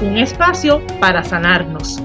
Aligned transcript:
Un 0.00 0.16
espacio 0.16 0.80
para 1.00 1.24
sanarnos. 1.24 2.00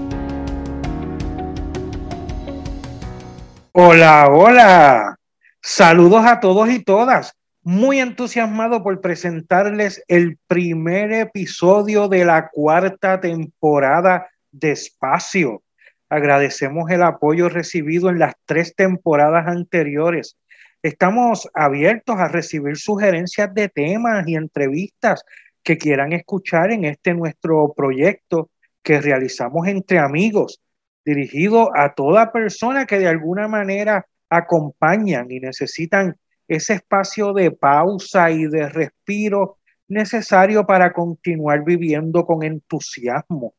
Hola, 3.71 4.29
hola. 4.31 5.15
Saludos 5.61 6.25
a 6.25 6.39
todos 6.39 6.69
y 6.71 6.83
todas. 6.83 7.35
Muy 7.61 7.99
entusiasmado 7.99 8.81
por 8.81 8.99
presentarles 8.99 10.03
el 10.07 10.39
primer 10.47 11.11
episodio 11.11 12.07
de 12.07 12.25
la 12.25 12.49
cuarta 12.49 13.21
temporada 13.21 14.27
de 14.51 14.71
Espacio. 14.71 15.61
Agradecemos 16.09 16.89
el 16.89 17.03
apoyo 17.03 17.47
recibido 17.47 18.09
en 18.09 18.17
las 18.17 18.33
tres 18.45 18.75
temporadas 18.75 19.47
anteriores. 19.47 20.35
Estamos 20.81 21.47
abiertos 21.53 22.17
a 22.17 22.27
recibir 22.27 22.75
sugerencias 22.75 23.53
de 23.53 23.69
temas 23.69 24.27
y 24.27 24.35
entrevistas 24.35 25.23
que 25.63 25.77
quieran 25.77 26.13
escuchar 26.13 26.71
en 26.71 26.85
este 26.85 27.13
nuestro 27.13 27.73
proyecto 27.73 28.49
que 28.81 28.99
realizamos 28.99 29.67
entre 29.67 29.99
amigos 29.99 30.61
dirigido 31.05 31.69
a 31.75 31.93
toda 31.93 32.31
persona 32.31 32.85
que 32.85 32.99
de 32.99 33.07
alguna 33.07 33.47
manera 33.47 34.05
acompañan 34.29 35.31
y 35.31 35.39
necesitan 35.39 36.17
ese 36.47 36.73
espacio 36.73 37.33
de 37.33 37.51
pausa 37.51 38.31
y 38.31 38.45
de 38.45 38.69
respiro 38.69 39.57
necesario 39.87 40.65
para 40.65 40.93
continuar 40.93 41.63
viviendo 41.63 42.25
con 42.25 42.43
entusiasmo. 42.43 43.53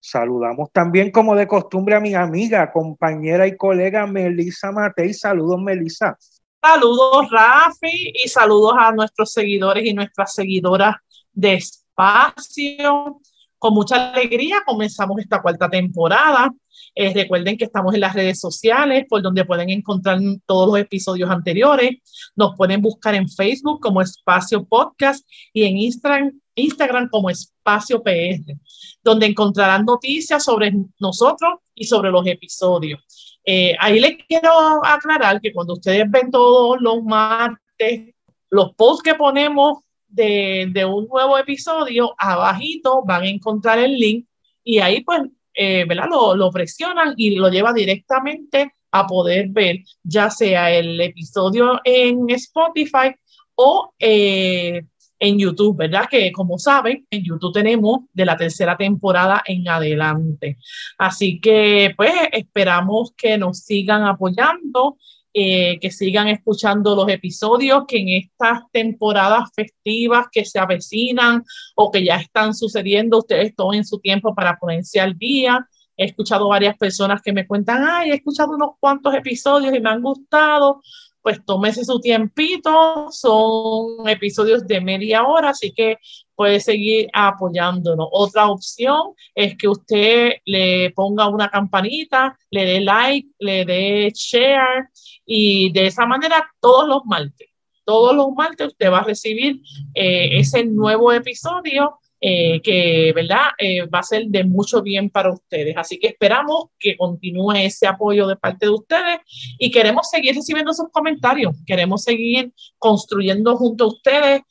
Saludamos 0.00 0.70
también, 0.72 1.10
como 1.10 1.36
de 1.36 1.46
costumbre, 1.46 1.94
a 1.94 2.00
mi 2.00 2.14
amiga, 2.14 2.72
compañera 2.72 3.46
y 3.46 3.56
colega 3.56 4.06
Melisa 4.06 4.72
Matei. 4.72 5.12
Saludos, 5.12 5.60
Melisa. 5.60 6.16
Saludos, 6.62 7.30
Rafi, 7.30 8.12
y 8.14 8.28
saludos 8.28 8.74
a 8.78 8.92
nuestros 8.92 9.32
seguidores 9.32 9.84
y 9.84 9.94
nuestras 9.94 10.34
seguidoras 10.34 10.96
de 11.32 11.54
espacio. 11.54 13.20
Con 13.58 13.74
mucha 13.74 14.12
alegría 14.12 14.62
comenzamos 14.66 15.20
esta 15.20 15.42
cuarta 15.42 15.68
temporada 15.68 16.50
eh, 16.94 17.12
recuerden 17.14 17.56
que 17.56 17.64
estamos 17.64 17.94
en 17.94 18.00
las 18.00 18.14
redes 18.14 18.40
sociales, 18.40 19.06
por 19.08 19.22
donde 19.22 19.44
pueden 19.44 19.70
encontrar 19.70 20.18
todos 20.46 20.68
los 20.68 20.78
episodios 20.78 21.30
anteriores. 21.30 21.98
Nos 22.36 22.56
pueden 22.56 22.82
buscar 22.82 23.14
en 23.14 23.28
Facebook 23.28 23.80
como 23.80 24.02
Espacio 24.02 24.64
Podcast 24.64 25.26
y 25.52 25.64
en 25.64 25.78
Instagram, 25.78 26.40
Instagram 26.54 27.08
como 27.08 27.30
Espacio 27.30 28.02
PR, 28.02 28.56
donde 29.02 29.26
encontrarán 29.26 29.84
noticias 29.84 30.44
sobre 30.44 30.72
nosotros 30.98 31.60
y 31.74 31.84
sobre 31.84 32.10
los 32.10 32.26
episodios. 32.26 33.38
Eh, 33.44 33.74
ahí 33.78 34.00
les 34.00 34.16
quiero 34.28 34.84
aclarar 34.84 35.40
que 35.40 35.52
cuando 35.52 35.74
ustedes 35.74 36.10
ven 36.10 36.30
todos 36.30 36.80
los 36.80 37.02
martes, 37.02 38.14
los 38.50 38.74
posts 38.74 39.02
que 39.02 39.14
ponemos 39.14 39.78
de, 40.10 40.68
de 40.70 40.84
un 40.84 41.06
nuevo 41.06 41.38
episodio, 41.38 42.14
abajito 42.18 43.02
van 43.04 43.22
a 43.22 43.28
encontrar 43.28 43.78
el 43.78 43.96
link 43.96 44.26
y 44.64 44.78
ahí 44.78 45.02
pues 45.02 45.22
eh, 45.54 45.84
¿verdad? 45.86 46.06
Lo, 46.08 46.34
lo 46.36 46.50
presionan 46.50 47.14
y 47.16 47.36
lo 47.36 47.48
lleva 47.48 47.72
directamente 47.72 48.74
a 48.92 49.06
poder 49.06 49.48
ver 49.48 49.80
ya 50.02 50.30
sea 50.30 50.70
el 50.70 51.00
episodio 51.00 51.80
en 51.84 52.30
Spotify 52.30 53.14
o 53.54 53.92
eh, 53.98 54.82
en 55.18 55.38
YouTube, 55.38 55.76
¿verdad? 55.76 56.08
Que 56.10 56.32
como 56.32 56.58
saben, 56.58 57.06
en 57.10 57.24
YouTube 57.24 57.52
tenemos 57.52 58.00
de 58.12 58.24
la 58.24 58.36
tercera 58.36 58.76
temporada 58.76 59.42
en 59.44 59.68
adelante. 59.68 60.56
Así 60.96 61.40
que 61.40 61.92
pues 61.96 62.12
esperamos 62.32 63.12
que 63.16 63.36
nos 63.36 63.58
sigan 63.58 64.04
apoyando 64.04 64.96
eh, 65.32 65.78
que 65.80 65.90
sigan 65.90 66.28
escuchando 66.28 66.96
los 66.96 67.08
episodios, 67.08 67.84
que 67.86 67.98
en 67.98 68.08
estas 68.08 68.62
temporadas 68.72 69.50
festivas 69.54 70.26
que 70.32 70.44
se 70.44 70.58
avecinan 70.58 71.44
o 71.76 71.90
que 71.90 72.04
ya 72.04 72.16
están 72.16 72.52
sucediendo, 72.54 73.18
ustedes 73.18 73.54
tomen 73.54 73.84
su 73.84 73.98
tiempo 74.00 74.34
para 74.34 74.58
ponerse 74.58 75.00
al 75.00 75.16
día. 75.16 75.68
He 75.96 76.06
escuchado 76.06 76.48
varias 76.48 76.76
personas 76.76 77.22
que 77.22 77.32
me 77.32 77.46
cuentan, 77.46 77.84
ay, 77.88 78.10
he 78.10 78.14
escuchado 78.14 78.54
unos 78.54 78.70
cuantos 78.80 79.14
episodios 79.14 79.74
y 79.74 79.80
me 79.80 79.90
han 79.90 80.02
gustado. 80.02 80.82
Pues 81.22 81.44
tómese 81.44 81.84
su 81.84 82.00
tiempito, 82.00 83.08
son 83.10 84.08
episodios 84.08 84.66
de 84.66 84.80
media 84.80 85.24
hora, 85.24 85.50
así 85.50 85.72
que 85.72 85.98
puede 86.34 86.60
seguir 86.60 87.08
apoyándonos. 87.12 88.08
Otra 88.10 88.48
opción 88.48 89.12
es 89.34 89.56
que 89.58 89.68
usted 89.68 90.32
le 90.46 90.90
ponga 90.92 91.28
una 91.28 91.50
campanita, 91.50 92.38
le 92.50 92.64
dé 92.64 92.80
like, 92.80 93.28
le 93.38 93.66
dé 93.66 94.12
share 94.14 94.88
y 95.26 95.70
de 95.72 95.86
esa 95.86 96.06
manera 96.06 96.50
todos 96.60 96.88
los 96.88 97.04
martes, 97.04 97.48
todos 97.84 98.16
los 98.16 98.32
martes 98.32 98.68
usted 98.68 98.90
va 98.90 99.00
a 99.00 99.04
recibir 99.04 99.60
eh, 99.94 100.38
ese 100.38 100.64
nuevo 100.64 101.12
episodio 101.12 101.99
eh, 102.20 102.60
que, 102.62 103.12
¿verdad? 103.14 103.50
Eh, 103.58 103.86
va 103.86 104.00
a 104.00 104.02
ser 104.02 104.26
de 104.26 104.44
mucho 104.44 104.82
bien 104.82 105.10
para 105.10 105.32
ustedes. 105.32 105.76
Así 105.76 105.98
que 105.98 106.08
esperamos 106.08 106.66
que 106.78 106.96
continúe 106.96 107.52
ese 107.52 107.86
apoyo 107.86 108.26
de 108.26 108.36
parte 108.36 108.66
de 108.66 108.72
ustedes 108.72 109.18
y 109.58 109.70
queremos 109.70 110.08
seguir 110.10 110.34
recibiendo 110.34 110.72
sus 110.72 110.90
comentarios, 110.90 111.56
queremos 111.66 112.02
seguir 112.02 112.52
construyendo 112.78 113.56
junto 113.56 113.84
a 113.84 113.88
ustedes 113.88 114.42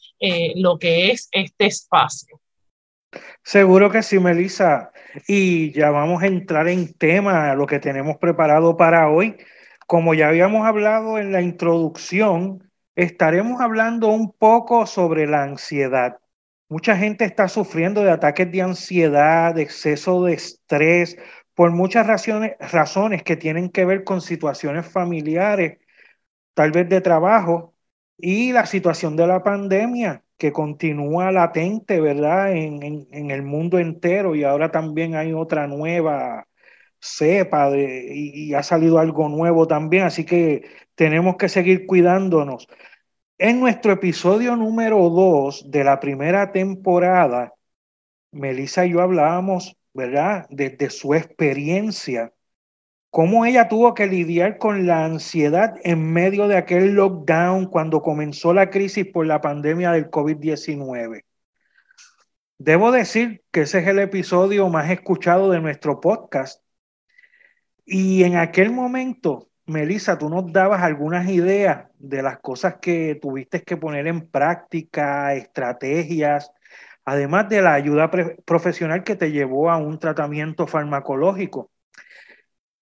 lo 0.56 0.78
que 0.78 1.12
es 1.12 1.29
este 1.31 1.68
espacio. 1.68 2.40
Seguro 3.44 3.90
que 3.90 4.03
sí, 4.03 4.19
Melissa. 4.19 4.91
Y 5.28 5.72
ya 5.74 5.90
vamos 5.90 6.22
a 6.22 6.28
entrar 6.28 6.68
en 6.68 6.94
tema, 6.94 7.56
lo 7.56 7.66
que 7.66 7.79
tenemos 7.79 8.18
preparado 8.18 8.78
para 8.78 9.09
hoy. 9.09 9.38
Como 9.88 10.13
ya 10.13 10.28
habíamos 10.28 10.68
hablado 10.68 11.18
en 11.18 11.31
la 11.31 11.41
introducción, 11.41 12.72
estaremos 12.96 13.59
hablando 13.62 14.08
un 14.09 14.31
poco 14.34 14.85
sobre 14.85 15.25
la 15.25 15.44
ansiedad. 15.44 16.19
Mucha 16.69 16.96
gente 16.96 17.25
está 17.25 17.47
sufriendo 17.47 18.03
de 18.03 18.12
ataques 18.12 18.52
de 18.52 18.62
ansiedad, 18.62 19.56
de 19.56 19.63
exceso 19.63 20.24
de 20.24 20.34
estrés, 20.34 21.18
por 21.56 21.72
muchas 21.72 22.06
razones, 22.07 22.53
razones 22.59 23.24
que 23.24 23.35
tienen 23.35 23.69
que 23.69 23.85
ver 23.85 24.03
con 24.03 24.22
situaciones 24.22 24.85
familiares, 24.88 25.79
tal 26.53 26.72
vez 26.72 26.90
de 26.90 27.02
trabajo, 27.02 27.75
y 28.18 28.53
la 28.53 28.66
situación 28.66 29.16
de 29.16 29.28
la 29.28 29.44
pandemia 29.44 30.24
que 30.38 30.52
continúa 30.53 31.31
latente, 31.31 32.00
¿verdad? 32.02 32.53
En, 32.53 33.31
el 33.31 33.44
mundo 33.44 33.79
entero 33.79 34.35
y 34.35 34.44
ahora 34.44 34.72
también 34.72 35.16
hay 35.16 35.34
otra 35.34 35.68
nueva 35.68 36.47
cepa 37.02 37.69
de, 37.72 38.13
y, 38.13 38.53
ha 38.53 38.63
salido 38.63 39.00
algo 39.00 39.29
nuevo 39.29 39.68
también, 39.68 40.03
así 40.03 40.25
que 40.25 40.63
tenemos 40.96 41.38
que 41.38 41.50
seguir 41.50 41.85
cuidándonos. 41.88 42.68
En 43.41 43.61
nuestro 43.61 43.94
episodio 43.94 44.57
número 44.57 45.09
2 45.09 45.72
de 45.72 45.85
la 45.85 46.01
primera 46.01 46.51
temporada, 46.51 47.53
Melissa 48.33 48.85
y 48.85 48.91
yo 48.91 49.01
hablábamos, 49.01 49.77
¿verdad?, 49.94 50.45
desde 50.50 50.89
su 50.89 51.13
experiencia, 51.13 52.33
cómo 53.09 53.45
ella 53.45 53.69
tuvo 53.69 53.94
que 53.94 54.07
lidiar 54.07 54.57
con 54.57 54.85
la 54.85 55.05
ansiedad 55.05 55.75
en 55.85 56.11
medio 56.11 56.49
de 56.49 56.57
aquel 56.57 56.95
lockdown 56.95 57.67
cuando 57.67 58.01
comenzó 58.01 58.53
la 58.53 58.69
crisis 58.69 59.05
por 59.05 59.25
la 59.25 59.39
pandemia 59.39 59.94
del 59.94 60.11
COVID-19. 60.11 61.23
Debo 62.57 62.91
decir 62.91 63.45
que 63.51 63.61
ese 63.61 63.79
es 63.79 63.88
el 63.88 63.99
episodio 63.99 64.67
más 64.67 64.91
escuchado 64.91 65.49
de 65.49 65.61
nuestro 65.61 66.02
podcast. 66.02 66.61
Y 67.85 68.25
en 68.25 68.35
aquel 68.35 68.69
momento 68.69 69.48
Melissa, 69.69 70.17
tú 70.17 70.29
nos 70.29 70.51
dabas 70.51 70.81
algunas 70.81 71.29
ideas 71.29 71.87
de 71.99 72.23
las 72.23 72.39
cosas 72.39 72.77
que 72.81 73.16
tuviste 73.21 73.63
que 73.63 73.77
poner 73.77 74.07
en 74.07 74.27
práctica, 74.27 75.33
estrategias, 75.35 76.51
además 77.05 77.49
de 77.49 77.61
la 77.61 77.73
ayuda 77.75 78.09
profesional 78.45 79.03
que 79.03 79.16
te 79.16 79.31
llevó 79.31 79.69
a 79.69 79.77
un 79.77 79.99
tratamiento 79.99 80.67
farmacológico. 80.67 81.71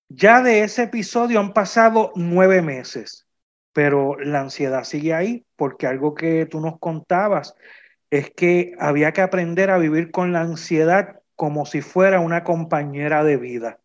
Ya 0.10 0.42
de 0.42 0.64
ese 0.64 0.84
episodio 0.84 1.40
han 1.40 1.54
pasado 1.54 2.12
nueve 2.16 2.62
meses, 2.62 3.28
pero 3.74 4.18
la 4.20 4.42
ansiedad 4.42 4.84
sigue 4.86 5.14
ahí 5.14 5.46
porque 5.58 5.88
algo 5.88 6.16
que 6.16 6.46
tú 6.46 6.62
nos 6.62 6.80
contabas 6.80 7.56
es 8.10 8.32
que 8.32 8.74
había 8.80 9.12
que 9.12 9.22
aprender 9.22 9.70
a 9.70 9.78
vivir 9.78 10.12
con 10.12 10.32
la 10.32 10.42
ansiedad 10.42 11.20
como 11.36 11.66
si 11.66 11.82
fuera 11.82 12.22
una 12.22 12.44
compañera 12.46 13.24
de 13.24 13.38
vida. 13.38 13.80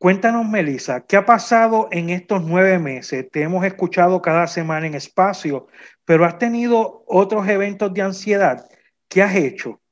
Cuéntanos, 0.00 0.48
Melissa, 0.48 1.04
¿qué 1.04 1.18
ha 1.18 1.26
pasado 1.26 1.88
en 1.90 2.08
estos 2.08 2.42
nueve 2.42 2.78
meses? 2.78 3.30
Te 3.30 3.42
hemos 3.42 3.66
escuchado 3.66 4.22
cada 4.22 4.46
semana 4.46 4.86
en 4.86 4.94
espacio, 4.94 5.66
pero 6.06 6.24
has 6.24 6.38
tenido 6.38 7.04
otros 7.06 7.46
eventos 7.46 7.92
de 7.92 8.00
ansiedad. 8.00 8.64
¿Qué 9.08 9.22
has 9.22 9.36
hecho? 9.36 9.82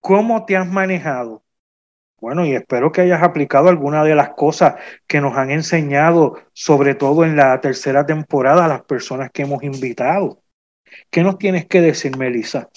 ¿Cómo 0.00 0.46
te 0.46 0.56
has 0.56 0.66
manejado? 0.66 1.44
Bueno, 2.18 2.46
y 2.46 2.54
espero 2.54 2.92
que 2.92 3.02
hayas 3.02 3.22
aplicado 3.22 3.68
alguna 3.68 4.04
de 4.04 4.14
las 4.14 4.30
cosas 4.30 4.76
que 5.06 5.20
nos 5.20 5.36
han 5.36 5.50
enseñado, 5.50 6.38
sobre 6.54 6.94
todo 6.94 7.22
en 7.22 7.36
la 7.36 7.60
tercera 7.60 8.06
temporada, 8.06 8.64
a 8.64 8.68
las 8.68 8.84
personas 8.84 9.30
que 9.32 9.42
hemos 9.42 9.62
invitado. 9.62 10.40
¿Qué 11.10 11.22
nos 11.22 11.36
tienes 11.36 11.66
que 11.66 11.82
decir, 11.82 12.16
Melissa? 12.16 12.70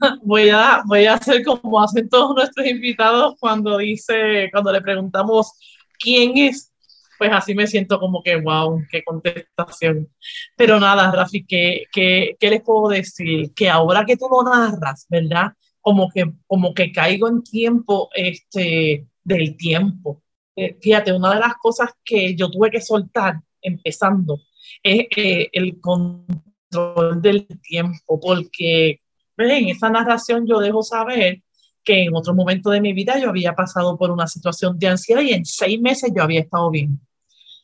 Voy 0.22 0.48
a, 0.48 0.80
voy 0.86 1.04
a 1.04 1.14
hacer 1.14 1.44
como 1.44 1.82
hacen 1.82 2.08
todos 2.08 2.34
nuestros 2.34 2.66
invitados 2.66 3.34
cuando 3.38 3.76
dice, 3.76 4.48
cuando 4.50 4.72
le 4.72 4.80
preguntamos 4.80 5.77
quién 5.98 6.36
es, 6.38 6.72
pues 7.18 7.30
así 7.32 7.54
me 7.54 7.66
siento 7.66 7.98
como 7.98 8.22
que, 8.22 8.36
wow, 8.36 8.82
qué 8.90 9.02
contestación. 9.02 10.08
Pero 10.56 10.78
nada, 10.78 11.10
Rafi, 11.10 11.44
¿qué, 11.44 11.84
qué, 11.92 12.36
qué 12.38 12.50
les 12.50 12.62
puedo 12.62 12.88
decir? 12.88 13.52
Que 13.54 13.68
ahora 13.68 14.04
que 14.04 14.16
tú 14.16 14.28
lo 14.30 14.42
narras, 14.42 15.06
¿verdad? 15.08 15.52
como 15.88 16.10
que, 16.10 16.30
como 16.46 16.74
que 16.74 16.92
caigo 16.92 17.28
en 17.28 17.42
tiempo 17.42 18.10
este, 18.14 19.06
del 19.24 19.56
tiempo. 19.56 20.22
Eh, 20.54 20.76
fíjate, 20.82 21.14
una 21.14 21.32
de 21.32 21.40
las 21.40 21.54
cosas 21.54 21.90
que 22.04 22.34
yo 22.34 22.50
tuve 22.50 22.70
que 22.70 22.82
soltar 22.82 23.40
empezando 23.62 24.38
es 24.82 25.06
eh, 25.16 25.48
el 25.50 25.80
control 25.80 27.22
del 27.22 27.46
tiempo, 27.62 28.20
porque 28.20 29.00
en 29.38 29.68
esa 29.68 29.88
narración 29.88 30.46
yo 30.46 30.58
dejo 30.58 30.82
saber 30.82 31.42
que 31.84 32.04
en 32.04 32.14
otro 32.14 32.34
momento 32.34 32.70
de 32.70 32.80
mi 32.80 32.92
vida 32.92 33.18
yo 33.18 33.30
había 33.30 33.54
pasado 33.54 33.96
por 33.96 34.10
una 34.10 34.26
situación 34.26 34.78
de 34.78 34.88
ansiedad 34.88 35.22
y 35.22 35.32
en 35.32 35.44
seis 35.44 35.80
meses 35.80 36.12
yo 36.14 36.22
había 36.22 36.40
estado 36.40 36.70
bien. 36.70 37.00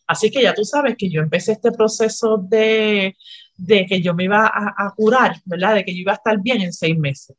Así 0.06 0.31
que 0.31 0.43
ya 0.43 0.55
tú 0.55 0.64
sabes 0.64 0.96
que 0.99 1.11
yo 1.11 1.20
empecé 1.20 1.52
este 1.52 1.72
proceso 1.72 2.38
de, 2.38 3.16
de 3.56 3.87
que 3.87 4.02
yo 4.02 4.14
me 4.14 4.25
iba 4.25 4.46
a, 4.46 4.75
a, 4.76 4.94
curar, 4.94 5.37
¿verdad? 5.44 5.76
De 5.76 5.84
que 5.84 5.94
yo 5.94 6.00
iba 6.00 6.12
a 6.12 6.16
estar 6.16 6.40
bien 6.40 6.61
en 6.61 6.72
seis 6.72 6.96
meses 6.99 7.37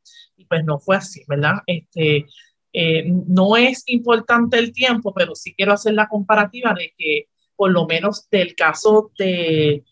pues 0.48 0.64
no 0.64 0.80
fue 0.80 0.98
así, 0.98 1.24
¿verdad? 1.28 1.56
Este, 1.66 2.26
eh, 2.74 3.06
no 3.28 3.58
es 3.58 3.84
importante 3.88 4.58
el 4.58 4.74
tiempo, 4.74 5.14
pero 5.14 5.36
sí 5.36 5.54
quiero 5.56 5.74
hacer 5.74 5.94
la 5.94 6.08
comparativa 6.08 6.74
de 6.74 6.94
que 6.98 7.28
por 7.56 7.72
lo 7.72 7.86
menos 7.88 8.30
del 8.30 8.56
caso 8.56 9.12
de, 9.18 9.84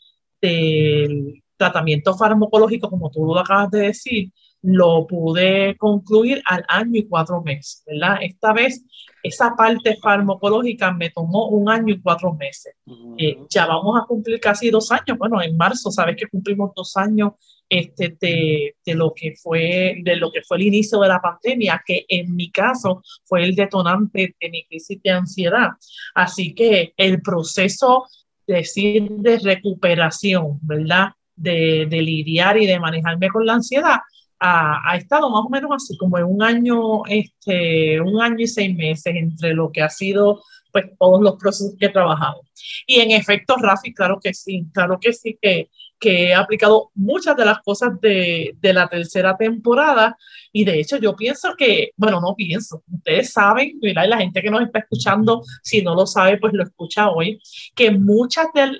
del 0.41 1.43
tratamiento 1.57 2.15
farmacológico, 2.15 2.89
como 2.89 3.09
tú 3.09 3.25
lo 3.25 3.39
acabas 3.39 3.71
de 3.71 3.79
decir, 3.79 4.31
lo 4.63 5.05
pude 5.05 5.75
concluir 5.77 6.41
al 6.45 6.63
año 6.67 6.99
y 6.99 7.07
cuatro 7.07 7.41
meses, 7.41 7.83
¿verdad? 7.85 8.17
Esta 8.21 8.53
vez 8.53 8.83
esa 9.21 9.55
parte 9.55 9.97
farmacológica 10.01 10.91
me 10.91 11.09
tomó 11.09 11.47
un 11.47 11.69
año 11.69 11.93
y 11.93 12.01
cuatro 12.01 12.33
meses. 12.33 12.75
Eh, 13.17 13.37
ya 13.49 13.65
vamos 13.65 13.99
a 14.01 14.05
cumplir 14.05 14.39
casi 14.39 14.69
dos 14.69 14.91
años. 14.91 15.17
Bueno, 15.17 15.41
en 15.41 15.55
marzo, 15.55 15.91
sabes 15.91 16.15
que 16.17 16.27
cumplimos 16.27 16.71
dos 16.75 16.95
años 16.97 17.33
este, 17.69 18.17
de, 18.19 18.75
de, 18.85 18.95
lo 18.95 19.13
que 19.13 19.33
fue, 19.41 19.95
de 20.03 20.15
lo 20.15 20.31
que 20.31 20.41
fue 20.43 20.57
el 20.57 20.63
inicio 20.63 20.99
de 20.99 21.07
la 21.07 21.21
pandemia, 21.21 21.81
que 21.85 22.05
en 22.07 22.35
mi 22.35 22.51
caso 22.51 23.01
fue 23.25 23.43
el 23.43 23.55
detonante 23.55 24.35
de 24.39 24.49
mi 24.49 24.65
crisis 24.65 25.01
de 25.01 25.11
ansiedad. 25.11 25.69
Así 26.15 26.53
que 26.53 26.93
el 26.97 27.21
proceso 27.21 28.05
decir, 28.45 29.09
de 29.09 29.39
recuperación, 29.39 30.59
¿verdad? 30.61 31.09
De, 31.35 31.87
de 31.89 32.01
lidiar 32.01 32.57
y 32.57 32.67
de 32.67 32.79
manejarme 32.79 33.29
con 33.29 33.45
la 33.45 33.53
ansiedad, 33.53 33.99
ha, 34.45 34.97
estado 34.97 35.29
más 35.29 35.45
o 35.45 35.49
menos 35.49 35.71
así 35.73 35.97
como 35.97 36.17
en 36.17 36.25
un 36.25 36.43
año, 36.43 37.05
este, 37.05 38.01
un 38.01 38.21
año 38.21 38.39
y 38.39 38.47
seis 38.47 38.75
meses 38.75 39.15
entre 39.15 39.53
lo 39.53 39.71
que 39.71 39.81
ha 39.81 39.89
sido 39.89 40.43
pues 40.71 40.85
todos 40.99 41.21
los 41.21 41.35
procesos 41.35 41.75
que 41.79 41.85
he 41.85 41.89
trabajado. 41.89 42.41
Y 42.87 42.99
en 42.99 43.11
efecto, 43.11 43.55
Rafi, 43.57 43.93
claro 43.93 44.19
que 44.21 44.33
sí, 44.33 44.65
claro 44.73 44.99
que 44.99 45.13
sí, 45.13 45.37
que, 45.39 45.69
que 45.99 46.29
he 46.29 46.33
aplicado 46.33 46.89
muchas 46.95 47.37
de 47.37 47.45
las 47.45 47.59
cosas 47.59 48.01
de, 48.01 48.55
de, 48.59 48.73
la 48.73 48.87
tercera 48.87 49.37
temporada 49.37 50.17
y 50.51 50.65
de 50.65 50.79
hecho 50.79 50.97
yo 50.97 51.15
pienso 51.15 51.53
que, 51.55 51.91
bueno, 51.95 52.19
no 52.19 52.35
pienso, 52.35 52.83
ustedes 52.91 53.31
saben, 53.31 53.77
y 53.81 53.93
la 53.93 54.17
gente 54.17 54.41
que 54.41 54.49
nos 54.49 54.63
está 54.63 54.79
escuchando, 54.79 55.43
si 55.61 55.83
no 55.83 55.93
lo 55.93 56.07
sabe, 56.07 56.37
pues 56.37 56.53
lo 56.53 56.63
escucha 56.63 57.11
hoy, 57.11 57.39
que 57.75 57.91
muchas 57.91 58.47
de, 58.55 58.71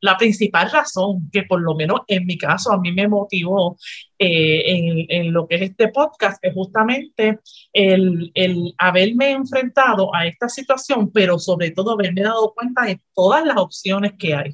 la 0.00 0.16
principal 0.16 0.70
razón 0.70 1.30
que 1.30 1.42
por 1.42 1.60
lo 1.60 1.74
menos 1.74 2.00
en 2.06 2.26
mi 2.26 2.38
caso 2.38 2.72
a 2.72 2.80
mí 2.80 2.92
me 2.92 3.08
motivó 3.08 3.76
eh, 4.18 4.62
en, 4.66 5.06
en, 5.08 5.32
lo 5.32 5.46
que 5.46 5.56
es 5.56 5.62
este 5.62 5.88
podcast 5.88 6.42
es 6.44 6.54
justamente 6.54 7.38
el, 7.72 8.30
el, 8.34 8.74
haberme 8.78 9.30
enfrentado 9.30 10.14
a 10.14 10.26
esta 10.26 10.48
situación, 10.48 11.10
pero 11.10 11.38
sobre 11.38 11.70
todo 11.70 11.92
haberme 11.92 12.22
dado 12.22 12.52
cuenta 12.54 12.84
de 12.84 13.00
todas 13.14 13.44
las 13.44 13.56
opciones 13.56 14.12
que 14.18 14.34
hay. 14.34 14.50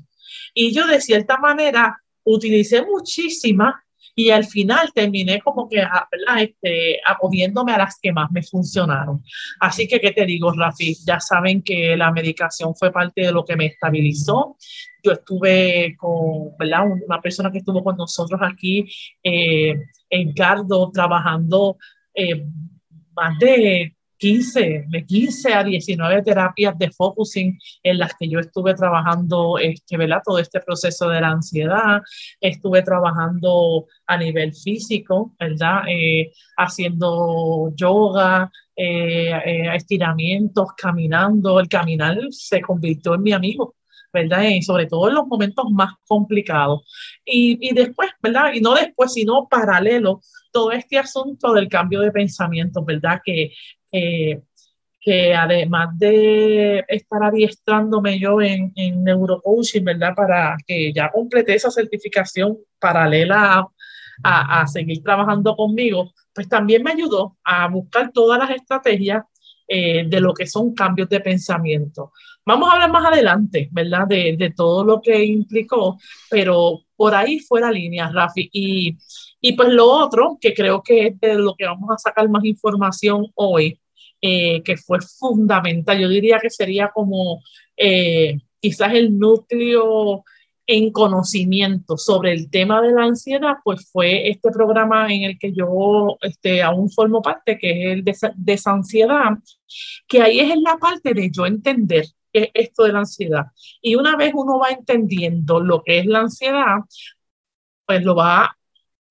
Y 0.55 0.73
yo 0.73 0.87
de 0.87 1.01
cierta 1.01 1.39
manera 1.39 2.01
utilicé 2.25 2.85
muchísimas 2.85 3.75
y 4.19 4.31
al 4.31 4.47
final 4.47 4.91
terminé 4.95 5.41
como 5.43 5.69
que 5.69 5.83
ah, 5.83 6.09
este, 6.41 6.99
acogiéndome 7.07 7.73
a 7.73 7.79
las 7.79 7.99
que 8.01 8.13
más 8.13 8.31
me 8.31 8.43
funcionaron. 8.43 9.23
Así 9.61 9.87
que, 9.87 10.01
¿qué 10.01 10.11
te 10.11 10.25
digo, 10.25 10.53
Rafi? 10.53 10.97
Ya 11.07 11.21
saben 11.21 11.63
que 11.63 11.95
la 11.99 12.11
medicación 12.11 12.75
fue 12.75 12.91
parte 12.91 13.21
de 13.21 13.33
lo 13.33 13.45
que 13.45 13.57
me 13.57 13.67
estabilizó. 13.67 14.57
Yo 15.05 15.13
estuve 15.13 15.95
con 15.99 16.57
¿verdad? 16.59 16.87
una 17.07 17.21
persona 17.21 17.53
que 17.53 17.59
estuvo 17.59 17.85
con 17.85 17.99
nosotros 17.99 18.41
aquí, 18.43 18.87
eh, 19.23 19.75
Edgardo, 20.09 20.91
trabajando 20.91 21.77
eh, 22.15 22.47
más 23.15 23.39
de 23.39 23.96
15, 24.19 24.87
de 24.89 25.07
15 25.07 25.53
a 25.55 25.65
19 25.65 26.23
terapias 26.23 26.79
de 26.79 26.91
focusing 26.91 27.59
en 27.83 27.99
las 27.99 28.15
que 28.15 28.29
yo 28.29 28.41
estuve 28.41 28.75
trabajando 28.75 29.59
este, 29.59 29.97
¿verdad? 29.97 30.23
todo 30.25 30.39
este 30.39 30.61
proceso 30.61 31.09
de 31.09 31.21
la 31.21 31.29
ansiedad, 31.29 32.01
estuve 32.41 32.83
trabajando 32.83 33.87
a 34.07 34.17
nivel 34.17 34.55
físico, 34.55 35.35
¿verdad? 35.39 35.83
Eh, 35.89 36.33
haciendo 36.57 37.73
yoga, 37.75 38.51
eh, 38.75 39.33
eh, 39.45 39.75
estiramientos, 39.75 40.69
caminando, 40.77 41.61
el 41.61 41.69
caminar 41.69 42.17
se 42.31 42.61
convirtió 42.61 43.15
en 43.15 43.23
mi 43.23 43.33
amigo. 43.33 43.75
¿verdad? 44.13 44.45
Y 44.45 44.63
sobre 44.63 44.87
todo 44.87 45.09
en 45.09 45.15
los 45.15 45.27
momentos 45.27 45.67
más 45.71 45.93
complicados. 46.07 46.85
Y, 47.23 47.59
y 47.61 47.75
después, 47.75 48.09
¿verdad? 48.23 48.55
Y 48.55 48.61
no 48.61 48.73
después, 48.73 49.13
sino 49.13 49.47
paralelo, 49.47 50.23
todo 50.51 50.73
este 50.73 50.99
asunto 50.99 51.53
del 51.53 51.69
cambio 51.69 52.01
de 52.01 52.11
pensamiento, 52.11 52.83
¿verdad? 52.83 53.21
Que 53.23 53.53
que 55.07 55.33
además 55.35 55.97
de 55.99 56.85
estar 56.89 57.23
adiestrándome 57.23 58.19
yo 58.19 58.41
en, 58.43 58.73
en 58.75 59.05
neurocoaching, 59.05 59.85
¿verdad? 59.85 60.15
Para 60.17 60.57
que 60.67 60.93
ya 60.93 61.13
complete 61.13 61.55
esa 61.55 61.71
certificación 61.71 62.59
paralela 62.81 63.69
a, 64.25 64.61
a, 64.61 64.67
seguir 64.67 65.05
trabajando 65.05 65.55
conmigo, 65.55 66.13
pues 66.35 66.49
también 66.49 66.83
me 66.83 66.91
ayudó 66.91 67.37
a 67.45 67.69
buscar 67.69 68.11
todas 68.13 68.37
las 68.37 68.51
estrategias 68.51 69.23
eh, 69.69 70.05
de 70.09 70.21
lo 70.21 70.35
que 70.35 70.47
son 70.49 70.75
cambios 70.75 71.09
de 71.09 71.21
pensamiento. 71.21 72.13
Vamos 72.45 72.69
a 72.69 72.73
hablar 72.73 72.91
más 72.91 73.07
adelante, 73.07 73.69
¿verdad? 73.71 74.09
De, 74.09 74.37
de, 74.37 74.51
todo 74.51 74.85
lo 74.85 75.01
que 75.01 75.25
implicó, 75.25 75.99
pero 76.29 76.81
por 76.97 77.15
ahí 77.15 77.39
fue 77.39 77.61
la 77.61 77.71
línea, 77.71 78.11
Rafi. 78.13 78.49
Y, 78.53 78.97
y 79.41 79.53
pues 79.53 79.69
lo 79.69 79.87
otro, 79.87 80.37
que 80.41 80.53
creo 80.53 80.83
que 80.83 81.07
es 81.07 81.21
de 81.21 81.37
lo 81.37 81.55
que 81.55 81.67
vamos 81.67 81.91
a 81.91 81.99
sacar 81.99 82.29
más 82.29 82.45
información 82.45 83.27
hoy, 83.37 83.79
eh, 84.29 84.63
que 84.65 84.77
fue 84.77 84.99
fundamental. 85.01 86.01
Yo 86.01 86.09
diría 86.09 86.41
que 86.43 86.51
sería 86.51 86.91
como 86.93 87.43
eh, 87.77 88.41
quizás 88.61 88.93
el 88.95 89.17
núcleo 89.17 90.25
en 90.67 90.91
conocimiento 90.91 91.97
sobre 91.97 92.33
el 92.33 92.51
tema 92.51 92.83
de 92.83 92.93
la 92.93 93.05
ansiedad, 93.05 93.55
pues 93.63 93.89
fue 93.89 94.29
este 94.29 94.51
programa 94.51 95.07
en 95.15 95.23
el 95.23 95.39
que 95.39 95.53
yo 95.53 96.19
este, 96.23 96.61
aún 96.61 96.91
formo 96.91 97.23
parte, 97.23 97.57
que 97.57 97.71
es 97.71 97.99
el 97.99 98.05
de 98.05 98.17
desansiedad, 98.35 99.39
que 100.09 100.23
ahí 100.23 100.41
es 100.41 100.51
en 100.51 100.65
la 100.65 100.77
parte 100.77 101.15
de 101.15 101.31
yo 101.31 101.47
entender 101.47 102.07
esto 102.33 102.83
de 102.83 102.93
la 102.93 102.99
ansiedad. 103.01 103.45
Y 103.81 103.95
una 103.95 104.17
vez 104.17 104.33
uno 104.35 104.59
va 104.59 104.71
entendiendo 104.71 105.61
lo 105.61 105.83
que 105.85 106.01
es 106.01 106.07
la 106.07 106.21
ansiedad, 106.21 106.79
pues 107.87 108.03
lo 108.03 108.17
va 108.17 108.57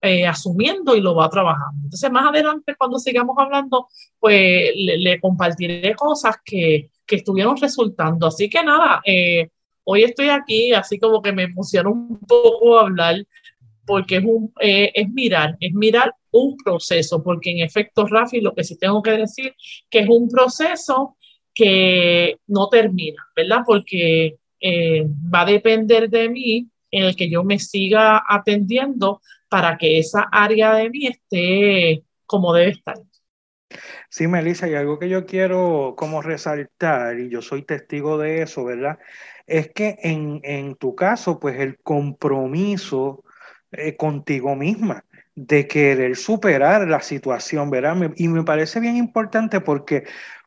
eh, 0.06 0.26
asumiendo 0.28 0.96
y 0.96 1.02
lo 1.02 1.16
va 1.16 1.30
trabajando. 1.30 1.82
Entonces, 1.84 2.12
más 2.12 2.30
adelante, 2.30 2.76
cuando 2.78 3.00
sigamos 3.00 3.36
hablando, 3.40 3.88
pues 4.20 4.72
le, 4.76 5.20
compartiré 5.20 5.96
cosas 5.96 6.36
que, 6.44 6.92
que, 7.06 7.16
estuvieron 7.18 7.58
resultando. 7.58 8.28
Así 8.28 8.50
que 8.50 8.64
nada, 8.64 9.02
eh, 9.06 9.50
hoy 9.84 10.04
estoy 10.04 10.30
aquí, 10.30 10.74
así 10.74 11.00
como 11.00 11.22
que 11.22 11.34
me 11.34 11.44
emociona 11.44 11.90
un 11.90 12.20
poco 12.20 12.80
hablar, 12.80 13.26
porque 13.86 14.18
es, 14.18 14.26
un, 14.26 14.54
eh, 14.62 14.92
es 14.94 15.10
mirar, 15.10 15.58
es 15.60 15.74
mirar 15.74 16.14
un 16.32 16.56
proceso, 16.58 17.24
porque 17.24 17.52
en 17.52 17.60
efecto, 17.60 18.06
Rafi, 18.06 18.42
lo 18.42 18.54
que 18.54 18.64
sí 18.64 18.78
tengo 18.78 19.02
que 19.02 19.12
decir, 19.12 19.56
que 19.90 20.00
es 20.00 20.10
un 20.10 20.30
proceso 20.30 21.18
que 21.54 22.38
no 22.48 22.70
termina, 22.70 23.26
¿verdad? 23.36 23.62
Porque 23.66 24.38
va 25.34 25.42
a 25.42 25.46
depender 25.46 26.10
de 26.10 26.28
mí 26.30 26.70
en 26.92 27.04
el 27.04 27.16
que 27.16 27.30
yo 27.30 27.44
me 27.44 27.60
siga 27.60 28.24
atendiendo 28.28 29.22
para 29.56 29.78
que 29.78 30.00
esa 30.00 30.24
área 30.34 30.74
de 30.74 30.90
mí 30.90 31.08
esté 31.08 32.04
como 32.26 32.54
debe 32.54 32.72
estar. 32.72 32.98
Sí, 34.10 34.28
Melissa, 34.28 34.68
y 34.68 34.76
algo 34.76 35.00
que 35.00 35.10
yo 35.10 35.26
quiero 35.26 35.96
como 35.98 36.22
resaltar, 36.22 37.20
y 37.20 37.30
yo 37.30 37.42
soy 37.42 37.64
testigo 37.64 38.18
de 38.18 38.42
eso, 38.42 38.64
¿verdad? 38.66 39.00
Es 39.48 39.70
que 39.74 39.98
en, 40.02 40.40
en 40.44 40.76
tu 40.76 40.96
caso, 40.96 41.40
pues 41.40 41.60
el 41.60 41.78
compromiso 41.80 43.24
eh, 43.72 43.96
contigo 43.98 44.56
misma 44.56 45.06
de 45.36 45.68
querer 45.68 46.16
superar 46.16 46.88
la 46.88 47.02
situación, 47.02 47.70
¿verdad? 47.70 47.96
y 48.16 48.28
me 48.30 48.44
parece 48.44 48.80
bien 48.80 48.96
importante 48.98 49.60
porque 49.62 50.06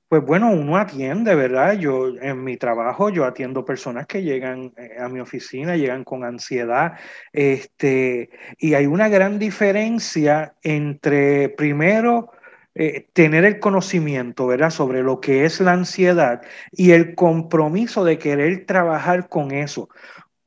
pues 0.09 0.25
bueno, 0.25 0.51
uno 0.51 0.79
atiende, 0.79 1.35
¿verdad? 1.35 1.75
Yo 1.75 2.09
en 2.09 2.43
mi 2.43 2.57
trabajo, 2.57 3.11
yo 3.11 3.27
atiendo 3.27 3.65
personas 3.65 4.07
que 4.07 4.23
llegan 4.23 4.73
eh, 4.79 4.97
a 4.99 5.09
mi 5.09 5.21
oficina, 5.21 5.77
llegan 5.77 6.03
con 6.05 6.25
ansiedad, 6.25 6.95
este, 7.33 8.31
y 8.59 8.75
hay 8.75 8.87
una 8.87 9.09
gran 9.11 9.39
diferencia 9.39 10.55
entre, 10.63 11.51
primero, 11.51 12.33
eh, 12.75 13.09
tener 13.13 13.45
el 13.45 13.61
conocimiento, 13.61 14.47
¿verdad?, 14.47 14.71
sobre 14.71 15.03
lo 15.03 15.21
que 15.21 15.45
es 15.45 15.61
la 15.61 15.73
ansiedad 15.73 16.43
y 16.73 16.93
el 16.93 17.15
compromiso 17.15 18.05
de 18.05 18.19
querer 18.19 18.65
trabajar 18.67 19.29
con 19.29 19.51
eso. 19.51 19.91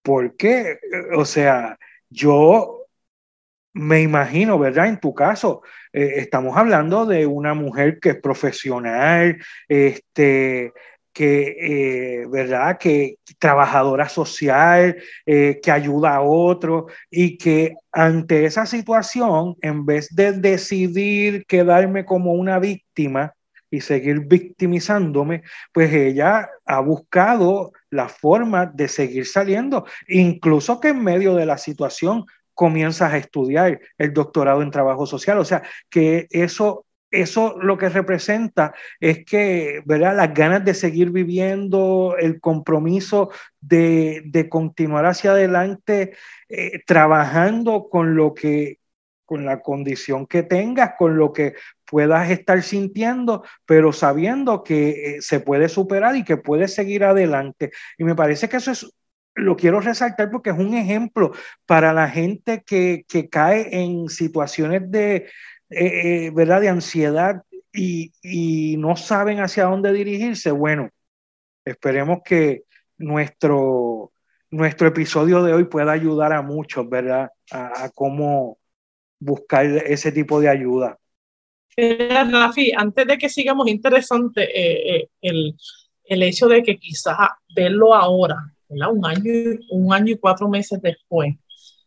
Porque, 0.02 0.80
o 1.16 1.26
sea, 1.26 1.78
yo 2.10 2.81
me 3.74 4.02
imagino, 4.02 4.60
¿verdad? 4.60 4.88
En 4.88 5.00
tu 5.00 5.14
caso, 5.14 5.62
eh, 5.94 6.14
estamos 6.18 6.58
hablando 6.58 7.06
de 7.06 7.26
una 7.26 7.54
mujer 7.54 8.00
que 8.00 8.10
es 8.10 8.22
profesional, 8.22 9.38
este, 9.68 10.74
que, 11.14 12.22
eh, 12.22 12.26
¿verdad? 12.30 12.78
Que 12.78 13.16
trabajadora 13.40 14.10
social, 14.10 14.98
eh, 15.26 15.60
que 15.62 15.72
ayuda 15.72 16.16
a 16.16 16.22
otros 16.22 16.92
y 17.10 17.38
que 17.38 17.76
ante 17.92 18.46
esa 18.46 18.66
situación, 18.66 19.56
en 19.62 19.86
vez 19.86 20.10
de 20.16 20.34
decidir 20.34 21.46
quedarme 21.46 22.06
como 22.06 22.34
una 22.34 22.60
víctima 22.60 23.34
y 23.70 23.82
seguir 23.82 24.22
victimizándome, 24.22 25.44
pues 25.72 25.94
ella 25.94 26.50
ha 26.66 26.80
buscado 26.82 27.72
la 27.90 28.10
forma 28.10 28.66
de 28.66 28.88
seguir 28.90 29.26
saliendo, 29.26 29.86
incluso 30.08 30.80
que 30.82 30.90
en 30.90 31.04
medio 31.04 31.36
de 31.36 31.46
la 31.46 31.58
situación 31.58 32.26
comienzas 32.54 33.14
a 33.14 33.18
estudiar 33.18 33.80
el 33.98 34.14
doctorado 34.14 34.62
en 34.62 34.72
trabajo 34.72 35.06
social. 35.06 35.40
O 35.40 35.46
sea, 35.46 35.64
que 35.90 36.28
eso, 36.32 36.86
eso 37.10 37.58
lo 37.62 37.78
que 37.78 37.90
representa 37.90 38.74
es 39.00 39.26
que, 39.26 39.82
¿verdad? 39.86 40.16
Las 40.16 40.34
ganas 40.34 40.64
de 40.66 40.74
seguir 40.74 41.12
viviendo, 41.12 42.16
el 42.20 42.40
compromiso 42.40 43.30
de, 43.60 44.22
de 44.26 44.50
continuar 44.50 45.06
hacia 45.06 45.32
adelante, 45.32 46.14
eh, 46.50 46.82
trabajando 46.86 47.88
con 47.90 48.16
lo 48.16 48.34
que 48.34 48.82
con 49.32 49.46
la 49.46 49.62
condición 49.62 50.28
que 50.28 50.44
tengas, 50.44 50.96
con 51.00 51.16
lo 51.16 51.32
que 51.32 51.54
puedas 51.86 52.30
estar 52.30 52.62
sintiendo, 52.64 53.46
pero 53.66 53.94
sabiendo 53.94 54.62
que 54.62 54.90
eh, 54.90 55.22
se 55.22 55.40
puede 55.40 55.70
superar 55.70 56.18
y 56.18 56.26
que 56.26 56.36
puedes 56.36 56.74
seguir 56.74 57.06
adelante. 57.06 57.72
Y 57.98 58.04
me 58.04 58.14
parece 58.14 58.50
que 58.50 58.58
eso 58.58 58.72
es 58.72 58.94
lo 59.36 59.56
quiero 59.56 59.80
resaltar 59.80 60.30
porque 60.30 60.50
es 60.50 60.58
un 60.58 60.74
ejemplo 60.74 61.32
para 61.66 61.94
la 61.94 62.10
gente 62.10 62.64
que, 62.66 63.06
cae 63.30 63.82
en 63.82 64.10
situaciones 64.10 64.90
de, 64.92 65.16
eh, 65.70 66.26
eh, 66.26 66.32
¿verdad? 66.34 66.62
de 66.62 66.70
ansiedad 66.70 67.44
y, 67.74 68.12
no 68.78 68.96
saben 68.98 69.40
hacia 69.40 69.66
dónde 69.66 69.94
dirigirse. 69.94 70.52
Bueno, 70.52 70.90
esperemos 71.64 72.20
que 72.26 72.64
nuestro, 72.98 74.12
nuestro 74.50 74.88
episodio 74.88 75.44
de 75.44 75.54
hoy 75.54 75.66
pueda 75.66 75.94
ayudar 75.94 76.34
a 76.34 76.42
muchos, 76.42 76.90
¿verdad? 76.90 77.30
A, 77.52 77.90
cómo 77.94 78.58
buscar 79.20 79.66
ese 79.66 80.12
tipo 80.12 80.42
de 80.42 80.50
ayuda. 80.50 80.98
Rafi, 81.78 82.74
antes 82.76 83.08
de 83.08 83.18
que 83.18 83.30
sigamos, 83.30 83.70
interesante 83.70 84.50
eh, 84.54 85.10
el, 85.22 85.56
el 86.04 86.24
hecho 86.24 86.48
de 86.48 86.64
que 86.64 86.78
quizás 86.78 87.30
verlo 87.56 87.94
ahora 87.94 88.36
un 88.72 89.06
año, 89.06 89.60
un 89.70 89.94
año 89.94 90.14
y 90.14 90.18
cuatro 90.18 90.50
meses 90.50 90.82
después, 90.82 91.36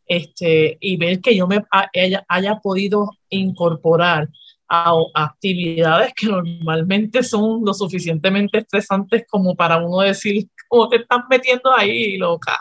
este, 0.07 0.77
y 0.81 0.97
ver 0.97 1.21
que 1.21 1.35
yo 1.35 1.47
me 1.47 1.63
haya, 1.71 2.25
haya 2.29 2.61
podido 2.61 3.11
incorporar 3.31 4.29
a, 4.69 4.95
actividades 5.15 6.13
que 6.15 6.27
normalmente 6.27 7.23
son 7.23 7.63
lo 7.65 7.75
suficientemente 7.75 8.59
estresantes 8.59 9.25
como 9.29 9.55
para 9.55 9.79
uno 9.79 10.01
decir, 10.01 10.49
¿cómo 10.69 10.89
te 10.89 10.97
están 10.97 11.23
metiendo 11.31 11.73
ahí, 11.73 12.17
loca? 12.17 12.59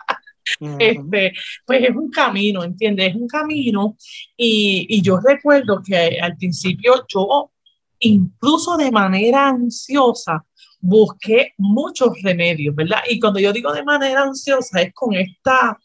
Este, 0.77 1.31
pues 1.65 1.83
es 1.83 1.95
un 1.95 2.09
camino, 2.09 2.63
¿entiendes? 2.63 3.09
Es 3.09 3.15
un 3.15 3.27
camino 3.27 3.95
y, 4.35 4.85
y 4.89 5.01
yo 5.01 5.17
recuerdo 5.19 5.81
que 5.81 6.19
al 6.19 6.35
principio 6.35 7.05
yo, 7.07 7.51
incluso 7.99 8.75
de 8.75 8.91
manera 8.91 9.47
ansiosa, 9.47 10.45
busqué 10.83 11.53
muchos 11.57 12.09
remedios, 12.21 12.75
¿verdad? 12.75 12.99
Y 13.09 13.17
cuando 13.17 13.39
yo 13.39 13.53
digo 13.53 13.71
de 13.71 13.85
manera 13.85 14.23
ansiosa 14.23 14.81
es 14.81 14.93
con 14.93 15.15
esta, 15.15 15.79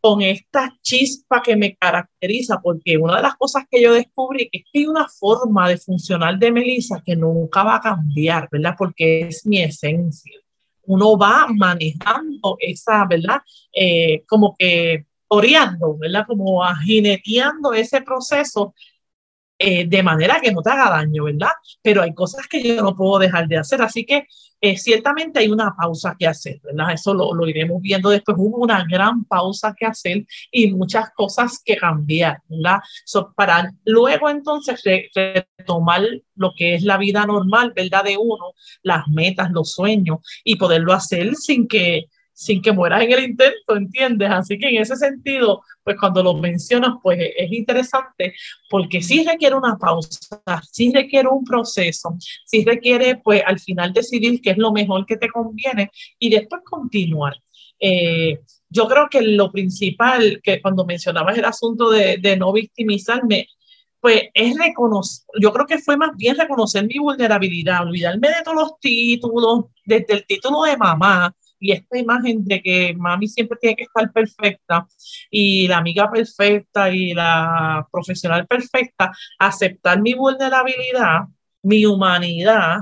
con 0.00 0.22
esta 0.22 0.74
chispa 0.80 1.42
que 1.42 1.54
me 1.54 1.76
caracteriza, 1.76 2.58
porque 2.62 2.96
una 2.96 3.16
de 3.16 3.22
las 3.22 3.36
cosas 3.36 3.64
que 3.70 3.82
yo 3.82 3.92
descubrí 3.92 4.48
es 4.50 4.62
que 4.72 4.78
hay 4.78 4.86
una 4.86 5.06
forma 5.06 5.68
de 5.68 5.76
funcionar 5.76 6.38
de 6.38 6.50
Melissa 6.50 7.02
que 7.04 7.14
nunca 7.14 7.62
va 7.62 7.76
a 7.76 7.80
cambiar, 7.82 8.48
¿verdad? 8.50 8.74
Porque 8.76 9.28
es 9.28 9.44
mi 9.44 9.60
esencia. 9.60 10.32
Uno 10.84 11.18
va 11.18 11.46
manejando 11.54 12.56
esa, 12.58 13.04
¿verdad? 13.04 13.42
Eh, 13.70 14.24
como 14.26 14.56
que 14.58 15.04
oreando, 15.28 15.98
¿verdad? 15.98 16.24
Como 16.26 16.64
jineteando 16.82 17.74
ese 17.74 18.00
proceso 18.00 18.74
eh, 19.64 19.86
de 19.86 20.02
manera 20.02 20.40
que 20.40 20.50
no 20.50 20.60
te 20.60 20.70
haga 20.70 20.90
daño, 20.90 21.22
¿verdad? 21.22 21.52
Pero 21.80 22.02
hay 22.02 22.12
cosas 22.12 22.48
que 22.48 22.60
yo 22.60 22.82
no 22.82 22.96
puedo 22.96 23.20
dejar 23.20 23.46
de 23.46 23.58
hacer, 23.58 23.80
así 23.80 24.04
que 24.04 24.26
eh, 24.60 24.76
ciertamente 24.76 25.38
hay 25.38 25.48
una 25.48 25.72
pausa 25.76 26.16
que 26.18 26.26
hacer, 26.26 26.60
¿verdad? 26.64 26.92
Eso 26.92 27.14
lo, 27.14 27.46
iremos 27.46 27.80
viendo 27.80 28.10
después. 28.10 28.36
Hubo 28.40 28.58
una 28.58 28.84
gran 28.90 29.24
pausa 29.24 29.72
que 29.78 29.86
hacer 29.86 30.26
y 30.50 30.72
muchas 30.72 31.10
cosas 31.14 31.62
que 31.64 31.76
cambiar, 31.76 32.38
¿verdad? 32.48 32.80
para 33.36 33.72
luego 33.84 34.28
entonces 34.28 34.82
retomar 35.14 36.02
lo 36.34 36.52
que 36.56 36.74
es 36.74 36.82
la 36.82 36.98
vida 36.98 37.24
normal, 37.24 37.72
¿verdad? 37.74 38.02
De 38.02 38.16
uno, 38.16 38.54
las 38.82 39.06
metas, 39.06 39.52
los 39.52 39.72
sueños 39.72 40.18
y 40.42 40.56
poderlo 40.56 40.92
hacer 40.92 41.36
sin 41.36 41.68
que 41.68 42.06
sin 42.42 42.60
que 42.60 42.72
mueras 42.72 43.02
en 43.02 43.12
el 43.12 43.24
intento, 43.24 43.76
¿entiendes? 43.76 44.30
Así 44.30 44.58
que 44.58 44.68
en 44.68 44.82
ese 44.82 44.96
sentido, 44.96 45.62
pues 45.84 45.96
cuando 45.98 46.22
lo 46.22 46.34
mencionas, 46.34 46.94
pues 47.02 47.18
es 47.36 47.52
interesante 47.52 48.34
porque 48.68 49.00
sí 49.00 49.24
requiere 49.24 49.54
una 49.54 49.76
pausa, 49.76 50.36
sí 50.70 50.92
requiere 50.92 51.28
un 51.28 51.44
proceso, 51.44 52.16
sí 52.44 52.64
requiere 52.64 53.16
pues 53.16 53.42
al 53.46 53.60
final 53.60 53.92
decidir 53.92 54.40
qué 54.40 54.50
es 54.50 54.58
lo 54.58 54.72
mejor 54.72 55.06
que 55.06 55.16
te 55.16 55.28
conviene 55.28 55.90
y 56.18 56.30
después 56.30 56.62
continuar. 56.64 57.34
Eh, 57.78 58.40
yo 58.68 58.88
creo 58.88 59.08
que 59.08 59.22
lo 59.22 59.52
principal, 59.52 60.40
que 60.42 60.60
cuando 60.60 60.84
mencionabas 60.84 61.38
el 61.38 61.44
asunto 61.44 61.90
de, 61.90 62.16
de 62.18 62.36
no 62.36 62.52
victimizarme, 62.52 63.46
pues 64.00 64.22
es 64.34 64.58
reconocer, 64.58 65.24
yo 65.40 65.52
creo 65.52 65.64
que 65.64 65.78
fue 65.78 65.96
más 65.96 66.10
bien 66.16 66.36
reconocer 66.36 66.84
mi 66.84 66.98
vulnerabilidad, 66.98 67.82
olvidarme 67.82 68.28
de 68.28 68.42
todos 68.44 68.56
los 68.56 68.80
títulos, 68.80 69.66
desde 69.84 70.14
el 70.14 70.26
título 70.26 70.62
de 70.64 70.76
mamá, 70.76 71.32
y 71.62 71.70
esta 71.70 71.96
imagen 71.96 72.44
de 72.44 72.60
que 72.60 72.94
mami 72.98 73.28
siempre 73.28 73.56
tiene 73.60 73.76
que 73.76 73.84
estar 73.84 74.12
perfecta 74.12 74.86
y 75.30 75.68
la 75.68 75.78
amiga 75.78 76.10
perfecta 76.10 76.90
y 76.90 77.14
la 77.14 77.86
profesional 77.90 78.48
perfecta, 78.48 79.12
aceptar 79.38 80.02
mi 80.02 80.14
vulnerabilidad, 80.14 81.20
mi 81.62 81.86
humanidad 81.86 82.78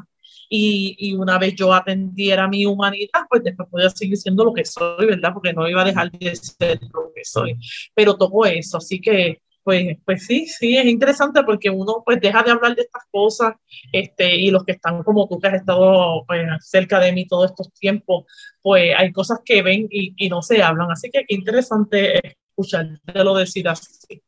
y, 0.48 0.96
y, 0.98 1.14
una 1.14 1.38
vez 1.38 1.54
yo 1.54 1.72
atendiera 1.72 2.48
mi 2.48 2.64
humanidad, 2.64 3.26
pues 3.28 3.44
después 3.44 3.68
podía 3.70 3.90
seguir 3.90 4.16
siendo 4.16 4.44
lo 4.44 4.54
que 4.54 4.64
soy, 4.64 5.06
¿verdad? 5.06 5.32
Porque 5.32 5.52
no 5.52 5.68
iba 5.68 5.82
a 5.82 5.84
dejar 5.84 6.10
de 6.10 6.34
ser 6.34 6.80
lo 6.92 7.12
que 7.14 7.24
soy. 7.24 7.56
Pero 7.94 8.16
todo 8.16 8.44
eso, 8.46 8.78
así 8.78 9.00
que 9.00 9.42
pues, 9.62 9.98
pues 10.04 10.26
sí, 10.26 10.46
sí, 10.46 10.76
es 10.76 10.86
interesante 10.86 11.42
porque 11.44 11.70
uno 11.70 12.02
pues 12.04 12.20
deja 12.20 12.42
de 12.42 12.50
hablar 12.50 12.74
de 12.74 12.82
estas 12.82 13.04
cosas 13.10 13.54
este, 13.92 14.36
y 14.36 14.50
los 14.50 14.64
que 14.64 14.72
están 14.72 15.02
como 15.02 15.28
tú 15.28 15.38
que 15.38 15.48
has 15.48 15.54
estado 15.54 16.24
pues, 16.26 16.46
cerca 16.60 16.98
de 16.98 17.12
mí 17.12 17.26
todos 17.26 17.50
estos 17.50 17.72
tiempos, 17.74 18.24
pues 18.62 18.94
hay 18.96 19.12
cosas 19.12 19.40
que 19.44 19.62
ven 19.62 19.86
y, 19.90 20.14
y 20.16 20.28
no 20.28 20.42
se 20.42 20.62
hablan. 20.62 20.90
Así 20.90 21.10
que 21.10 21.24
qué 21.26 21.34
interesante 21.34 22.36
lo 23.14 23.34
decir 23.34 23.68
así. 23.68 24.22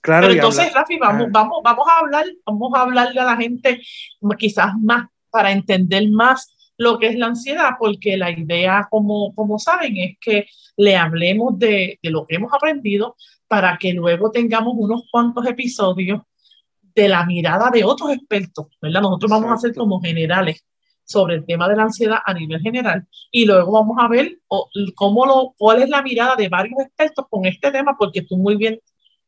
Claro, 0.00 0.26
Pero 0.26 0.34
entonces, 0.34 0.72
Rafi, 0.72 0.98
vamos, 0.98 1.28
vamos, 1.30 1.58
vamos 1.64 1.86
a 1.88 1.98
hablar, 2.00 2.26
vamos 2.44 2.72
a 2.74 2.82
hablarle 2.82 3.20
a 3.20 3.24
la 3.24 3.36
gente 3.36 3.80
quizás 4.38 4.74
más 4.80 5.06
para 5.30 5.50
entender 5.50 6.10
más 6.10 6.54
lo 6.76 6.98
que 6.98 7.06
es 7.06 7.16
la 7.16 7.26
ansiedad, 7.26 7.70
porque 7.78 8.16
la 8.16 8.30
idea, 8.30 8.86
como, 8.90 9.34
como 9.34 9.58
saben, 9.58 9.96
es 9.96 10.18
que 10.20 10.46
le 10.76 10.96
hablemos 10.96 11.58
de, 11.58 11.98
de 12.02 12.10
lo 12.10 12.26
que 12.26 12.36
hemos 12.36 12.52
aprendido, 12.52 13.16
para 13.48 13.76
que 13.78 13.92
luego 13.92 14.30
tengamos 14.30 14.74
unos 14.76 15.02
cuantos 15.10 15.46
episodios 15.46 16.22
de 16.94 17.08
la 17.08 17.24
mirada 17.26 17.70
de 17.70 17.84
otros 17.84 18.12
expertos, 18.12 18.66
¿verdad? 18.80 19.02
Nosotros 19.02 19.30
vamos 19.30 19.50
a 19.50 19.54
hacer 19.54 19.74
como 19.74 20.00
generales 20.00 20.64
sobre 21.04 21.36
el 21.36 21.44
tema 21.44 21.68
de 21.68 21.76
la 21.76 21.82
ansiedad 21.82 22.18
a 22.24 22.32
nivel 22.32 22.60
general 22.60 23.06
y 23.30 23.44
luego 23.44 23.72
vamos 23.72 23.96
a 24.00 24.08
ver 24.08 24.38
cómo 24.94 25.26
lo, 25.26 25.54
cuál 25.58 25.82
es 25.82 25.88
la 25.88 26.02
mirada 26.02 26.36
de 26.36 26.48
varios 26.48 26.80
expertos 26.80 27.26
con 27.28 27.44
este 27.44 27.70
tema, 27.70 27.96
porque 27.98 28.22
tú 28.22 28.36
muy 28.36 28.56
bien 28.56 28.80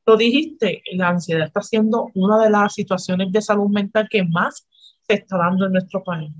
lo 0.06 0.16
dijiste, 0.16 0.82
la 0.92 1.08
ansiedad 1.08 1.46
está 1.46 1.60
siendo 1.62 2.10
una 2.14 2.38
de 2.38 2.48
las 2.48 2.72
situaciones 2.72 3.32
de 3.32 3.42
salud 3.42 3.68
mental 3.68 4.06
que 4.08 4.22
más 4.22 4.66
se 5.02 5.14
está 5.14 5.36
dando 5.36 5.66
en 5.66 5.72
nuestro 5.72 6.02
país. 6.04 6.30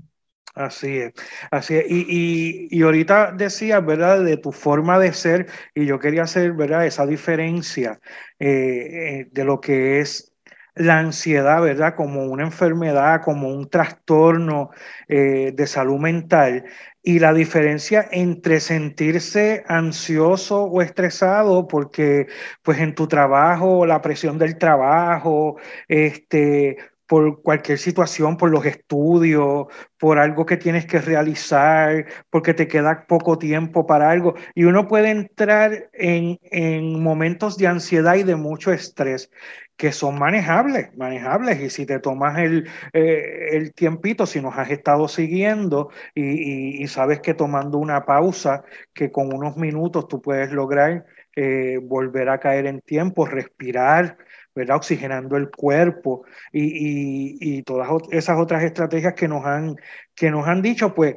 Así 0.57 0.97
es, 0.97 1.13
así 1.51 1.75
es. 1.75 1.85
Y, 1.87 2.67
y, 2.71 2.81
ahorita 2.81 3.31
decías, 3.33 3.85
¿verdad?, 3.85 4.23
de 4.23 4.37
tu 4.37 4.51
forma 4.51 4.97
de 4.97 5.13
ser, 5.13 5.47
y 5.75 5.85
yo 5.85 5.99
quería 5.99 6.23
hacer, 6.23 6.53
¿verdad?, 6.53 6.87
esa 6.87 7.05
diferencia 7.05 7.99
eh, 8.39 9.19
eh, 9.21 9.27
de 9.31 9.43
lo 9.45 9.61
que 9.61 9.99
es 9.99 10.33
la 10.73 10.97
ansiedad, 10.99 11.61
¿verdad? 11.61 11.95
Como 11.95 12.25
una 12.25 12.43
enfermedad, 12.43 13.21
como 13.23 13.49
un 13.49 13.69
trastorno 13.69 14.71
eh, 15.07 15.51
de 15.55 15.67
salud 15.67 15.99
mental 15.99 16.65
y 17.03 17.19
la 17.19 17.33
diferencia 17.33 18.07
entre 18.11 18.59
sentirse 18.59 19.63
ansioso 19.67 20.63
o 20.63 20.81
estresado 20.81 21.67
porque 21.67 22.27
pues 22.63 22.79
en 22.79 22.95
tu 22.95 23.07
trabajo, 23.07 23.85
la 23.85 24.01
presión 24.01 24.37
del 24.39 24.57
trabajo, 24.57 25.57
este, 25.87 26.77
por 27.07 27.41
cualquier 27.41 27.77
situación, 27.79 28.37
por 28.37 28.51
los 28.51 28.65
estudios, 28.65 29.67
por 29.97 30.19
algo 30.19 30.45
que 30.45 30.57
tienes 30.57 30.85
que 30.85 30.99
realizar, 30.99 32.05
porque 32.29 32.53
te 32.53 32.67
queda 32.67 33.05
poco 33.07 33.37
tiempo 33.37 33.85
para 33.87 34.11
algo. 34.11 34.35
Y 34.55 34.65
uno 34.65 34.87
puede 34.87 35.09
entrar 35.11 35.89
en, 35.93 36.37
en 36.51 37.01
momentos 37.01 37.57
de 37.57 37.67
ansiedad 37.67 38.15
y 38.15 38.23
de 38.23 38.35
mucho 38.35 38.71
estrés 38.71 39.31
que 39.77 39.91
son 39.91 40.17
manejables, 40.19 40.95
manejables. 40.97 41.61
Y 41.61 41.69
si 41.69 41.85
te 41.85 41.99
tomas 41.99 42.39
el, 42.39 42.67
eh, 42.93 43.49
el 43.51 43.73
tiempito, 43.73 44.25
si 44.25 44.41
nos 44.41 44.57
has 44.57 44.71
estado 44.71 45.07
siguiendo 45.07 45.89
y, 46.15 46.83
y, 46.83 46.87
sabes 46.87 47.21
que 47.21 47.33
tomando 47.35 47.77
una 47.77 48.05
pausa, 48.05 48.63
que 48.93 49.11
con 49.11 49.33
unos 49.33 49.55
minutos 49.55 50.07
tú 50.07 50.21
puedes 50.21 50.51
lograr 50.51 51.05
eh, 51.35 51.79
volver 51.81 52.29
a 52.29 52.39
caer 52.39 52.65
en 52.65 52.81
tiempo, 52.81 53.25
respirar, 53.27 54.17
¿verdad? 54.57 54.77
Oxigenando 54.77 55.37
el 55.37 55.51
cuerpo 55.51 56.25
y, 56.51 57.37
y, 57.39 57.63
todas 57.63 57.89
esas 58.11 58.39
otras 58.39 58.63
estrategias 58.63 59.13
que 59.13 59.27
nos 59.27 59.45
han, 59.45 59.75
que 60.15 60.31
nos 60.31 60.47
han 60.47 60.61
dicho, 60.63 60.95
pues, 60.95 61.15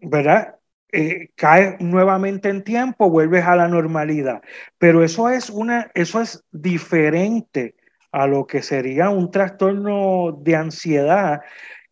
¿verdad? 0.00 0.56
Eh, 0.92 1.30
caes 1.36 1.80
nuevamente 1.80 2.48
en 2.48 2.64
tiempo, 2.64 3.10
vuelves 3.10 3.44
a 3.44 3.56
la 3.56 3.68
normalidad. 3.68 4.42
Pero 4.78 5.04
eso 5.04 5.28
es 5.30 5.50
una, 5.50 5.90
eso 5.94 6.20
es 6.20 6.44
diferente 6.50 7.76
a 8.12 8.26
lo 8.26 8.46
que 8.46 8.62
sería 8.62 9.10
un 9.10 9.30
trastorno 9.30 10.38
de 10.42 10.56
ansiedad, 10.56 11.42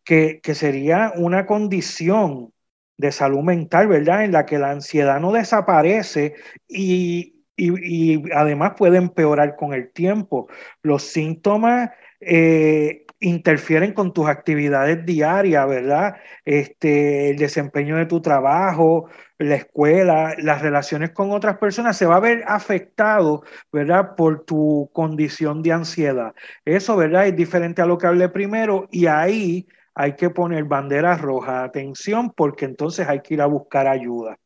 que, 0.03 0.41
que 0.43 0.55
sería 0.55 1.13
una 1.15 1.45
condición 1.45 2.53
de 2.97 3.11
salud 3.11 3.41
mental, 3.41 3.87
¿verdad? 3.87 4.25
En 4.25 4.33
la 4.33 4.45
que 4.45 4.59
la 4.59 4.71
ansiedad 4.71 5.19
no 5.19 5.31
desaparece 5.31 6.35
y, 6.67 7.32
y, 7.55 8.31
además 8.33 8.73
puede 8.77 8.97
empeorar 8.97 9.55
con 9.55 9.73
el 9.73 9.91
tiempo. 9.91 10.47
Los 10.81 11.03
síntomas 11.03 11.91
eh, 12.19 13.05
interfieren 13.19 13.93
con 13.93 14.13
tus 14.13 14.27
actividades 14.27 15.05
diarias, 15.05 15.67
¿verdad? 15.67 16.15
Este, 16.45 17.31
el 17.31 17.37
desempeño 17.37 17.97
de 17.97 18.05
tu 18.05 18.21
trabajo, 18.21 19.09
la 19.37 19.55
escuela, 19.55 20.35
las 20.37 20.61
relaciones 20.61 21.11
con 21.11 21.31
otras 21.31 21.57
personas, 21.57 21.97
se 21.97 22.05
va 22.05 22.17
a 22.17 22.19
ver 22.19 22.43
afectado, 22.47 23.43
¿verdad? 23.71 24.15
Por 24.15 24.45
tu 24.45 24.89
condición 24.93 25.61
de 25.63 25.71
ansiedad. 25.71 26.33
Eso, 26.65 26.95
¿verdad? 26.97 27.27
Es 27.27 27.35
diferente 27.35 27.81
a 27.81 27.85
lo 27.85 27.97
que 27.97 28.07
hablé 28.07 28.29
primero 28.29 28.87
y 28.91 29.07
ahí 29.07 29.67
hay 29.95 30.15
que 30.15 30.29
poner 30.29 30.63
banderas 30.65 31.21
rojas, 31.21 31.63
atención, 31.63 32.31
porque 32.31 32.65
entonces 32.65 33.07
hay 33.07 33.21
que 33.21 33.35
ir 33.35 33.41
a 33.41 33.45
buscar 33.45 33.87
ayuda. 33.87 34.37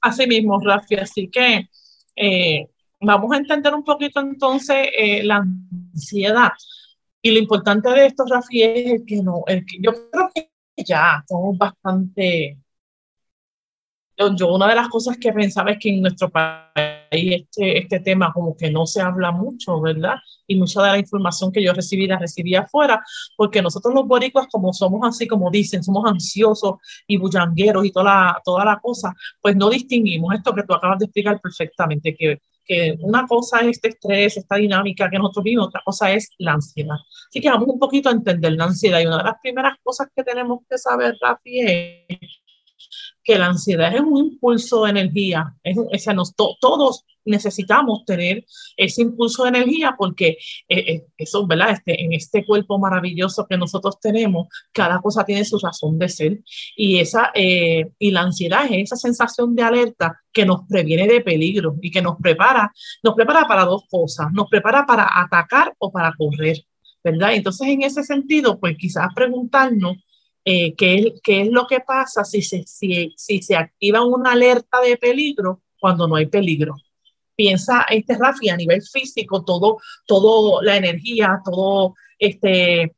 Así 0.00 0.26
mismo, 0.26 0.58
Rafi, 0.60 0.94
así 0.96 1.28
que 1.28 1.68
eh, 2.16 2.66
vamos 3.00 3.32
a 3.32 3.38
entender 3.38 3.74
un 3.74 3.84
poquito 3.84 4.20
entonces 4.20 4.88
eh, 4.96 5.22
la 5.22 5.44
ansiedad. 5.92 6.52
Y 7.22 7.32
lo 7.32 7.38
importante 7.38 7.90
de 7.90 8.06
esto, 8.06 8.24
Rafi, 8.28 8.62
es 8.62 9.02
que 9.06 9.16
no, 9.22 9.42
el 9.46 9.66
que 9.66 9.76
yo 9.80 9.92
creo 10.10 10.30
que 10.34 10.50
ya 10.84 11.22
somos 11.28 11.56
bastante. 11.58 12.58
Yo, 14.36 14.52
una 14.52 14.68
de 14.68 14.74
las 14.74 14.88
cosas 14.88 15.16
que 15.16 15.32
pensaba 15.32 15.70
es 15.70 15.78
que 15.78 15.88
en 15.88 16.02
nuestro 16.02 16.28
país 16.28 17.00
este, 17.10 17.78
este 17.78 18.00
tema 18.00 18.32
como 18.34 18.54
que 18.54 18.70
no 18.70 18.86
se 18.86 19.00
habla 19.00 19.32
mucho, 19.32 19.80
¿verdad? 19.80 20.16
Y 20.46 20.56
mucha 20.56 20.82
de 20.82 20.88
la 20.88 20.98
información 20.98 21.50
que 21.50 21.62
yo 21.62 21.72
recibí 21.72 22.06
la 22.06 22.18
recibí 22.18 22.54
afuera, 22.54 23.02
porque 23.34 23.62
nosotros 23.62 23.94
los 23.94 24.06
boricuas, 24.06 24.46
como 24.52 24.74
somos 24.74 25.00
así, 25.08 25.26
como 25.26 25.50
dicen, 25.50 25.82
somos 25.82 26.04
ansiosos 26.06 26.74
y 27.06 27.16
bullangueros 27.16 27.86
y 27.86 27.92
toda 27.92 28.04
la, 28.04 28.42
toda 28.44 28.64
la 28.64 28.78
cosa, 28.78 29.14
pues 29.40 29.56
no 29.56 29.70
distinguimos 29.70 30.34
esto 30.34 30.54
que 30.54 30.64
tú 30.64 30.74
acabas 30.74 30.98
de 30.98 31.06
explicar 31.06 31.40
perfectamente, 31.40 32.14
que, 32.14 32.42
que 32.66 32.96
una 33.00 33.26
cosa 33.26 33.60
es 33.60 33.68
este 33.68 33.88
estrés, 33.88 34.36
esta 34.36 34.56
dinámica 34.56 35.08
que 35.08 35.18
nosotros 35.18 35.44
vivimos, 35.44 35.68
otra 35.68 35.80
cosa 35.82 36.12
es 36.12 36.28
la 36.36 36.52
ansiedad. 36.52 36.96
Así 37.28 37.40
que 37.40 37.48
vamos 37.48 37.68
un 37.68 37.78
poquito 37.78 38.10
a 38.10 38.12
entender 38.12 38.52
la 38.52 38.64
ansiedad 38.64 39.00
y 39.00 39.06
una 39.06 39.18
de 39.18 39.24
las 39.24 39.40
primeras 39.42 39.78
cosas 39.82 40.08
que 40.14 40.22
tenemos 40.22 40.60
que 40.68 40.76
saber, 40.76 41.16
Rafi, 41.22 41.60
es 41.60 42.40
que 43.22 43.38
la 43.38 43.46
ansiedad 43.46 43.94
es 43.94 44.00
un 44.00 44.16
impulso 44.16 44.84
de 44.84 44.90
energía. 44.90 45.54
Es, 45.62 46.06
nos, 46.14 46.34
todos 46.34 47.04
necesitamos 47.24 48.04
tener 48.04 48.44
ese 48.76 49.02
impulso 49.02 49.42
de 49.44 49.50
energía 49.50 49.94
porque 49.96 50.38
eh, 50.68 50.78
eh, 50.78 51.06
eso, 51.16 51.46
¿verdad? 51.46 51.72
Este, 51.72 52.02
en 52.02 52.12
este 52.12 52.44
cuerpo 52.44 52.78
maravilloso 52.78 53.46
que 53.48 53.56
nosotros 53.56 54.00
tenemos, 54.00 54.48
cada 54.72 55.00
cosa 55.00 55.24
tiene 55.24 55.44
su 55.44 55.58
razón 55.58 55.98
de 55.98 56.08
ser. 56.08 56.40
Y, 56.76 56.98
esa, 56.98 57.30
eh, 57.34 57.90
y 57.98 58.10
la 58.10 58.22
ansiedad 58.22 58.64
es 58.66 58.84
esa 58.84 58.96
sensación 58.96 59.54
de 59.54 59.62
alerta 59.62 60.20
que 60.32 60.46
nos 60.46 60.62
previene 60.68 61.06
de 61.06 61.20
peligro 61.20 61.76
y 61.82 61.90
que 61.90 62.02
nos 62.02 62.16
prepara, 62.18 62.72
nos 63.02 63.14
prepara 63.14 63.46
para 63.46 63.64
dos 63.64 63.82
cosas. 63.90 64.28
Nos 64.32 64.48
prepara 64.48 64.86
para 64.86 65.08
atacar 65.22 65.74
o 65.78 65.90
para 65.92 66.12
correr. 66.16 66.58
¿verdad? 67.02 67.34
Entonces, 67.34 67.66
en 67.68 67.82
ese 67.82 68.02
sentido, 68.02 68.60
pues 68.60 68.76
quizás 68.76 69.08
preguntarnos 69.14 69.96
eh, 70.44 70.74
¿qué, 70.74 70.94
es, 70.94 71.20
qué, 71.22 71.42
es, 71.42 71.48
lo 71.48 71.66
que 71.66 71.80
pasa 71.80 72.24
si 72.24 72.42
se, 72.42 72.64
si, 72.66 73.12
si 73.16 73.42
se 73.42 73.56
activa 73.56 74.04
una 74.04 74.32
alerta 74.32 74.80
de 74.80 74.96
peligro 74.96 75.62
cuando 75.78 76.06
no 76.06 76.16
hay 76.16 76.26
peligro. 76.26 76.76
Piensa, 77.34 77.86
este 77.90 78.16
Rafi, 78.18 78.50
a 78.50 78.56
nivel 78.56 78.82
físico, 78.82 79.44
todo, 79.44 79.78
todo 80.06 80.62
la 80.62 80.76
energía, 80.76 81.40
todo 81.44 81.94
este, 82.18 82.94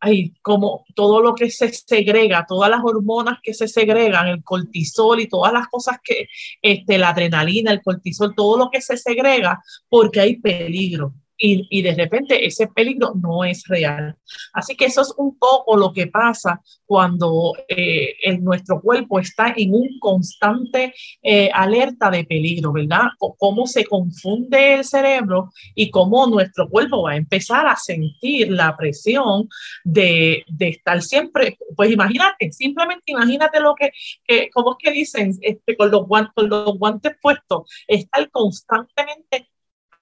ay, 0.00 0.34
como 0.42 0.84
todo 0.94 1.22
lo 1.22 1.34
que 1.34 1.50
se 1.50 1.72
segrega, 1.72 2.44
todas 2.46 2.70
las 2.70 2.80
hormonas 2.84 3.38
que 3.42 3.54
se 3.54 3.68
segregan, 3.68 4.28
el 4.28 4.44
cortisol 4.44 5.20
y 5.20 5.28
todas 5.28 5.52
las 5.52 5.68
cosas 5.68 5.98
que, 6.04 6.28
este, 6.60 6.98
la 6.98 7.10
adrenalina, 7.10 7.72
el 7.72 7.82
cortisol, 7.82 8.34
todo 8.34 8.58
lo 8.58 8.70
que 8.70 8.82
se 8.82 8.98
segrega 8.98 9.62
porque 9.88 10.20
hay 10.20 10.36
peligro 10.36 11.14
y, 11.38 11.66
y, 11.70 11.82
de 11.82 11.94
repente 11.94 12.46
ese 12.46 12.68
peligro 12.68 13.12
no 13.14 13.44
es 13.44 13.64
real. 13.66 14.16
Así 14.52 14.76
que 14.76 14.86
eso 14.86 15.02
es 15.02 15.12
un 15.16 15.38
poco 15.38 15.76
lo 15.76 15.92
que 15.92 16.06
pasa 16.06 16.60
cuando 16.84 17.52
eh, 17.68 18.14
en 18.22 18.42
nuestro 18.42 18.80
cuerpo 18.80 19.18
está 19.18 19.52
en 19.56 19.74
un 19.74 19.98
constante 19.98 20.94
eh, 21.22 21.50
alerta 21.52 22.10
de 22.10 22.24
peligro, 22.24 22.72
¿verdad? 22.72 23.08
cómo 23.38 23.66
se 23.66 23.84
confunde 23.84 24.74
el 24.74 24.84
cerebro 24.84 25.50
y 25.74 25.90
cómo 25.90 26.26
nuestro 26.26 26.68
cuerpo 26.68 27.02
va 27.02 27.12
a 27.12 27.16
empezar 27.16 27.66
a 27.66 27.76
sentir 27.76 28.50
la 28.50 28.76
presión 28.76 29.48
de, 29.84 30.44
de 30.48 30.68
estar 30.68 31.02
siempre, 31.02 31.58
pues 31.74 31.90
imagínate, 31.90 32.52
simplemente 32.52 33.04
imagínate 33.06 33.60
lo 33.60 33.74
que, 33.74 33.90
que 34.24 34.50
¿cómo 34.52 34.72
es 34.72 34.76
que 34.78 34.90
dicen? 34.92 35.36
Este, 35.40 35.76
con, 35.76 35.90
los 35.90 36.06
guantes, 36.06 36.32
con 36.34 36.48
los 36.48 36.78
guantes 36.78 37.12
puestos, 37.20 37.70
estar 37.86 38.30
constantemente 38.30 39.48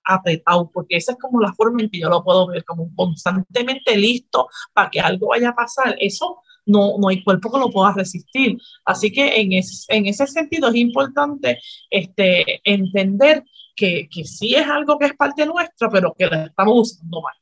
apretado, 0.04 0.70
porque 0.72 0.96
esa 0.96 1.12
es 1.12 1.18
como 1.18 1.40
la 1.40 1.52
forma 1.52 1.82
en 1.82 1.90
que 1.90 2.00
yo 2.00 2.08
lo 2.08 2.22
puedo 2.22 2.46
ver, 2.48 2.64
como 2.64 2.90
constantemente 2.94 3.96
listo 3.96 4.48
para 4.72 4.90
que 4.90 5.00
algo 5.00 5.28
vaya 5.28 5.50
a 5.50 5.54
pasar. 5.54 5.96
Eso 5.98 6.40
no, 6.66 6.98
no 6.98 7.08
hay 7.08 7.22
cuerpo 7.22 7.50
que 7.50 7.58
lo 7.58 7.70
pueda 7.70 7.92
resistir. 7.92 8.58
Así 8.84 9.12
que 9.12 9.40
en, 9.40 9.52
en 9.52 10.06
ese 10.06 10.26
sentido 10.26 10.68
es 10.68 10.76
importante 10.76 11.60
este, 11.90 12.60
entender 12.64 13.44
que, 13.76 14.08
que 14.10 14.24
sí 14.24 14.54
es 14.54 14.66
algo 14.66 14.98
que 14.98 15.06
es 15.06 15.14
parte 15.14 15.46
nuestra, 15.46 15.90
pero 15.90 16.14
que 16.16 16.26
lo 16.26 16.36
estamos 16.36 16.92
usando 16.92 17.20
mal. 17.20 17.34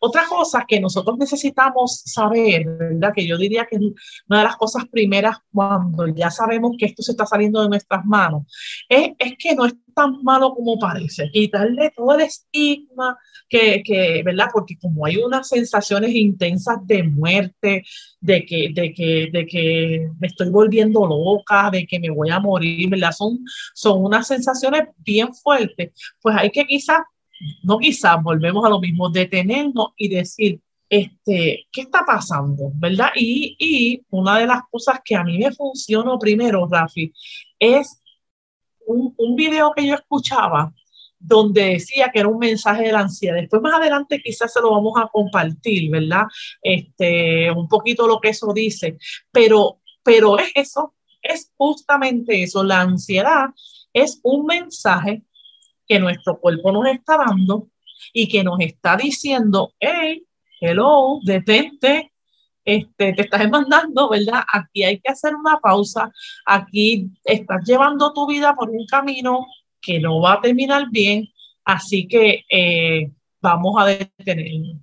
Otra 0.00 0.24
cosa 0.28 0.64
que 0.66 0.80
nosotros 0.80 1.16
necesitamos 1.18 2.02
saber, 2.04 2.64
¿verdad? 2.66 3.12
Que 3.14 3.26
yo 3.26 3.36
diría 3.36 3.66
que 3.66 3.76
es 3.76 3.82
una 4.28 4.38
de 4.38 4.44
las 4.44 4.56
cosas 4.56 4.84
primeras 4.90 5.38
cuando 5.52 6.06
ya 6.08 6.30
sabemos 6.30 6.76
que 6.78 6.86
esto 6.86 7.02
se 7.02 7.12
está 7.12 7.26
saliendo 7.26 7.62
de 7.62 7.68
nuestras 7.68 8.04
manos, 8.04 8.44
es, 8.88 9.12
es 9.18 9.34
que 9.38 9.54
no 9.54 9.66
es 9.66 9.74
tan 9.94 10.22
malo 10.22 10.52
como 10.54 10.78
parece. 10.78 11.30
Quitarle 11.30 11.92
todo 11.96 12.14
el 12.14 12.22
estigma 12.22 13.16
que, 13.48 13.82
que, 13.84 14.22
¿verdad? 14.24 14.48
Porque 14.52 14.76
como 14.76 15.06
hay 15.06 15.16
unas 15.16 15.48
sensaciones 15.48 16.10
intensas 16.14 16.78
de 16.86 17.02
muerte, 17.04 17.84
de 18.20 18.44
que, 18.44 18.70
de 18.74 18.92
que, 18.92 19.28
de 19.32 19.46
que 19.46 20.10
me 20.18 20.26
estoy 20.26 20.50
volviendo 20.50 21.06
loca, 21.06 21.70
de 21.70 21.86
que 21.86 22.00
me 22.00 22.10
voy 22.10 22.30
a 22.30 22.40
morir, 22.40 22.88
¿verdad? 22.90 23.12
Son, 23.12 23.38
son 23.74 24.04
unas 24.04 24.26
sensaciones 24.26 24.82
bien 24.98 25.32
fuertes. 25.32 25.92
Pues 26.20 26.36
hay 26.36 26.50
que 26.50 26.64
quizás 26.64 26.98
no 27.62 27.78
quizás 27.78 28.22
volvemos 28.22 28.64
a 28.64 28.68
lo 28.68 28.80
mismo, 28.80 29.08
detenernos 29.10 29.88
y 29.96 30.08
decir, 30.08 30.60
este, 30.88 31.66
¿qué 31.72 31.80
está 31.82 32.04
pasando? 32.06 32.70
¿Verdad? 32.74 33.10
Y, 33.16 33.56
y 33.58 34.02
una 34.10 34.38
de 34.38 34.46
las 34.46 34.62
cosas 34.70 35.00
que 35.04 35.16
a 35.16 35.24
mí 35.24 35.38
me 35.38 35.52
funcionó 35.52 36.18
primero, 36.18 36.68
Rafi, 36.70 37.12
es 37.58 38.00
un, 38.86 39.14
un 39.16 39.36
video 39.36 39.72
que 39.74 39.86
yo 39.86 39.94
escuchaba 39.94 40.72
donde 41.18 41.70
decía 41.70 42.10
que 42.12 42.20
era 42.20 42.28
un 42.28 42.38
mensaje 42.38 42.84
de 42.84 42.92
la 42.92 43.00
ansiedad. 43.00 43.36
Después 43.36 43.62
más 43.62 43.74
adelante 43.74 44.20
quizás 44.22 44.52
se 44.52 44.60
lo 44.60 44.72
vamos 44.72 44.92
a 44.98 45.08
compartir, 45.08 45.90
¿verdad? 45.90 46.24
Este, 46.62 47.50
un 47.50 47.66
poquito 47.66 48.06
lo 48.06 48.20
que 48.20 48.28
eso 48.28 48.52
dice, 48.52 48.98
pero, 49.32 49.80
pero 50.02 50.38
es 50.38 50.52
eso, 50.54 50.94
es 51.22 51.50
justamente 51.56 52.42
eso, 52.42 52.62
la 52.62 52.82
ansiedad 52.82 53.46
es 53.94 54.20
un 54.22 54.44
mensaje 54.44 55.22
que 55.86 55.98
nuestro 55.98 56.38
cuerpo 56.38 56.72
nos 56.72 56.86
está 56.86 57.16
dando 57.18 57.68
y 58.12 58.28
que 58.28 58.44
nos 58.44 58.58
está 58.60 58.96
diciendo, 58.96 59.72
hey, 59.78 60.24
hello, 60.60 61.20
detente, 61.22 62.12
este, 62.64 63.12
te 63.12 63.22
estás 63.22 63.48
mandando, 63.50 64.08
¿verdad? 64.08 64.42
Aquí 64.52 64.82
hay 64.84 64.98
que 64.98 65.12
hacer 65.12 65.34
una 65.34 65.58
pausa, 65.58 66.10
aquí 66.46 67.10
estás 67.24 67.64
llevando 67.66 68.12
tu 68.12 68.26
vida 68.26 68.54
por 68.54 68.70
un 68.70 68.86
camino 68.86 69.46
que 69.80 70.00
no 70.00 70.20
va 70.20 70.34
a 70.34 70.40
terminar 70.40 70.86
bien, 70.90 71.28
así 71.64 72.08
que 72.08 72.44
eh, 72.48 73.10
vamos 73.40 73.74
a 73.78 73.86
detenerlo. 73.86 74.80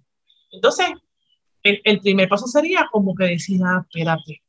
Entonces, 0.51 0.87
el, 1.63 1.81
el, 1.83 1.99
primer 1.99 2.29
paso 2.29 2.47
sería 2.47 2.87
como 2.91 3.15
que 3.15 3.25
decir, 3.25 3.61
ah, 3.63 3.83
espérate, 3.83 4.43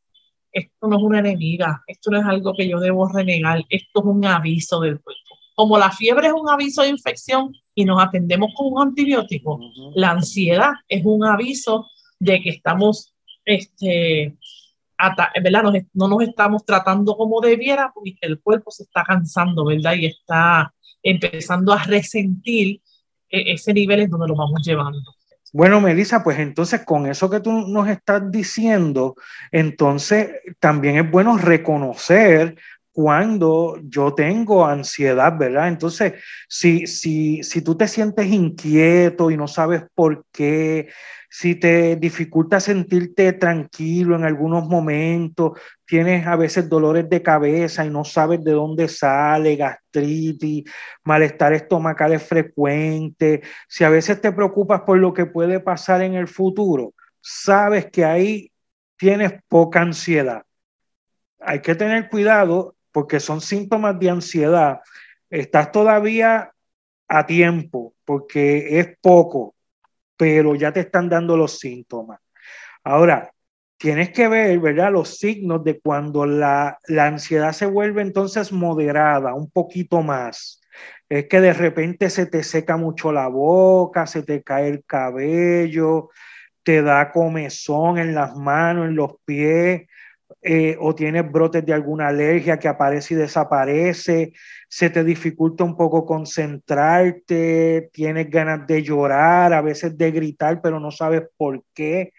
esto 0.53 0.87
no 0.89 0.97
es 0.97 1.03
una 1.03 1.21
enemiga, 1.21 1.83
esto 1.87 2.11
no 2.11 2.19
es 2.19 2.27
algo 2.27 2.53
que 2.55 2.69
yo 2.69 2.79
debo 2.81 3.09
renegar, 3.09 3.65
esto 3.71 4.01
es 4.01 4.05
un 4.05 4.25
aviso 4.27 4.81
del 4.81 5.01
cuerpo. 5.01 5.39
Como 5.55 5.79
la 5.79 5.91
fiebre 5.91 6.29
es 6.29 6.33
un 6.33 6.49
aviso 6.49 6.83
de 6.83 6.89
infección 6.89 7.55
y 7.75 7.85
nos 7.85 8.03
atendemos 8.03 8.51
con 8.57 8.73
un 8.73 8.83
antibiótico, 8.83 9.61
la 9.95 10.11
ansiedad 10.11 10.73
es 10.89 11.03
un 11.05 11.25
aviso 11.25 11.89
de 12.19 12.41
que 12.41 12.51
estamos, 12.51 13.15
este, 13.45 14.37
¿verdad? 15.43 15.65
no 15.95 16.09
nos 16.09 16.23
estamos 16.23 16.65
tratando 16.65 17.17
como 17.17 17.41
debiera 17.41 17.91
porque 17.95 18.17
el 18.21 18.41
cuerpo 18.41 18.71
se 18.71 18.85
está 18.85 19.05
cansando, 19.05 19.65
¿verdad? 19.65 19.95
Y 19.95 20.07
está 20.07 20.73
empezando 21.03 21.73
a 21.73 21.83
resentir 21.83 22.81
e-, 23.29 23.53
ese 23.53 23.73
nivel 23.73 24.01
en 24.01 24.11
donde 24.11 24.29
lo 24.29 24.37
vamos 24.37 24.63
llevando. 24.65 25.01
Bueno, 25.55 25.83
Melissa, 25.83 26.25
pues 26.25 26.39
entonces 26.39 26.83
con 26.85 27.07
eso 27.07 27.29
que 27.29 27.41
tú 27.41 27.53
nos 27.53 27.87
estás 27.89 28.31
diciendo, 28.31 29.17
entonces 29.51 30.31
también 30.59 30.97
es 30.97 31.11
bueno 31.11 31.37
reconocer 31.37 32.57
cuando 32.93 33.79
yo 33.83 34.15
tengo 34.15 34.67
ansiedad, 34.67 35.37
¿verdad? 35.39 35.69
Entonces, 35.69 36.15
si, 36.49 36.87
si, 36.87 37.43
si 37.43 37.63
tú 37.63 37.77
te 37.77 37.89
sientes 37.89 38.27
inquieto 38.27 39.31
y 39.31 39.37
no 39.37 39.49
sabes 39.49 39.85
por 39.95 40.27
qué, 40.31 40.89
si 41.31 41.55
te 41.55 41.97
dificulta 41.97 42.61
sentirte 42.61 43.33
tranquilo 43.33 44.17
en 44.17 44.25
algunos 44.25 44.69
momentos, 44.69 45.53
tienes 45.87 46.27
a 46.27 46.37
veces 46.37 46.69
dolores 46.69 47.09
de 47.09 47.23
cabeza 47.23 47.87
y 47.87 47.91
no 47.91 48.05
sabes 48.05 48.45
de 48.45 48.53
dónde 48.53 48.87
sale, 48.89 49.57
gastritis, 49.57 50.65
malestar 51.05 51.55
estomacal 51.55 52.13
es 52.13 52.23
frecuente, 52.23 53.41
si 53.67 53.83
a 53.85 53.89
veces 53.89 54.21
te 54.21 54.31
preocupas 54.33 54.83
por 54.83 54.99
lo 54.99 55.15
que 55.15 55.25
puede 55.25 55.59
pasar 55.61 56.03
en 56.03 56.15
el 56.15 56.29
futuro, 56.29 56.93
sabes 57.23 57.87
que 57.87 58.05
ahí 58.05 58.53
tienes 58.99 59.33
poca 59.49 59.81
ansiedad. 59.81 60.43
Hay 61.41 61.63
que 61.63 61.75
tener 61.75 62.11
cuidado 62.11 62.77
porque 62.93 63.21
son 63.21 63.41
síntomas 63.41 63.99
de 63.99 64.11
ansiedad. 64.11 64.81
Estás 65.31 65.73
todavía 65.73 66.53
a 67.09 67.27
tiempo 67.27 67.95
porque 68.05 68.79
es 68.79 68.97
poco 69.01 69.55
pero 70.23 70.55
ya 70.55 70.73
te 70.73 70.79
están 70.79 71.09
dando 71.09 71.37
los 71.37 71.59
síntomas. 71.59 72.21
Ahora, 72.85 73.33
tienes 73.77 74.11
que 74.11 74.29
ver, 74.29 74.57
¿verdad? 74.61 74.93
Los 74.93 75.19
signos 75.19 75.65
de 75.65 75.81
cuando 75.81 76.27
la, 76.27 76.79
la 76.87 77.07
ansiedad 77.09 77.51
se 77.51 77.67
vuelve 77.67 78.03
entonces 78.03 78.53
moderada, 78.53 79.35
un 79.35 79.51
poquito 79.51 80.01
más. 80.01 80.61
Es 81.09 81.27
que 81.27 81.41
de 81.41 81.53
repente 81.53 82.09
se 82.09 82.27
te 82.27 82.45
seca 82.45 82.77
mucho 82.77 83.11
la 83.11 83.27
boca, 83.27 84.07
se 84.07 84.23
te 84.23 84.45
cae 84.45 84.69
el 84.69 84.85
cabello, 84.85 86.11
te 86.63 86.83
da 86.83 87.11
comezón 87.11 87.99
en 87.99 88.15
las 88.15 88.37
manos, 88.37 88.87
en 88.87 88.95
los 88.95 89.15
pies, 89.25 89.89
eh, 90.41 90.77
o 90.81 90.95
tienes 90.95 91.31
brotes 91.31 91.65
de 91.67 91.73
alguna 91.73 92.09
alergia 92.09 92.59
que 92.59 92.69
aparece 92.69 93.15
y 93.15 93.17
desaparece, 93.17 94.33
se 94.69 94.91
te 94.91 95.05
dificulta 95.05 95.65
un 95.65 95.77
poco 95.77 96.07
concentrarte, 96.07 97.91
tienes 97.93 98.31
ganas 98.31 98.67
de 98.67 98.83
llorar, 98.83 99.53
a 99.53 99.61
veces 99.61 99.97
de 99.99 100.11
gritar, 100.11 100.61
pero 100.63 100.81
no 100.81 100.91
sabes 100.91 101.23
por 101.37 101.63
qué, 101.75 102.13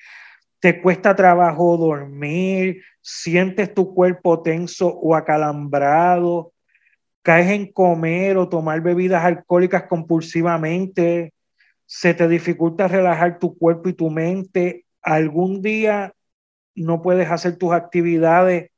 te 0.59 0.81
cuesta 0.81 1.15
trabajo 1.15 1.77
dormir, 1.77 2.81
sientes 3.01 3.73
tu 3.73 3.93
cuerpo 3.93 4.41
tenso 4.41 4.87
o 4.87 5.15
acalambrado, 5.15 6.53
caes 7.21 7.51
en 7.51 7.71
comer 7.71 8.37
o 8.37 8.49
tomar 8.49 8.81
bebidas 8.81 9.23
alcohólicas 9.23 9.83
compulsivamente, 9.83 11.33
se 11.85 12.13
te 12.13 12.27
dificulta 12.27 12.87
relajar 12.87 13.39
tu 13.39 13.57
cuerpo 13.57 13.89
y 13.89 13.93
tu 13.93 14.09
mente, 14.09 14.85
algún 15.01 15.61
día 15.61 16.13
no 16.75 17.01
puedes 17.01 17.29
hacer 17.29 17.57
tus 17.57 17.73
actividades 17.73 18.71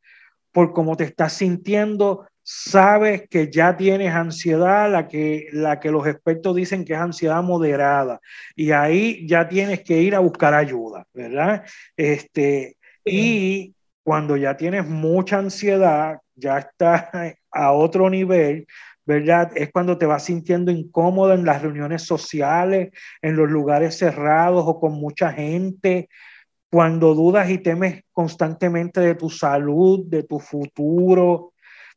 por 0.52 0.74
cómo 0.74 0.96
te 0.96 1.04
estás 1.04 1.34
sintiendo, 1.34 2.28
sabes 2.42 3.28
que 3.28 3.52
ya 3.52 3.76
tienes 3.76 4.14
ansiedad, 4.14 4.90
la 4.90 5.08
que, 5.08 5.48
la 5.52 5.80
que 5.80 5.92
los 5.92 6.08
expertos 6.08 6.56
dicen 6.56 6.86
que 6.86 6.94
es 6.94 7.00
ansiedad 7.00 7.42
moderada, 7.44 8.22
y 8.56 8.72
ahí 8.72 9.28
ya 9.28 9.50
tienes 9.50 9.82
que 9.84 10.00
ir 10.00 10.16
a 10.16 10.20
buscar 10.20 10.54
ayuda, 10.54 11.06
¿verdad? 11.14 11.66
Este, 11.98 12.78
y 13.04 13.76
cuando 14.04 14.38
ya 14.38 14.56
tienes 14.56 14.88
mucha 14.88 15.40
ansiedad, 15.40 16.20
ya 16.36 16.60
estás 16.60 17.06
a 17.52 17.72
otro 17.72 18.10
nivel, 18.10 18.68
¿verdad? 19.06 19.52
Es 19.56 19.72
cuando 19.72 19.98
te 19.98 20.06
vas 20.06 20.24
sintiendo 20.24 20.72
incómodo 20.72 21.34
en 21.34 21.46
las 21.46 21.62
reuniones 21.62 22.04
sociales, 22.04 22.92
en 23.22 23.36
los 23.36 23.50
lugares 23.50 23.98
cerrados 23.98 24.64
o 24.68 24.80
con 24.80 24.94
mucha 24.94 25.32
gente, 25.32 26.10
cuando 26.70 27.14
dudas 27.14 27.50
y 27.50 27.58
temes 27.58 28.04
constantemente 28.12 29.00
de 29.00 29.16
tu 29.16 29.30
salud, 29.30 30.06
de 30.08 30.24
tu 30.24 30.40
futuro, 30.40 31.54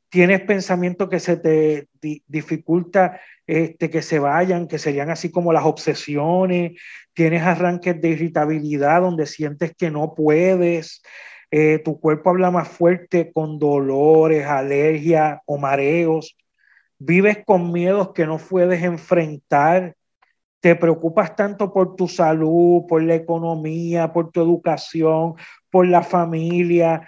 tienes 0.09 0.41
pensamientos 0.43 1.09
que 1.09 1.21
se 1.21 1.37
te 1.37 1.89
dificulta 2.27 3.21
este, 3.47 3.91
que 3.91 4.03
se 4.03 4.19
vayan, 4.19 4.69
que 4.69 4.79
serían 4.79 5.11
así 5.11 5.31
como 5.31 5.53
las 5.53 5.65
obsesiones, 5.65 6.81
tienes 7.13 7.43
arranques 7.43 8.01
de 8.01 8.11
irritabilidad 8.11 9.01
donde 9.01 9.27
sientes 9.27 9.73
que 9.77 9.91
no 9.91 10.15
puedes, 10.15 11.03
eh, 11.51 11.79
tu 11.79 11.99
cuerpo 11.99 12.31
habla 12.31 12.51
más 12.51 12.69
fuerte 12.69 13.33
con 13.33 13.59
dolores, 13.59 14.47
alergias 14.47 15.41
o 15.47 15.59
mareos, 15.59 16.37
vives 16.99 17.39
con 17.47 17.73
miedos 17.73 18.13
que 18.13 18.27
no 18.27 18.39
puedes 18.39 18.83
enfrentar, 18.83 19.95
te 20.61 20.75
preocupas 20.75 21.37
tanto 21.37 21.73
por 21.73 21.94
tu 21.94 22.09
salud, 22.09 22.83
por 22.88 23.03
la 23.03 23.14
economía, 23.14 24.12
por 24.12 24.31
tu 24.31 24.40
educación, 24.40 25.35
por 25.71 25.87
la 25.87 26.03
familia 26.03 27.07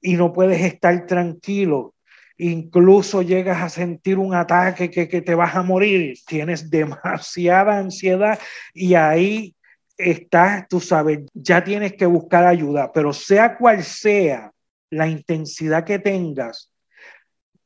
y 0.00 0.14
no 0.14 0.32
puedes 0.32 0.60
estar 0.60 1.06
tranquilo. 1.06 1.94
Incluso 2.36 3.22
llegas 3.22 3.62
a 3.62 3.68
sentir 3.68 4.18
un 4.18 4.34
ataque 4.34 4.90
que, 4.90 5.08
que 5.08 5.22
te 5.22 5.34
vas 5.34 5.54
a 5.56 5.62
morir. 5.62 6.16
Tienes 6.26 6.70
demasiada 6.70 7.78
ansiedad 7.78 8.38
y 8.72 8.94
ahí 8.94 9.54
estás, 9.96 10.66
tú 10.68 10.80
sabes, 10.80 11.20
ya 11.34 11.62
tienes 11.62 11.94
que 11.94 12.06
buscar 12.06 12.46
ayuda, 12.46 12.90
pero 12.92 13.12
sea 13.12 13.56
cual 13.56 13.82
sea 13.82 14.50
la 14.88 15.06
intensidad 15.06 15.84
que 15.84 15.98
tengas, 15.98 16.72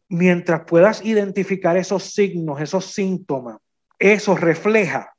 mientras 0.09 0.63
puedas 0.67 1.05
identificar 1.05 1.77
esos 1.77 2.13
signos, 2.13 2.61
esos 2.61 2.87
síntomas, 2.87 3.59
eso 3.99 4.37
refleja 4.37 5.14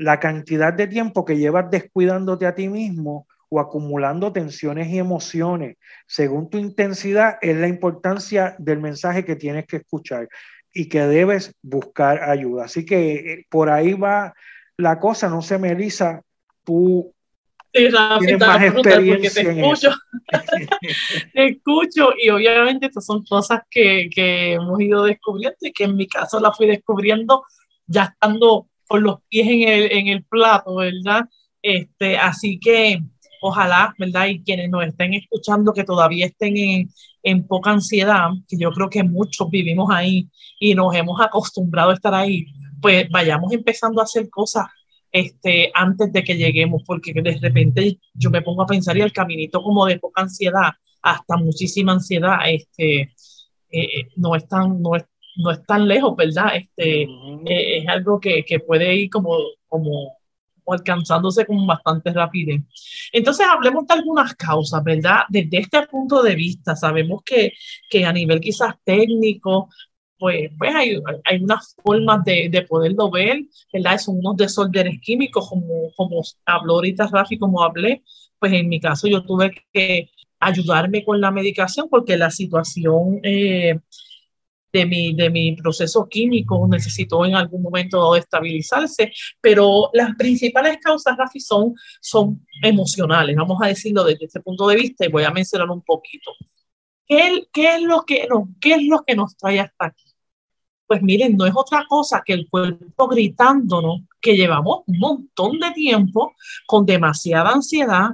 la 0.00 0.18
cantidad 0.18 0.72
de 0.72 0.86
tiempo 0.86 1.26
que 1.26 1.36
llevas 1.36 1.70
descuidándote 1.70 2.46
a 2.46 2.54
ti 2.54 2.68
mismo 2.68 3.26
o 3.50 3.60
acumulando 3.60 4.32
tensiones 4.32 4.88
y 4.88 4.98
emociones. 4.98 5.76
Según 6.06 6.48
tu 6.48 6.56
intensidad, 6.56 7.36
es 7.42 7.56
la 7.56 7.68
importancia 7.68 8.56
del 8.58 8.80
mensaje 8.80 9.24
que 9.24 9.36
tienes 9.36 9.66
que 9.66 9.76
escuchar 9.76 10.28
y 10.72 10.88
que 10.88 11.02
debes 11.02 11.54
buscar 11.60 12.22
ayuda. 12.30 12.64
Así 12.64 12.86
que 12.86 13.12
eh, 13.12 13.46
por 13.50 13.68
ahí 13.68 13.92
va 13.92 14.32
la 14.78 14.98
cosa, 14.98 15.28
no 15.28 15.42
sé, 15.42 15.58
Melissa, 15.58 16.22
tú 16.64 17.12
tienes 17.70 17.92
más 17.92 18.62
experiencia 18.62 19.44
te 19.44 19.60
escucho, 19.60 19.94
te 21.34 21.46
escucho 21.46 22.08
y 22.18 22.30
obviamente 22.30 22.86
estas 22.86 23.04
son 23.04 23.22
cosas 23.24 23.60
que, 23.70 24.08
que 24.12 24.54
hemos 24.54 24.80
ido 24.80 25.04
descubriendo 25.04 25.56
y 25.60 25.72
que 25.72 25.84
en 25.84 25.94
mi 25.94 26.08
caso 26.08 26.40
las 26.40 26.56
fui 26.56 26.66
descubriendo 26.66 27.44
ya 27.86 28.04
estando 28.04 28.69
con 28.90 29.04
los 29.04 29.18
pies 29.28 29.46
en 29.46 29.68
el, 29.68 29.92
en 29.92 30.08
el 30.08 30.24
plato, 30.24 30.74
¿verdad? 30.74 31.22
Este, 31.62 32.18
así 32.18 32.58
que 32.58 33.00
ojalá, 33.40 33.94
¿verdad? 33.96 34.26
Y 34.26 34.42
quienes 34.42 34.68
nos 34.68 34.84
estén 34.84 35.14
escuchando 35.14 35.72
que 35.72 35.84
todavía 35.84 36.26
estén 36.26 36.56
en, 36.56 36.90
en, 37.22 37.46
poca 37.46 37.70
ansiedad, 37.70 38.30
que 38.48 38.56
yo 38.58 38.72
creo 38.72 38.90
que 38.90 39.04
muchos 39.04 39.48
vivimos 39.48 39.90
ahí 39.92 40.28
y 40.58 40.74
nos 40.74 40.92
hemos 40.96 41.20
acostumbrado 41.20 41.90
a 41.90 41.94
estar 41.94 42.12
ahí, 42.12 42.46
pues 42.82 43.08
vayamos 43.10 43.52
empezando 43.52 44.00
a 44.00 44.04
hacer 44.04 44.28
cosas 44.28 44.66
este, 45.12 45.70
antes 45.72 46.12
de 46.12 46.24
que 46.24 46.36
lleguemos, 46.36 46.82
porque 46.84 47.12
de 47.12 47.38
repente 47.40 48.00
yo 48.12 48.28
me 48.28 48.42
pongo 48.42 48.62
a 48.62 48.66
pensar 48.66 48.96
y 48.96 49.02
el 49.02 49.12
caminito 49.12 49.62
como 49.62 49.86
de 49.86 50.00
poca 50.00 50.22
ansiedad 50.22 50.72
hasta 51.00 51.36
muchísima 51.36 51.92
ansiedad, 51.92 52.38
este, 52.44 53.02
eh, 53.02 53.10
eh, 53.70 54.08
no, 54.16 54.34
es 54.34 54.48
tan, 54.48 54.82
no, 54.82 54.96
es, 54.96 55.04
no 55.40 55.50
es 55.50 55.64
tan 55.64 55.88
lejos, 55.88 56.16
¿verdad? 56.16 56.56
Este, 56.56 57.02
eh, 57.02 57.78
es 57.78 57.88
algo 57.88 58.20
que, 58.20 58.44
que, 58.44 58.60
puede 58.60 58.94
ir 58.94 59.10
como, 59.10 59.36
como, 59.68 60.16
alcanzándose 60.66 61.46
con 61.46 61.66
bastante 61.66 62.12
rapidez. 62.12 62.62
Entonces, 63.12 63.46
hablemos 63.50 63.86
de 63.86 63.94
algunas 63.94 64.34
causas, 64.34 64.82
¿verdad? 64.84 65.22
Desde 65.28 65.58
este 65.58 65.86
punto 65.86 66.22
de 66.22 66.34
vista, 66.34 66.76
sabemos 66.76 67.22
que, 67.24 67.52
que 67.88 68.04
a 68.04 68.12
nivel 68.12 68.40
quizás 68.40 68.74
técnico, 68.84 69.68
pues, 70.18 70.50
pues 70.58 70.74
hay, 70.74 71.00
hay 71.24 71.42
unas 71.42 71.74
formas 71.82 72.24
de, 72.24 72.48
de, 72.50 72.62
poderlo 72.62 73.10
ver, 73.10 73.40
¿verdad? 73.72 73.98
Son 73.98 74.18
unos 74.18 74.36
desórdenes 74.36 75.00
químicos, 75.00 75.48
como, 75.48 75.90
como 75.96 76.22
habló 76.44 76.74
ahorita 76.74 77.08
Rafi, 77.08 77.38
como 77.38 77.62
hablé, 77.62 78.02
pues 78.38 78.52
en 78.52 78.68
mi 78.68 78.80
caso 78.80 79.08
yo 79.08 79.24
tuve 79.24 79.52
que 79.72 80.10
ayudarme 80.40 81.04
con 81.04 81.20
la 81.20 81.30
medicación 81.30 81.88
porque 81.88 82.16
la 82.16 82.30
situación 82.30 83.20
eh, 83.22 83.78
de, 84.72 84.86
mi, 84.86 85.14
de 85.14 85.30
mi 85.30 85.56
proceso 85.56 86.08
químico 86.08 86.66
necesitó 86.68 87.24
en 87.24 87.34
algún 87.34 87.62
momento 87.62 88.14
estabilizarse, 88.14 89.12
pero 89.40 89.90
las 89.92 90.14
principales 90.16 90.78
causas, 90.82 91.16
Rafi, 91.16 91.40
son, 91.40 91.74
son 92.00 92.44
emocionales, 92.62 93.36
vamos 93.36 93.58
a 93.62 93.68
decirlo 93.68 94.04
desde 94.04 94.26
este 94.26 94.40
punto 94.40 94.66
de 94.68 94.76
vista 94.76 95.04
y 95.04 95.10
voy 95.10 95.24
a 95.24 95.30
mencionar 95.30 95.70
un 95.70 95.82
poquito. 95.82 96.32
¿Qué, 97.06 97.48
qué 97.52 97.76
es, 97.76 97.82
lo 97.82 98.02
que, 98.02 98.26
no, 98.28 98.48
¿Qué 98.60 98.74
es 98.74 98.82
lo 98.84 99.02
que 99.04 99.16
nos 99.16 99.36
trae 99.36 99.60
hasta 99.60 99.86
aquí? 99.86 100.04
Pues 100.86 101.02
miren, 101.02 101.36
no 101.36 101.46
es 101.46 101.52
otra 101.54 101.84
cosa 101.88 102.22
que 102.24 102.32
el 102.32 102.48
cuerpo 102.48 103.08
gritándonos 103.08 104.00
que 104.20 104.36
llevamos 104.36 104.82
un 104.86 104.98
montón 104.98 105.58
de 105.58 105.70
tiempo 105.72 106.34
con 106.66 106.84
demasiada 106.84 107.50
ansiedad, 107.50 108.10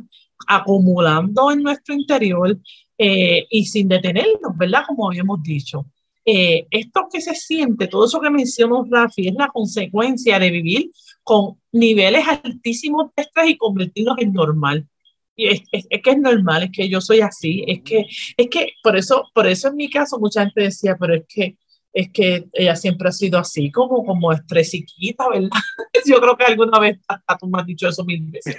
acumulando 0.47 1.51
en 1.51 1.63
nuestro 1.63 1.95
interior 1.95 2.59
eh, 2.99 3.47
y 3.51 3.65
sin 3.67 3.89
detenernos, 3.89 4.57
¿verdad? 4.57 4.85
Como 4.87 5.09
habíamos 5.09 5.43
dicho. 5.43 5.87
Eh, 6.29 6.67
esto 6.73 7.07
que 7.13 7.21
se 7.21 7.37
siente, 7.37 7.87
todo 7.87 8.05
eso 8.05 8.21
que 8.21 8.31
mencionó 8.31 8.85
Rafi, 8.91 9.29
es 9.29 9.35
la 9.35 9.47
consecuencia 9.47 10.41
de 10.41 10.51
vivir 10.51 10.91
con 11.23 11.61
niveles 11.71 12.25
altísimos 12.27 13.11
de 13.17 13.23
estrés 13.23 13.51
y 13.51 13.57
convertirlos 13.57 14.19
en 14.19 14.33
normal. 14.33 14.89
Y 15.37 15.47
es, 15.49 15.63
es, 15.71 15.87
que 16.03 16.11
es 16.11 16.19
normal, 16.19 16.65
es 16.65 16.71
que 16.73 16.89
yo 16.89 17.01
soy 17.01 17.21
así, 17.21 17.63
es 17.69 17.83
que, 17.83 18.07
es 18.37 18.49
que 18.49 18.73
por 18.83 18.97
eso, 18.97 19.31
por 19.35 19.47
eso 19.47 19.69
en 19.69 19.77
mi 19.77 19.89
caso 19.89 20.19
mucha 20.19 20.41
gente 20.41 20.63
decía, 20.63 20.97
pero 20.99 21.15
es 21.15 21.25
que, 21.29 21.59
es 21.93 22.11
que 22.11 22.47
ella 22.55 22.75
siempre 22.75 23.09
ha 23.09 23.13
sido 23.13 23.39
así, 23.39 23.71
como, 23.71 24.05
como 24.05 24.33
estresiquita, 24.33 25.29
¿verdad? 25.29 25.51
yo 26.07 26.21
creo 26.21 26.37
que 26.37 26.45
alguna 26.45 26.81
vez 26.81 26.99
hasta 27.07 27.39
tú 27.39 27.47
me 27.47 27.61
has 27.61 27.67
dicho 27.67 27.89
eso 27.89 28.05
mil 28.05 28.23
veces. 28.23 28.57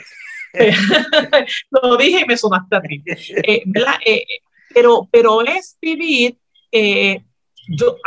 lo 1.72 1.98
dije 1.98 2.22
y 2.22 2.26
me 2.26 2.38
sonaste 2.38 2.76
a 2.78 2.82
ti. 2.82 3.04
Eh, 3.08 3.64
eh, 4.06 4.26
pero, 4.74 5.08
pero 5.12 5.42
es 5.42 5.78
vivir 5.82 6.38
eh, 6.72 7.22
yo, 7.68 7.98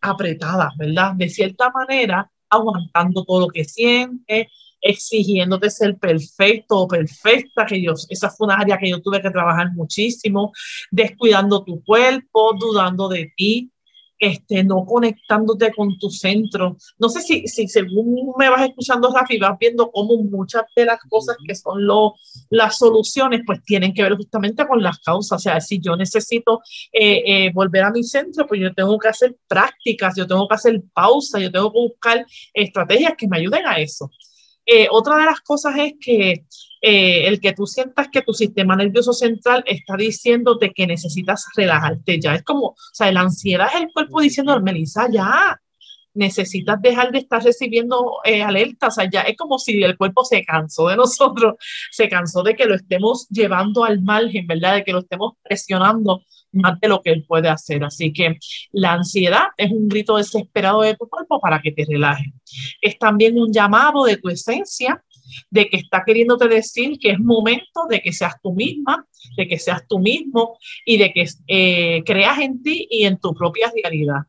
apretada, 0.00 0.70
¿verdad? 0.78 1.14
De 1.14 1.28
cierta 1.28 1.70
manera, 1.70 2.30
aguantando 2.48 3.24
todo 3.24 3.40
lo 3.42 3.48
que 3.48 3.64
siente, 3.64 4.48
exigiéndote 4.80 5.70
ser 5.70 5.98
perfecto 5.98 6.78
o 6.78 6.88
perfecta, 6.88 7.66
que 7.66 7.82
yo, 7.82 7.92
esa 8.08 8.30
fue 8.30 8.46
una 8.46 8.56
área 8.56 8.78
que 8.78 8.88
yo 8.88 9.00
tuve 9.00 9.20
que 9.20 9.30
trabajar 9.30 9.72
muchísimo, 9.72 10.52
descuidando 10.90 11.64
tu 11.64 11.82
cuerpo, 11.84 12.54
dudando 12.58 13.08
de 13.08 13.32
ti, 13.36 13.70
este, 14.20 14.62
no 14.62 14.84
conectándote 14.84 15.72
con 15.72 15.98
tu 15.98 16.10
centro. 16.10 16.76
No 16.98 17.08
sé 17.08 17.22
si, 17.22 17.48
si 17.48 17.66
según 17.66 18.34
me 18.38 18.50
vas 18.50 18.68
escuchando, 18.68 19.10
Rafi, 19.12 19.38
vas 19.38 19.58
viendo 19.58 19.90
cómo 19.90 20.16
muchas 20.18 20.64
de 20.76 20.84
las 20.84 21.00
cosas 21.08 21.36
que 21.44 21.54
son 21.54 21.86
lo, 21.86 22.14
las 22.50 22.76
soluciones, 22.76 23.40
pues 23.46 23.62
tienen 23.64 23.94
que 23.94 24.02
ver 24.02 24.14
justamente 24.16 24.66
con 24.66 24.82
las 24.82 24.98
causas. 24.98 25.38
O 25.38 25.42
sea, 25.42 25.60
si 25.60 25.80
yo 25.80 25.96
necesito 25.96 26.60
eh, 26.92 27.22
eh, 27.26 27.52
volver 27.54 27.84
a 27.84 27.90
mi 27.90 28.04
centro, 28.04 28.46
pues 28.46 28.60
yo 28.60 28.74
tengo 28.74 28.98
que 28.98 29.08
hacer 29.08 29.36
prácticas, 29.48 30.14
yo 30.16 30.26
tengo 30.26 30.46
que 30.46 30.54
hacer 30.54 30.82
pausa, 30.92 31.40
yo 31.40 31.50
tengo 31.50 31.72
que 31.72 31.80
buscar 31.80 32.26
estrategias 32.52 33.14
que 33.16 33.26
me 33.26 33.38
ayuden 33.38 33.66
a 33.66 33.78
eso. 33.78 34.10
Eh, 34.66 34.86
otra 34.90 35.16
de 35.16 35.24
las 35.24 35.40
cosas 35.40 35.74
es 35.78 35.94
que 35.98 36.44
eh, 36.80 37.26
el 37.28 37.40
que 37.40 37.52
tú 37.52 37.66
sientas 37.66 38.08
que 38.08 38.22
tu 38.22 38.32
sistema 38.32 38.74
nervioso 38.76 39.12
central 39.12 39.62
está 39.66 39.96
diciéndote 39.96 40.72
que 40.72 40.86
necesitas 40.86 41.46
relajarte 41.54 42.20
ya. 42.20 42.34
Es 42.34 42.42
como, 42.42 42.68
o 42.68 42.76
sea, 42.92 43.12
la 43.12 43.20
ansiedad 43.20 43.68
es 43.74 43.82
el 43.82 43.92
cuerpo 43.92 44.20
diciendo, 44.20 44.58
Melissa, 44.60 45.08
ya, 45.10 45.60
necesitas 46.14 46.80
dejar 46.80 47.12
de 47.12 47.18
estar 47.18 47.42
recibiendo 47.42 48.16
eh, 48.24 48.42
alertas. 48.42 48.94
O 48.94 49.00
sea, 49.00 49.10
ya 49.10 49.22
es 49.22 49.36
como 49.36 49.58
si 49.58 49.82
el 49.82 49.96
cuerpo 49.96 50.24
se 50.24 50.44
cansó 50.44 50.88
de 50.88 50.96
nosotros, 50.96 51.54
se 51.90 52.08
cansó 52.08 52.42
de 52.42 52.56
que 52.56 52.66
lo 52.66 52.74
estemos 52.74 53.28
llevando 53.28 53.84
al 53.84 54.00
margen, 54.02 54.46
¿verdad? 54.46 54.76
De 54.76 54.84
que 54.84 54.92
lo 54.92 55.00
estemos 55.00 55.34
presionando 55.42 56.22
más 56.52 56.80
de 56.80 56.88
lo 56.88 57.00
que 57.02 57.10
él 57.10 57.24
puede 57.26 57.48
hacer. 57.48 57.84
Así 57.84 58.12
que 58.12 58.38
la 58.72 58.94
ansiedad 58.94 59.48
es 59.56 59.70
un 59.70 59.88
grito 59.88 60.16
desesperado 60.16 60.82
de 60.82 60.96
tu 60.96 61.08
cuerpo 61.08 61.40
para 61.40 61.60
que 61.60 61.72
te 61.72 61.84
relaje. 61.84 62.32
Es 62.80 62.98
también 62.98 63.38
un 63.38 63.52
llamado 63.52 64.04
de 64.04 64.16
tu 64.16 64.28
esencia 64.28 65.02
de 65.50 65.68
que 65.68 65.76
está 65.76 66.04
queriéndote 66.04 66.48
decir 66.48 66.98
que 66.98 67.10
es 67.10 67.18
momento 67.18 67.86
de 67.88 68.00
que 68.00 68.12
seas 68.12 68.34
tú 68.42 68.54
misma, 68.54 69.06
de 69.36 69.48
que 69.48 69.58
seas 69.58 69.86
tú 69.88 69.98
mismo 69.98 70.58
y 70.84 70.96
de 70.98 71.12
que 71.12 71.28
eh, 71.46 72.02
creas 72.04 72.38
en 72.40 72.62
ti 72.62 72.86
y 72.90 73.04
en 73.04 73.18
tu 73.18 73.34
propia 73.34 73.72
realidad. 73.74 74.22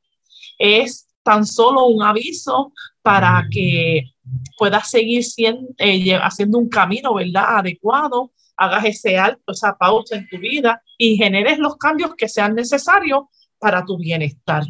Es 0.57 1.07
tan 1.23 1.45
solo 1.45 1.85
un 1.85 2.03
aviso 2.03 2.73
para 3.01 3.47
que 3.51 4.11
puedas 4.57 4.89
seguir 4.89 5.23
siendo, 5.23 5.67
eh, 5.77 6.15
haciendo 6.15 6.57
un 6.57 6.69
camino, 6.69 7.13
¿verdad? 7.13 7.57
Adecuado, 7.59 8.31
hagas 8.57 8.85
ese 8.85 9.17
alto, 9.17 9.51
esa 9.51 9.77
pausa 9.77 10.15
en 10.15 10.27
tu 10.27 10.37
vida 10.37 10.81
y 10.97 11.17
generes 11.17 11.57
los 11.59 11.77
cambios 11.77 12.15
que 12.15 12.29
sean 12.29 12.55
necesarios 12.55 13.25
para 13.59 13.85
tu 13.85 13.97
bienestar. 13.97 14.63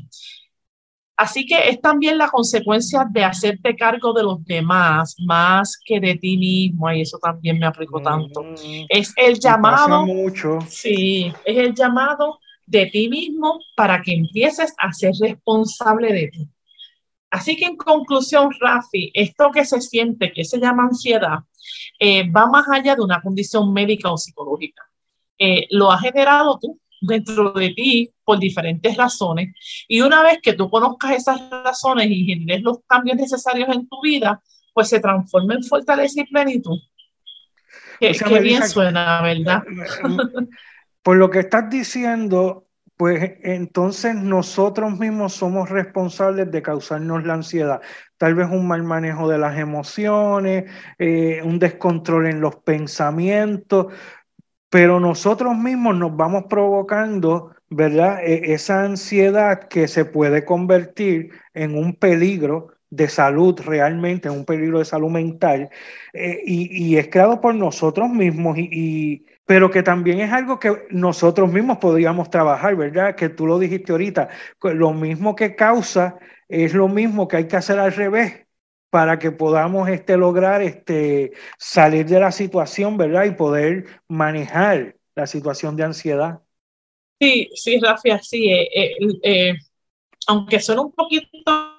Así 1.18 1.46
que 1.46 1.70
es 1.70 1.80
también 1.82 2.18
la 2.18 2.30
consecuencia 2.30 3.06
de 3.10 3.24
hacerte 3.24 3.76
cargo 3.76 4.12
de 4.14 4.24
los 4.24 4.44
demás 4.46 5.16
más 5.20 5.80
que 5.86 6.00
de 6.00 6.16
ti 6.16 6.38
mismo, 6.38 6.92
y 6.92 7.02
eso 7.02 7.20
también 7.20 7.60
me 7.60 7.68
aplicó 7.68 8.02
tanto. 8.02 8.42
Mm, 8.44 8.86
es 8.90 9.14
el 9.16 9.40
llamado. 9.40 10.06
Mucho. 10.06 10.60
Sí, 10.68 11.32
es 11.46 11.58
el 11.58 11.76
llamado 11.76 12.40
de 12.66 12.88
ti 12.88 13.08
mismo 13.10 13.60
para 13.76 14.02
que 14.02 14.14
empieces 14.14 14.74
a 14.78 14.92
ser 14.94 15.12
responsable 15.20 16.12
de 16.12 16.28
ti. 16.30 16.50
Así 17.30 17.56
que 17.56 17.66
en 17.66 17.78
conclusión, 17.78 18.50
Rafi, 18.60 19.12
esto 19.14 19.52
que 19.52 19.64
se 19.64 19.80
siente, 19.80 20.34
que 20.34 20.44
se 20.44 20.60
llama 20.60 20.84
ansiedad, 20.84 21.40
eh, 22.00 22.30
va 22.30 22.48
más 22.48 22.68
allá 22.68 22.96
de 22.96 23.04
una 23.04 23.22
condición 23.22 23.72
médica 23.72 24.12
o 24.12 24.18
psicológica. 24.18 24.84
Eh, 25.38 25.68
lo 25.70 25.92
has 25.92 26.02
generado 26.02 26.60
tú 26.60 26.81
dentro 27.02 27.52
de 27.52 27.70
ti 27.72 28.14
por 28.24 28.40
diferentes 28.40 28.96
razones. 28.96 29.54
Y 29.88 30.02
una 30.02 30.24
vez 30.24 30.40
que 30.42 30.54
tú 30.54 30.70
conozcas 30.70 31.12
esas 31.12 31.50
razones 31.50 32.08
y 32.10 32.26
generes 32.26 32.62
los 32.62 32.80
cambios 32.88 33.18
necesarios 33.18 33.70
en 33.70 33.88
tu 33.90 34.02
vida, 34.02 34.42
pues 34.74 34.88
se 34.88 35.00
transforma 35.00 35.56
en 35.56 35.64
fortaleza 35.64 36.22
y 36.22 36.26
plenitud. 36.28 36.80
Qué, 38.00 38.40
bien 38.40 38.68
suena, 38.68 39.22
¿verdad? 39.22 39.64
Por 41.04 41.18
lo 41.18 41.30
que 41.30 41.40
estás 41.40 41.70
diciendo, 41.70 42.68
pues 42.96 43.34
entonces 43.42 44.16
nosotros 44.16 45.00
mismos 45.00 45.34
somos 45.34 45.70
responsables 45.70 46.52
de 46.52 46.62
causarnos 46.62 47.26
la 47.26 47.34
ansiedad. 47.34 47.82
Tal 48.18 48.36
vez 48.36 48.48
un 48.52 48.68
mal 48.68 48.84
manejo 48.84 49.28
de 49.28 49.40
las 49.40 49.58
emociones, 49.58 50.66
eh, 51.00 51.42
un 51.44 51.58
descontrol 51.58 52.28
en 52.28 52.42
los 52.42 52.58
pensamientos, 52.58 53.88
pero 54.72 55.00
nosotros 55.02 55.58
mismos 55.58 55.98
nos 55.98 56.16
vamos 56.16 56.46
provocando, 56.50 57.54
¿verdad? 57.70 58.24
E, 58.24 58.54
esa 58.54 58.84
ansiedad 58.84 59.68
que 59.68 59.88
se 59.88 60.06
puede 60.06 60.46
convertir 60.46 61.32
en 61.54 61.78
un 61.78 61.94
peligro 61.96 62.70
de 62.90 63.10
salud 63.10 63.60
realmente, 63.66 64.30
en 64.30 64.36
un 64.36 64.46
peligro 64.46 64.80
de 64.80 64.86
salud 64.86 65.12
mental, 65.12 65.70
eh, 66.14 66.42
y, 66.46 66.98
es 66.98 67.10
creado 67.10 67.42
por 67.42 67.56
nosotros 67.56 68.10
mismos 68.10 68.58
y 68.58 69.26
pero 69.46 69.70
que 69.70 69.84
también 69.84 70.22
es 70.22 70.32
algo 70.32 70.60
que 70.60 70.88
nosotros 70.92 71.52
mismos 71.52 71.78
podríamos 71.80 72.30
trabajar, 72.30 72.76
¿verdad? 72.78 73.16
Que 73.16 73.28
tú 73.28 73.46
lo 73.46 73.60
dijiste 73.60 73.92
ahorita, 73.92 74.30
lo 74.64 74.94
mismo 74.94 75.36
que 75.36 75.56
causa 75.56 76.18
es 76.48 76.74
lo 76.74 76.88
mismo 76.88 77.28
que 77.28 77.38
hay 77.38 77.48
que 77.48 77.58
hacer 77.58 77.78
al 77.78 77.92
revés 77.92 78.46
para 78.92 79.18
que 79.18 79.32
podamos 79.32 79.90
este, 79.90 80.18
lograr 80.18 80.62
este, 80.62 81.32
salir 81.58 82.06
de 82.06 82.20
la 82.20 82.32
situación, 82.32 82.98
¿verdad? 82.98 83.24
Y 83.26 83.32
poder 83.32 83.86
manejar 84.08 84.98
la 85.16 85.26
situación 85.26 85.76
de 85.78 85.84
ansiedad. 85.86 86.42
Sí, 87.20 87.50
sí, 87.56 87.80
Rafi, 87.80 88.12
así. 88.12 88.50
Eh, 88.50 88.70
eh, 88.76 88.98
eh, 89.24 89.54
aunque 90.28 90.60
suena 90.60 90.82
un 90.82 90.92
poquito 90.92 91.71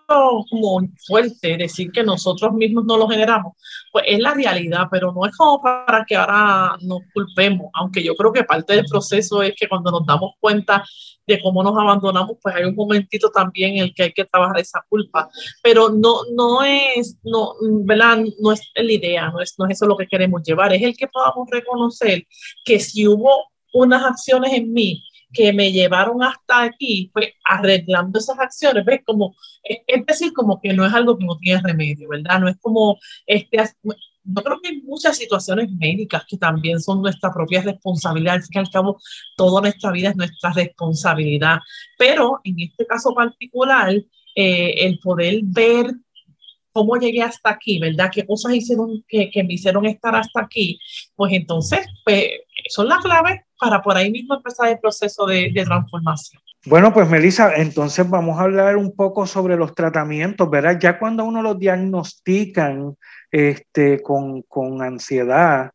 como 0.51 0.81
fuerte 1.07 1.57
decir 1.57 1.91
que 1.91 2.03
nosotros 2.03 2.53
mismos 2.53 2.85
no 2.85 2.97
lo 2.97 3.09
generamos, 3.09 3.55
pues 3.91 4.05
es 4.09 4.19
la 4.19 4.35
realidad, 4.35 4.87
pero 4.91 5.13
no 5.13 5.27
es 5.27 5.37
como 5.37 5.61
para 5.63 6.05
que 6.05 6.17
ahora 6.17 6.77
nos 6.81 7.01
culpemos, 7.13 7.71
aunque 7.75 8.03
yo 8.03 8.15
creo 8.15 8.33
que 8.33 8.45
parte 8.45 8.75
del 8.75 8.87
proceso 8.87 9.43
es 9.43 9.55
que 9.57 9.69
cuando 9.69 9.91
nos 9.91 10.07
damos 10.07 10.33
cuenta 10.41 10.85
de 11.27 11.41
cómo 11.41 11.63
nos 11.63 11.77
abandonamos, 11.77 12.37
pues 12.43 12.55
hay 12.55 12.65
un 12.65 12.75
momentito 12.75 13.31
también 13.31 13.77
en 13.77 13.85
el 13.85 13.95
que 13.95 14.05
hay 14.05 14.13
que 14.13 14.25
trabajar 14.25 14.59
esa 14.59 14.85
culpa, 14.89 15.29
pero 15.63 15.91
no, 15.91 16.21
no 16.35 16.63
es, 16.63 17.19
no, 17.23 17.55
¿verdad? 17.85 18.19
No 18.41 18.53
es 18.53 18.61
la 18.75 18.93
idea, 18.93 19.31
no 19.31 19.41
es, 19.41 19.55
no 19.59 19.67
es 19.67 19.73
eso 19.73 19.87
lo 19.87 19.97
que 19.97 20.07
queremos 20.07 20.43
llevar, 20.43 20.73
es 20.73 20.83
el 20.83 20.97
que 20.97 21.09
podamos 21.09 21.49
reconocer 21.51 22.27
que 22.65 22.81
si 22.81 23.07
hubo 23.07 23.53
unas 23.73 24.05
acciones 24.05 24.53
en 24.53 24.73
mí 24.73 25.03
que 25.33 25.53
me 25.53 25.73
llevaron 25.73 26.23
hasta 26.23 26.63
aquí, 26.63 27.11
pues 27.13 27.31
arreglando 27.45 28.19
esas 28.19 28.39
acciones, 28.39 28.85
¿ves? 28.85 29.01
Como, 29.05 29.35
es 29.63 30.07
decir, 30.07 30.33
como 30.33 30.61
que 30.61 30.73
no 30.73 30.85
es 30.85 30.93
algo 30.93 31.17
que 31.17 31.25
no 31.25 31.39
tiene 31.39 31.63
remedio, 31.63 32.09
¿verdad? 32.09 32.41
No 32.41 32.49
es 32.49 32.57
como, 32.61 32.99
este, 33.27 33.59
yo 34.25 34.43
creo 34.43 34.61
que 34.61 34.69
hay 34.69 34.83
muchas 34.83 35.17
situaciones 35.17 35.71
médicas 35.71 36.25
que 36.29 36.37
también 36.37 36.81
son 36.81 37.03
nuestra 37.03 37.33
propia 37.33 37.63
responsabilidad. 37.63 38.35
Al 38.35 38.43
fin 38.43 38.51
y 38.55 38.59
al 38.59 38.71
cabo, 38.71 39.01
toda 39.37 39.61
nuestra 39.63 39.91
vida 39.91 40.11
es 40.11 40.17
nuestra 40.17 40.53
responsabilidad. 40.53 41.59
Pero 41.99 42.41
en 42.45 42.61
este 42.61 42.87
caso 42.87 43.15
particular, 43.15 43.95
eh, 44.35 44.75
el 44.79 44.99
poder 45.01 45.41
ver 45.43 45.93
cómo 46.73 46.97
llegué 46.97 47.23
hasta 47.23 47.51
aquí, 47.51 47.79
¿verdad? 47.79 48.11
¿Qué 48.13 48.27
cosas 48.27 48.55
hicieron 48.55 49.05
que, 49.07 49.31
que, 49.31 49.45
me 49.45 49.55
hicieron 49.55 49.85
estar 49.87 50.15
hasta 50.15 50.41
aquí? 50.41 50.79
Pues 51.15 51.33
entonces, 51.33 51.81
pues, 52.05 52.29
son 52.69 52.89
las 52.89 53.03
claves 53.03 53.41
para 53.63 53.81
por 53.81 53.97
ahí 53.97 54.11
mismo 54.11 54.35
empezar 54.35 54.69
el 54.71 54.81
proceso 54.81 55.25
de, 55.25 55.53
de 55.55 55.65
transformación. 55.65 56.43
Bueno, 56.67 56.93
pues 56.93 57.09
Melissa, 57.09 57.55
entonces 57.55 58.09
vamos 58.11 58.39
a 58.39 58.43
hablar 58.43 58.77
un 58.77 58.97
poco 58.97 59.25
sobre 59.25 59.57
los 59.57 59.73
tratamientos, 59.73 60.51
¿verdad? 60.51 60.81
Ya 60.81 60.99
cuando 60.99 61.25
uno 61.25 61.43
los 61.43 61.59
diagnostican 61.61 62.97
este, 63.31 64.03
con, 64.03 64.43
con 64.43 64.83
ansiedad, 64.83 65.71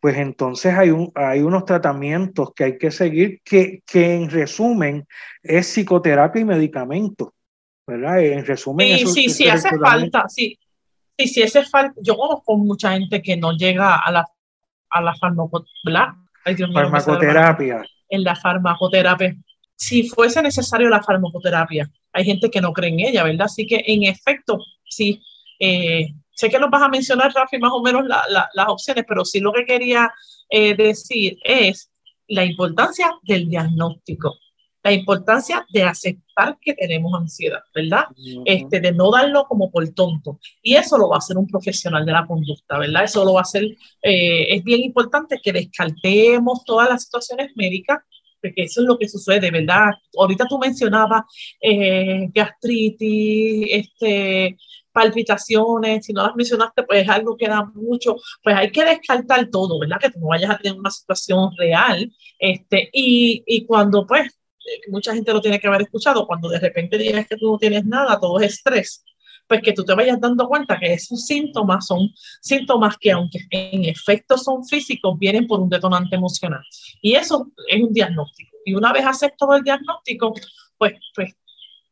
pues 0.00 0.16
entonces 0.16 0.74
hay, 0.74 0.90
un, 0.90 1.12
hay 1.14 1.40
unos 1.40 1.64
tratamientos 1.64 2.52
que 2.54 2.64
hay 2.64 2.78
que 2.78 2.90
seguir 2.90 3.40
que, 3.44 3.82
que 3.86 4.14
en 4.14 4.30
resumen 4.30 5.06
es 5.42 5.66
psicoterapia 5.66 6.42
y 6.42 6.44
medicamento, 6.44 7.34
¿verdad? 7.86 8.20
En 8.20 8.44
resumen. 8.44 8.98
Sí, 8.98 9.06
sí, 9.06 9.28
sí, 9.28 9.48
hace 9.48 9.76
falta, 9.78 10.28
sí. 10.28 10.58
Sí, 11.16 11.26
sí, 11.28 11.42
hace 11.42 11.64
falta. 11.64 11.94
Yo 12.02 12.16
conozco 12.16 12.56
mucha 12.56 12.92
gente 12.92 13.22
que 13.22 13.36
no 13.36 13.52
llega 13.52 13.96
a 13.96 14.10
la, 14.10 14.24
a 14.90 15.00
la 15.00 15.14
farmacoterapia. 15.14 16.16
En 18.08 18.24
la 18.24 18.34
farmacoterapia 18.34 19.36
si 19.78 20.08
fuese 20.08 20.42
necesario 20.42 20.88
la 20.88 21.02
farmacoterapia. 21.02 21.88
Hay 22.12 22.24
gente 22.24 22.50
que 22.50 22.60
no 22.60 22.72
cree 22.72 22.90
en 22.90 23.00
ella, 23.00 23.22
¿verdad? 23.22 23.46
Así 23.46 23.64
que 23.64 23.82
en 23.86 24.02
efecto, 24.02 24.58
sí, 24.84 25.22
eh, 25.60 26.08
sé 26.32 26.50
que 26.50 26.58
nos 26.58 26.68
vas 26.68 26.82
a 26.82 26.88
mencionar, 26.88 27.32
Rafi, 27.32 27.58
más 27.58 27.70
o 27.72 27.80
menos 27.80 28.04
las 28.06 28.68
opciones, 28.68 29.04
pero 29.06 29.24
sí 29.24 29.38
lo 29.38 29.52
que 29.52 29.64
quería 29.64 30.12
eh, 30.50 30.74
decir 30.74 31.38
es 31.44 31.92
la 32.26 32.44
importancia 32.44 33.14
del 33.22 33.48
diagnóstico, 33.48 34.34
la 34.88 34.94
importancia 34.94 35.66
de 35.70 35.82
aceptar 35.82 36.58
que 36.60 36.74
tenemos 36.74 37.12
ansiedad, 37.14 37.60
¿verdad? 37.74 38.04
este, 38.44 38.80
de 38.80 38.92
no 38.92 39.10
darlo 39.10 39.44
como 39.46 39.70
por 39.70 39.88
tonto. 39.90 40.38
Y 40.62 40.74
eso 40.74 40.96
lo 40.96 41.08
va 41.08 41.16
a 41.16 41.18
hacer 41.18 41.36
un 41.36 41.46
profesional 41.46 42.04
de 42.06 42.12
la 42.12 42.26
conducta, 42.26 42.78
¿verdad? 42.78 43.04
Eso 43.04 43.24
lo 43.24 43.34
va 43.34 43.40
a 43.40 43.42
hacer, 43.42 43.64
eh, 44.02 44.54
es 44.54 44.64
bien 44.64 44.80
importante 44.80 45.40
que 45.42 45.52
descartemos 45.52 46.64
todas 46.64 46.88
las 46.88 47.04
situaciones 47.04 47.52
médicas 47.54 47.98
porque 48.40 48.62
eso 48.62 48.82
es 48.82 48.86
lo 48.86 48.96
que 48.96 49.08
sucede, 49.08 49.50
¿verdad? 49.50 49.90
Ahorita 50.16 50.46
tú 50.48 50.58
mencionabas 50.58 51.22
eh, 51.60 52.28
gastritis, 52.32 53.66
este, 53.68 54.56
palpitaciones, 54.92 56.06
si 56.06 56.12
no 56.12 56.24
las 56.24 56.34
mencionaste, 56.34 56.82
pues 56.82 57.02
es 57.02 57.08
algo 57.08 57.36
que 57.36 57.48
da 57.48 57.64
mucho, 57.74 58.16
pues 58.42 58.56
hay 58.56 58.70
que 58.70 58.84
descartar 58.84 59.48
todo, 59.48 59.78
¿verdad? 59.78 59.98
Que 60.00 60.10
tú 60.10 60.20
no 60.20 60.28
vayas 60.28 60.50
a 60.50 60.58
tener 60.58 60.78
una 60.78 60.90
situación 60.90 61.50
real, 61.56 62.12
este, 62.38 62.88
y, 62.92 63.42
y 63.46 63.64
cuando 63.66 64.06
pues, 64.06 64.37
mucha 64.88 65.14
gente 65.14 65.32
lo 65.32 65.40
tiene 65.40 65.60
que 65.60 65.66
haber 65.66 65.82
escuchado, 65.82 66.26
cuando 66.26 66.48
de 66.48 66.58
repente 66.58 66.98
digas 66.98 67.26
que 67.26 67.36
tú 67.36 67.50
no 67.50 67.58
tienes 67.58 67.84
nada, 67.84 68.18
todo 68.18 68.40
es 68.40 68.54
estrés, 68.54 69.04
pues 69.46 69.62
que 69.62 69.72
tú 69.72 69.84
te 69.84 69.94
vayas 69.94 70.20
dando 70.20 70.46
cuenta 70.46 70.78
que 70.78 70.92
esos 70.92 71.24
síntomas 71.26 71.86
son 71.86 72.10
síntomas 72.40 72.96
que 72.98 73.12
aunque 73.12 73.38
en 73.50 73.84
efecto 73.84 74.36
son 74.36 74.64
físicos, 74.64 75.18
vienen 75.18 75.46
por 75.46 75.60
un 75.60 75.68
detonante 75.68 76.16
emocional. 76.16 76.62
Y 77.00 77.14
eso 77.14 77.50
es 77.68 77.82
un 77.82 77.92
diagnóstico. 77.92 78.56
Y 78.64 78.74
una 78.74 78.92
vez 78.92 79.06
aceptado 79.06 79.54
el 79.56 79.62
diagnóstico, 79.62 80.34
pues, 80.76 80.94
pues 81.14 81.34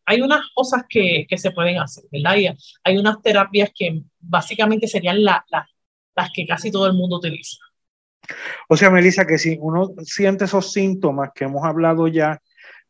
hay 0.04 0.20
unas 0.20 0.42
cosas 0.54 0.84
que, 0.88 1.26
que 1.28 1.38
se 1.38 1.50
pueden 1.50 1.78
hacer, 1.78 2.04
¿verdad? 2.12 2.36
Y 2.36 2.48
hay 2.84 2.96
unas 2.98 3.20
terapias 3.22 3.70
que 3.74 4.02
básicamente 4.20 4.86
serían 4.86 5.24
la, 5.24 5.44
las 5.50 6.30
que 6.32 6.46
casi 6.46 6.70
todo 6.70 6.86
el 6.86 6.94
mundo 6.94 7.16
utiliza. 7.16 7.58
O 8.68 8.76
sea, 8.76 8.90
Melissa, 8.90 9.26
que 9.26 9.38
si 9.38 9.56
uno 9.60 9.90
siente 10.02 10.44
esos 10.44 10.72
síntomas 10.72 11.30
que 11.34 11.44
hemos 11.44 11.64
hablado 11.64 12.08
ya, 12.08 12.40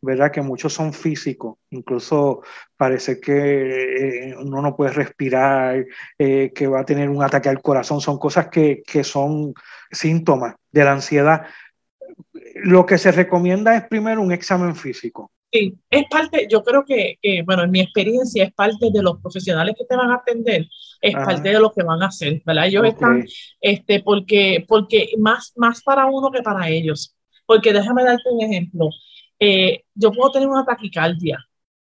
¿verdad? 0.06 0.30
Que 0.30 0.40
muchos 0.40 0.72
son 0.72 0.94
físicos, 0.94 1.58
incluso 1.70 2.42
parece 2.76 3.20
que 3.20 4.30
eh, 4.30 4.36
uno 4.38 4.62
no 4.62 4.74
puede 4.74 4.92
respirar, 4.92 5.84
eh, 6.18 6.52
que 6.54 6.66
va 6.66 6.80
a 6.80 6.84
tener 6.86 7.10
un 7.10 7.22
ataque 7.22 7.50
al 7.50 7.60
corazón, 7.60 8.00
son 8.00 8.18
cosas 8.18 8.48
que, 8.48 8.82
que 8.86 9.04
son 9.04 9.52
síntomas 9.90 10.54
de 10.72 10.84
la 10.84 10.92
ansiedad. 10.92 11.42
Lo 12.54 12.86
que 12.86 12.96
se 12.96 13.12
recomienda 13.12 13.76
es 13.76 13.86
primero 13.88 14.22
un 14.22 14.32
examen 14.32 14.74
físico. 14.74 15.32
Sí, 15.52 15.74
es 15.90 16.04
parte, 16.10 16.46
yo 16.50 16.62
creo 16.62 16.84
que, 16.84 17.18
que, 17.20 17.42
bueno, 17.42 17.64
en 17.64 17.70
mi 17.70 17.80
experiencia 17.80 18.44
es 18.44 18.52
parte 18.52 18.90
de 18.92 19.02
los 19.02 19.20
profesionales 19.20 19.74
que 19.78 19.84
te 19.84 19.96
van 19.96 20.10
a 20.10 20.16
atender, 20.16 20.66
es 21.00 21.14
parte 21.14 21.50
de 21.50 21.60
lo 21.60 21.72
que 21.72 21.82
van 21.82 22.02
a 22.02 22.06
hacer, 22.06 22.42
¿verdad? 22.44 22.66
Ellos 22.66 22.86
están, 22.86 23.24
este, 23.60 24.02
porque, 24.02 24.64
porque 24.66 25.10
más, 25.18 25.52
más 25.56 25.82
para 25.82 26.06
uno 26.06 26.30
que 26.30 26.42
para 26.42 26.68
ellos. 26.68 27.14
Porque 27.46 27.72
déjame 27.72 28.02
darte 28.02 28.28
un 28.28 28.42
ejemplo. 28.42 28.90
Eh, 29.38 29.84
yo 29.94 30.12
puedo 30.12 30.30
tener 30.32 30.48
una 30.48 30.64
taquicardia 30.64 31.38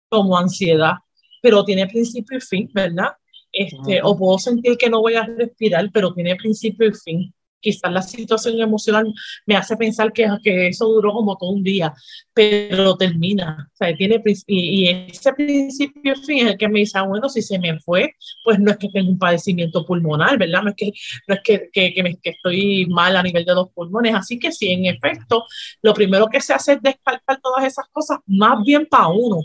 como 0.08 0.38
ansiedad, 0.38 0.94
pero 1.42 1.64
tiene 1.64 1.86
principio 1.86 2.38
y 2.38 2.40
fin, 2.40 2.70
¿verdad? 2.74 3.12
Este, 3.52 4.00
O 4.02 4.16
puedo 4.18 4.38
sentir 4.38 4.76
que 4.78 4.90
no 4.90 5.00
voy 5.00 5.14
a 5.14 5.24
respirar, 5.26 5.90
pero 5.92 6.14
tiene 6.14 6.36
principio 6.36 6.88
y 6.88 6.92
fin. 6.94 7.34
Quizás 7.60 7.90
la 7.90 8.02
situación 8.02 8.60
emocional 8.60 9.12
me 9.46 9.56
hace 9.56 9.76
pensar 9.76 10.12
que, 10.12 10.28
que 10.42 10.68
eso 10.68 10.86
duró 10.86 11.12
como 11.12 11.36
todo 11.36 11.50
un 11.50 11.62
día, 11.62 11.92
pero 12.32 12.96
termina. 12.96 13.68
O 13.72 13.76
sea, 13.76 13.94
tiene, 13.96 14.22
y, 14.46 14.84
y 14.86 14.88
ese 15.10 15.32
principio 15.32 16.14
fin 16.16 16.46
es 16.46 16.52
el 16.52 16.58
que 16.58 16.68
me 16.68 16.80
dice, 16.80 16.98
ah, 16.98 17.02
bueno, 17.02 17.28
si 17.28 17.42
se 17.42 17.58
me 17.58 17.78
fue, 17.80 18.14
pues 18.44 18.58
no 18.60 18.70
es 18.70 18.76
que 18.76 18.88
tenga 18.88 19.08
un 19.08 19.18
padecimiento 19.18 19.84
pulmonar, 19.84 20.38
¿verdad? 20.38 20.62
No 20.62 20.70
es 20.70 20.76
que, 20.76 20.92
no 21.26 21.34
es 21.34 21.40
que, 21.42 21.68
que, 21.72 21.92
que, 21.94 22.02
me, 22.02 22.16
que 22.18 22.30
estoy 22.30 22.86
mal 22.86 23.16
a 23.16 23.22
nivel 23.22 23.44
de 23.44 23.54
los 23.54 23.70
pulmones. 23.72 24.14
Así 24.14 24.38
que 24.38 24.52
sí, 24.52 24.70
en 24.70 24.86
efecto, 24.86 25.44
lo 25.82 25.94
primero 25.94 26.28
que 26.28 26.40
se 26.40 26.52
hace 26.54 26.74
es 26.74 26.82
descartar 26.82 27.40
todas 27.40 27.64
esas 27.64 27.86
cosas, 27.90 28.18
más 28.26 28.62
bien 28.64 28.86
para 28.86 29.08
uno, 29.08 29.40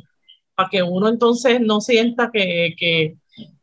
para 0.56 0.70
que 0.70 0.84
uno 0.84 1.08
entonces 1.10 1.60
no 1.62 1.82
sienta 1.82 2.30
que, 2.32 2.76
que 2.78 3.16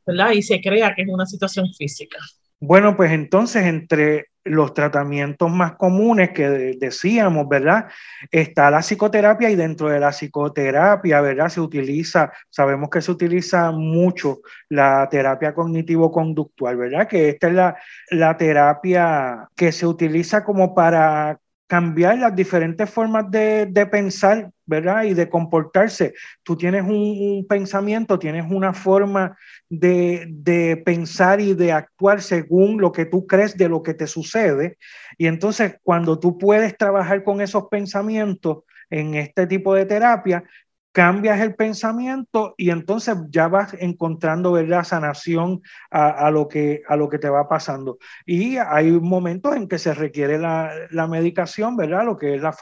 ¿verdad? 0.07 0.33
Y 0.33 0.43
se 0.43 0.61
crea 0.61 0.95
que 0.95 1.03
es 1.03 1.09
una 1.09 1.27
situación 1.27 1.73
física. 1.75 2.19
Bueno, 2.61 2.97
pues 2.97 3.13
entonces 3.13 3.65
entre 3.67 4.27
los 4.45 4.75
tratamientos 4.75 5.51
más 5.51 5.77
comunes 5.77 6.31
que 6.31 6.49
decíamos, 6.79 7.49
¿verdad? 7.49 7.87
Está 8.31 8.71
la 8.71 8.81
psicoterapia 8.81 9.51
y 9.51 9.57
dentro 9.57 9.89
de 9.89 10.01
la 10.01 10.11
psicoterapia, 10.11 11.21
¿verdad? 11.21 11.49
Se 11.49 11.61
utiliza, 11.61 12.33
sabemos 12.51 12.91
que 12.91 13.01
se 13.01 13.13
utiliza 13.13 13.71
mucho 13.71 14.41
la 14.69 15.07
terapia 15.11 15.55
cognitivo-conductual, 15.55 16.77
¿verdad? 16.77 17.07
Que 17.07 17.29
esta 17.31 17.49
es 17.49 17.55
la, 17.55 17.77
la 18.11 18.37
terapia 18.37 19.49
que 19.55 19.71
se 19.71 19.87
utiliza 19.87 20.45
como 20.45 20.75
para 20.75 21.39
cambiar 21.69 22.19
las 22.19 22.35
diferentes 22.35 22.89
formas 22.91 23.31
de, 23.31 23.67
de, 23.67 23.87
pensar, 23.87 24.51
¿verdad? 24.69 25.05
Y 25.05 25.15
de 25.15 25.29
comportarse. 25.29 26.15
Tú 26.43 26.57
tienes 26.57 26.85
un, 26.85 27.47
pensamiento, 27.49 28.19
tienes 28.19 28.45
una 28.51 28.75
forma 28.75 29.37
de, 29.69 30.27
de, 30.29 30.77
pensar 30.77 31.41
y 31.41 31.55
de 31.55 31.73
actuar 31.73 32.21
según 32.21 32.81
lo 32.81 32.93
que 32.93 33.07
tú 33.07 33.27
crees 33.27 33.57
de 33.57 33.69
lo 33.69 33.83
que 33.83 33.95
te 33.95 34.07
sucede. 34.07 34.77
Y 35.17 35.27
entonces, 35.27 35.77
cuando 35.83 36.19
tú 36.19 36.37
puedes 36.39 36.77
trabajar 36.77 37.25
con 37.25 37.41
esos 37.41 37.65
pensamientos 37.69 38.59
en 38.91 39.15
este 39.15 39.47
tipo 39.47 39.75
de 39.75 39.87
terapia, 39.87 40.45
cambias 40.93 41.41
el 41.41 41.55
pensamiento 41.55 42.55
y 42.57 42.71
entonces 42.71 43.17
ya 43.31 43.49
vas 43.49 43.73
encontrando 43.79 44.53
¿verdad? 44.53 44.85
sanación 44.85 45.63
a, 45.91 46.09
a, 46.09 46.31
lo 46.31 46.49
que, 46.49 46.83
a 46.89 46.97
lo 46.97 47.09
que 47.09 47.19
te 47.19 47.29
va 47.29 47.49
pasando. 47.49 47.99
Y 48.27 48.57
hay 48.57 48.91
momentos 48.91 49.55
en 49.55 49.69
que 49.69 49.79
se 49.79 49.95
requiere 49.95 50.39
la, 50.39 50.73
la 50.91 51.07
medicación, 51.07 51.77
¿verdad? 51.77 52.05
Lo 52.05 52.17
que 52.17 52.35
es 52.35 52.43
la 52.43 52.53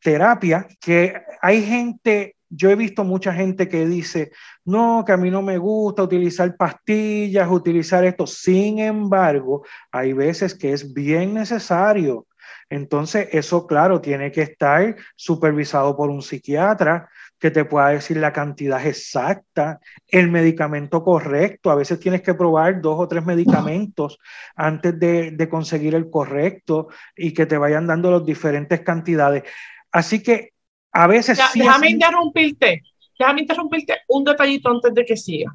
farmacoterapia, 0.00 0.66
que 0.80 1.14
hay 1.40 1.62
gente 1.62 2.36
yo 2.50 2.68
he 2.68 2.74
visto 2.74 3.04
mucha 3.04 3.32
gente 3.32 3.68
que 3.68 3.86
dice, 3.86 4.32
no, 4.64 5.04
que 5.06 5.12
a 5.12 5.16
mí 5.16 5.30
no 5.30 5.40
me 5.40 5.56
gusta 5.56 6.02
utilizar 6.02 6.56
pastillas, 6.56 7.48
utilizar 7.48 8.04
esto. 8.04 8.26
Sin 8.26 8.80
embargo, 8.80 9.64
hay 9.92 10.12
veces 10.12 10.56
que 10.56 10.72
es 10.72 10.92
bien 10.92 11.32
necesario. 11.32 12.26
Entonces, 12.68 13.28
eso, 13.32 13.66
claro, 13.66 14.00
tiene 14.00 14.32
que 14.32 14.42
estar 14.42 14.96
supervisado 15.14 15.96
por 15.96 16.10
un 16.10 16.22
psiquiatra 16.22 17.08
que 17.38 17.50
te 17.50 17.64
pueda 17.64 17.88
decir 17.88 18.16
la 18.18 18.32
cantidad 18.32 18.84
exacta, 18.84 19.80
el 20.08 20.30
medicamento 20.30 21.02
correcto. 21.02 21.70
A 21.70 21.76
veces 21.76 21.98
tienes 22.00 22.20
que 22.20 22.34
probar 22.34 22.80
dos 22.80 22.96
o 22.98 23.08
tres 23.08 23.24
medicamentos 23.24 24.18
antes 24.56 24.98
de, 24.98 25.30
de 25.30 25.48
conseguir 25.48 25.94
el 25.94 26.10
correcto 26.10 26.88
y 27.16 27.32
que 27.32 27.46
te 27.46 27.56
vayan 27.56 27.86
dando 27.86 28.10
las 28.10 28.26
diferentes 28.26 28.80
cantidades. 28.80 29.44
Así 29.92 30.22
que 30.22 30.50
a 30.92 31.06
veces 31.06 31.38
ya, 31.38 31.48
sí 31.48 31.60
Déjame 31.60 31.90
interrumpirte, 31.90 32.82
déjame 33.18 33.42
interrumpirte 33.42 33.98
un 34.08 34.24
detallito 34.24 34.70
antes 34.70 34.94
de 34.94 35.04
que 35.04 35.16
siga. 35.16 35.54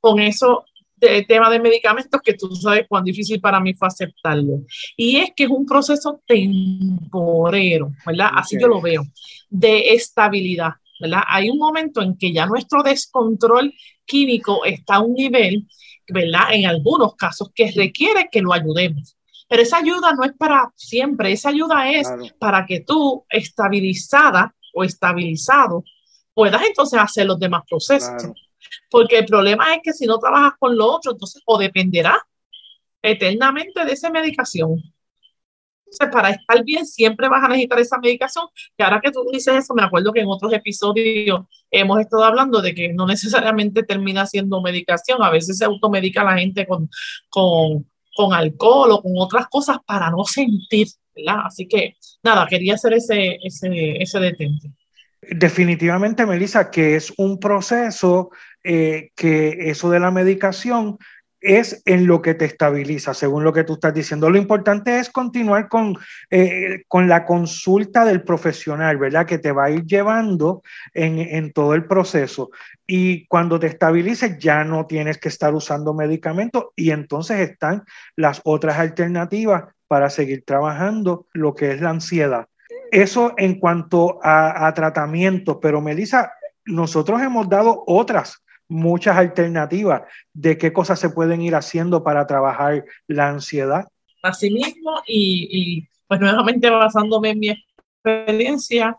Con 0.00 0.20
eso 0.20 0.64
del 0.96 1.26
tema 1.26 1.50
de 1.50 1.60
medicamentos 1.60 2.20
que 2.22 2.34
tú 2.34 2.54
sabes 2.54 2.86
cuán 2.88 3.04
difícil 3.04 3.40
para 3.40 3.60
mí 3.60 3.74
fue 3.74 3.88
aceptarlo. 3.88 4.62
Y 4.96 5.16
es 5.16 5.32
que 5.36 5.44
es 5.44 5.50
un 5.50 5.66
proceso 5.66 6.20
temporero, 6.26 7.92
¿verdad? 8.06 8.28
Okay. 8.28 8.38
Así 8.40 8.56
yo 8.60 8.68
lo 8.68 8.80
veo, 8.80 9.02
de 9.50 9.94
estabilidad, 9.94 10.72
¿verdad? 11.00 11.22
Hay 11.26 11.50
un 11.50 11.58
momento 11.58 12.00
en 12.00 12.16
que 12.16 12.32
ya 12.32 12.46
nuestro 12.46 12.82
descontrol 12.82 13.72
químico 14.04 14.64
está 14.64 14.96
a 14.96 15.00
un 15.00 15.14
nivel 15.14 15.66
¿verdad? 16.08 16.52
En 16.52 16.66
algunos 16.66 17.14
casos 17.16 17.50
que 17.54 17.70
requiere 17.72 18.28
que 18.30 18.42
lo 18.42 18.52
ayudemos. 18.52 19.16
Pero 19.48 19.62
esa 19.62 19.78
ayuda 19.78 20.12
no 20.14 20.24
es 20.24 20.32
para 20.32 20.72
siempre, 20.74 21.32
esa 21.32 21.50
ayuda 21.50 21.90
es 21.90 22.08
para 22.38 22.64
que 22.66 22.80
tú, 22.80 23.24
estabilizada 23.28 24.54
o 24.72 24.84
estabilizado, 24.84 25.84
puedas 26.32 26.62
entonces 26.62 26.98
hacer 26.98 27.26
los 27.26 27.38
demás 27.38 27.62
procesos. 27.68 28.32
Porque 28.90 29.18
el 29.18 29.26
problema 29.26 29.74
es 29.74 29.80
que 29.82 29.92
si 29.92 30.06
no 30.06 30.18
trabajas 30.18 30.54
con 30.58 30.76
lo 30.76 30.90
otro, 30.90 31.12
entonces 31.12 31.42
o 31.46 31.58
dependerá 31.58 32.20
eternamente 33.02 33.84
de 33.84 33.92
esa 33.92 34.10
medicación. 34.10 34.82
Entonces, 35.86 36.08
para 36.12 36.30
estar 36.30 36.64
bien, 36.64 36.86
siempre 36.86 37.28
vas 37.28 37.44
a 37.44 37.48
necesitar 37.48 37.78
esa 37.78 37.98
medicación. 37.98 38.46
Y 38.76 38.82
ahora 38.82 39.00
que 39.00 39.12
tú 39.12 39.24
dices 39.30 39.54
eso, 39.54 39.74
me 39.74 39.82
acuerdo 39.82 40.12
que 40.12 40.20
en 40.20 40.28
otros 40.28 40.52
episodios 40.52 41.42
hemos 41.70 42.00
estado 42.00 42.24
hablando 42.24 42.60
de 42.60 42.74
que 42.74 42.92
no 42.92 43.06
necesariamente 43.06 43.82
termina 43.82 44.26
siendo 44.26 44.60
medicación. 44.60 45.22
A 45.22 45.30
veces 45.30 45.58
se 45.58 45.64
automedica 45.64 46.24
la 46.24 46.38
gente 46.38 46.66
con, 46.66 46.88
con, 47.28 47.86
con 48.14 48.32
alcohol 48.32 48.92
o 48.92 49.02
con 49.02 49.12
otras 49.16 49.48
cosas 49.48 49.78
para 49.84 50.10
no 50.10 50.24
sentir, 50.24 50.86
¿verdad? 51.14 51.42
Así 51.46 51.66
que, 51.66 51.96
nada, 52.22 52.46
quería 52.46 52.74
hacer 52.74 52.94
ese, 52.94 53.38
ese, 53.42 54.02
ese 54.02 54.20
detente. 54.20 54.70
Definitivamente, 55.20 56.26
Melissa, 56.26 56.70
que 56.70 56.96
es 56.96 57.12
un 57.16 57.38
proceso 57.38 58.30
eh, 58.62 59.10
que 59.16 59.70
eso 59.70 59.90
de 59.90 60.00
la 60.00 60.10
medicación 60.10 60.98
es 61.44 61.82
en 61.84 62.06
lo 62.06 62.22
que 62.22 62.34
te 62.34 62.46
estabiliza, 62.46 63.12
según 63.12 63.44
lo 63.44 63.52
que 63.52 63.64
tú 63.64 63.74
estás 63.74 63.92
diciendo. 63.92 64.30
Lo 64.30 64.38
importante 64.38 64.98
es 64.98 65.10
continuar 65.10 65.68
con, 65.68 65.96
eh, 66.30 66.84
con 66.88 67.06
la 67.06 67.26
consulta 67.26 68.06
del 68.06 68.22
profesional, 68.22 68.96
¿verdad? 68.96 69.26
Que 69.26 69.38
te 69.38 69.52
va 69.52 69.64
a 69.64 69.70
ir 69.70 69.84
llevando 69.84 70.62
en, 70.94 71.18
en, 71.18 71.52
todo 71.52 71.74
el 71.74 71.84
proceso. 71.84 72.50
Y 72.86 73.26
cuando 73.26 73.60
te 73.60 73.66
estabilices 73.66 74.38
ya 74.38 74.64
no 74.64 74.86
tienes 74.86 75.18
que 75.18 75.28
estar 75.28 75.54
usando 75.54 75.92
medicamentos 75.92 76.68
y 76.76 76.90
entonces 76.90 77.38
están 77.40 77.84
las 78.16 78.40
otras 78.44 78.78
alternativas 78.78 79.64
para 79.86 80.08
seguir 80.08 80.44
trabajando 80.46 81.26
lo 81.34 81.54
que 81.54 81.72
es 81.72 81.80
la 81.82 81.90
ansiedad. 81.90 82.46
Eso 82.90 83.34
en 83.36 83.60
cuanto 83.60 84.18
a, 84.22 84.66
a 84.66 84.72
tratamiento, 84.72 85.60
pero 85.60 85.82
Melissa, 85.82 86.32
nosotros 86.64 87.20
hemos 87.20 87.50
dado 87.50 87.84
otras 87.86 88.43
muchas 88.68 89.16
alternativas 89.16 90.02
de 90.32 90.58
qué 90.58 90.72
cosas 90.72 90.98
se 90.98 91.10
pueden 91.10 91.42
ir 91.42 91.54
haciendo 91.54 92.02
para 92.02 92.26
trabajar 92.26 92.84
la 93.06 93.28
ansiedad. 93.28 93.84
Asimismo, 94.22 95.02
y, 95.06 95.48
y 95.50 95.88
pues 96.06 96.20
nuevamente 96.20 96.70
basándome 96.70 97.30
en 97.30 97.38
mi 97.38 97.48
experiencia, 97.50 98.96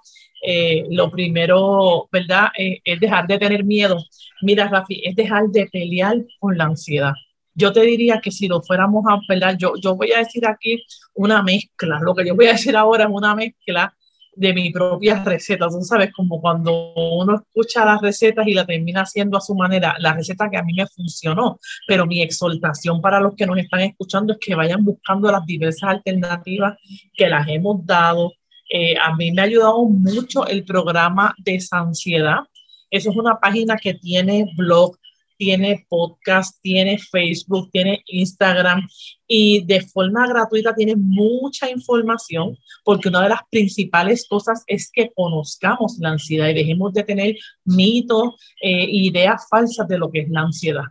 eh, 0.47 0.83
lo 0.89 1.09
primero, 1.09 2.07
¿verdad? 2.11 2.49
Eh, 2.57 2.79
es 2.83 2.99
dejar 2.99 3.25
de 3.27 3.39
tener 3.39 3.63
miedo. 3.63 3.97
Mira, 4.41 4.67
Rafi, 4.67 5.01
es 5.03 5.15
dejar 5.15 5.47
de 5.47 5.67
pelear 5.71 6.17
con 6.39 6.57
la 6.57 6.65
ansiedad. 6.65 7.13
Yo 7.55 7.71
te 7.71 7.81
diría 7.81 8.19
que 8.21 8.31
si 8.31 8.47
lo 8.47 8.61
fuéramos 8.61 9.03
a, 9.09 9.17
¿verdad? 9.27 9.55
Yo, 9.57 9.73
yo 9.81 9.95
voy 9.95 10.11
a 10.11 10.19
decir 10.19 10.45
aquí 10.45 10.83
una 11.13 11.41
mezcla. 11.41 11.99
Lo 12.01 12.13
que 12.13 12.25
yo 12.25 12.35
voy 12.35 12.47
a 12.47 12.51
decir 12.51 12.75
ahora 12.75 13.05
es 13.05 13.09
una 13.11 13.33
mezcla 13.33 13.95
de 14.35 14.53
mi 14.53 14.71
propia 14.71 15.23
receta. 15.23 15.67
Tú 15.67 15.81
sabes, 15.81 16.11
como 16.13 16.41
cuando 16.41 16.93
uno 16.93 17.35
escucha 17.35 17.85
las 17.85 18.01
recetas 18.01 18.47
y 18.47 18.53
la 18.53 18.65
termina 18.65 19.01
haciendo 19.01 19.37
a 19.37 19.41
su 19.41 19.55
manera, 19.55 19.95
la 19.99 20.13
receta 20.13 20.49
que 20.49 20.57
a 20.57 20.63
mí 20.63 20.73
me 20.73 20.87
funcionó, 20.87 21.59
pero 21.87 22.05
mi 22.05 22.21
exhortación 22.21 23.01
para 23.01 23.19
los 23.19 23.35
que 23.35 23.45
nos 23.45 23.57
están 23.57 23.81
escuchando 23.81 24.33
es 24.33 24.39
que 24.39 24.55
vayan 24.55 24.83
buscando 24.83 25.31
las 25.31 25.45
diversas 25.45 25.89
alternativas 25.89 26.77
que 27.15 27.29
las 27.29 27.47
hemos 27.47 27.85
dado. 27.85 28.33
Eh, 28.69 28.95
a 28.97 29.15
mí 29.15 29.31
me 29.31 29.41
ha 29.41 29.45
ayudado 29.45 29.83
mucho 29.85 30.47
el 30.47 30.65
programa 30.65 31.33
de 31.37 31.59
Ansiedad. 31.71 32.39
Eso 32.89 33.09
es 33.09 33.15
una 33.17 33.39
página 33.39 33.75
que 33.77 33.93
tiene 33.93 34.45
blog, 34.55 34.97
tiene 35.37 35.85
podcast, 35.89 36.59
tiene 36.61 36.97
Facebook, 36.97 37.69
tiene 37.71 38.03
Instagram 38.07 38.87
y 39.27 39.65
de 39.65 39.81
forma 39.81 40.27
gratuita 40.27 40.75
tiene 40.75 40.95
mucha 40.95 41.69
información 41.69 42.57
porque 42.83 43.09
una 43.09 43.23
de 43.23 43.29
las 43.29 43.41
principales 43.49 44.27
cosas 44.27 44.63
es 44.67 44.89
que 44.91 45.11
conozcamos 45.15 45.97
la 45.99 46.09
ansiedad 46.09 46.49
y 46.49 46.53
dejemos 46.53 46.93
de 46.93 47.03
tener 47.03 47.35
mitos, 47.63 48.35
eh, 48.61 48.87
ideas 48.89 49.47
falsas 49.49 49.87
de 49.87 49.97
lo 49.97 50.11
que 50.11 50.21
es 50.21 50.29
la 50.29 50.41
ansiedad. 50.41 50.83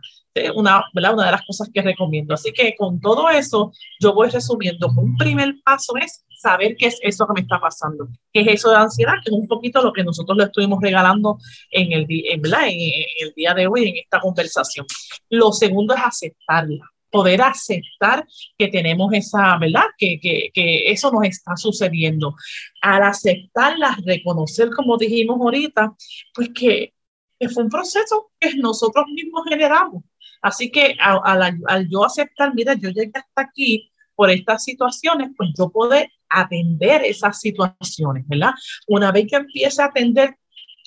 Una, 0.53 0.83
una 0.93 1.25
de 1.25 1.31
las 1.31 1.45
cosas 1.45 1.69
que 1.73 1.81
recomiendo. 1.81 2.33
Así 2.33 2.51
que 2.51 2.75
con 2.75 2.99
todo 2.99 3.29
eso, 3.29 3.71
yo 4.01 4.13
voy 4.13 4.27
resumiendo. 4.29 4.89
Un 4.97 5.15
primer 5.15 5.55
paso 5.63 5.93
es 5.95 6.24
saber 6.45 6.75
qué 6.77 6.87
es 6.87 6.99
eso 7.01 7.25
que 7.27 7.33
me 7.33 7.41
está 7.41 7.59
pasando, 7.59 8.07
qué 8.31 8.41
es 8.41 8.47
eso 8.47 8.69
de 8.69 8.77
ansiedad, 8.77 9.15
que 9.23 9.31
es 9.31 9.37
un 9.37 9.47
poquito 9.47 9.81
lo 9.81 9.91
que 9.91 10.03
nosotros 10.03 10.37
le 10.37 10.45
estuvimos 10.45 10.79
regalando 10.81 11.37
en 11.71 11.91
el, 11.91 12.05
en, 12.09 12.41
en 12.45 13.05
el 13.21 13.33
día 13.35 13.53
de 13.53 13.67
hoy 13.67 13.89
en 13.89 13.97
esta 13.97 14.19
conversación. 14.19 14.85
Lo 15.29 15.51
segundo 15.51 15.95
es 15.95 16.01
aceptarla 16.03 16.85
poder 17.15 17.41
aceptar 17.41 18.27
que 18.57 18.67
tenemos 18.67 19.13
esa, 19.13 19.57
¿verdad? 19.57 19.85
Que, 19.97 20.19
que, 20.19 20.49
que, 20.53 20.91
eso 20.91 21.09
nos 21.13 21.23
está 21.23 21.55
sucediendo. 21.55 22.35
Al 22.81 23.03
aceptarla, 23.03 23.97
reconocer, 24.05 24.69
como 24.71 24.97
dijimos 24.97 25.39
ahorita, 25.39 25.93
pues 26.33 26.49
que, 26.53 26.93
que 27.39 27.47
fue 27.47 27.63
un 27.63 27.69
proceso 27.69 28.31
que 28.37 28.55
nosotros 28.57 29.05
mismos 29.13 29.43
generamos. 29.47 30.03
Así 30.41 30.69
que 30.69 30.97
al, 30.99 31.57
al 31.65 31.89
yo 31.89 32.03
aceptar, 32.03 32.53
mira, 32.53 32.73
yo 32.73 32.89
llegué 32.89 33.13
hasta 33.13 33.41
aquí 33.41 33.89
por 34.13 34.29
estas 34.29 34.63
situaciones, 34.63 35.29
pues 35.37 35.49
yo 35.57 35.69
puedo 35.69 35.93
atender 36.41 37.03
esas 37.03 37.39
situaciones, 37.39 38.27
¿verdad? 38.27 38.51
Una 38.87 39.11
vez 39.11 39.27
que 39.29 39.37
empiece 39.37 39.81
a 39.81 39.85
atender 39.85 40.35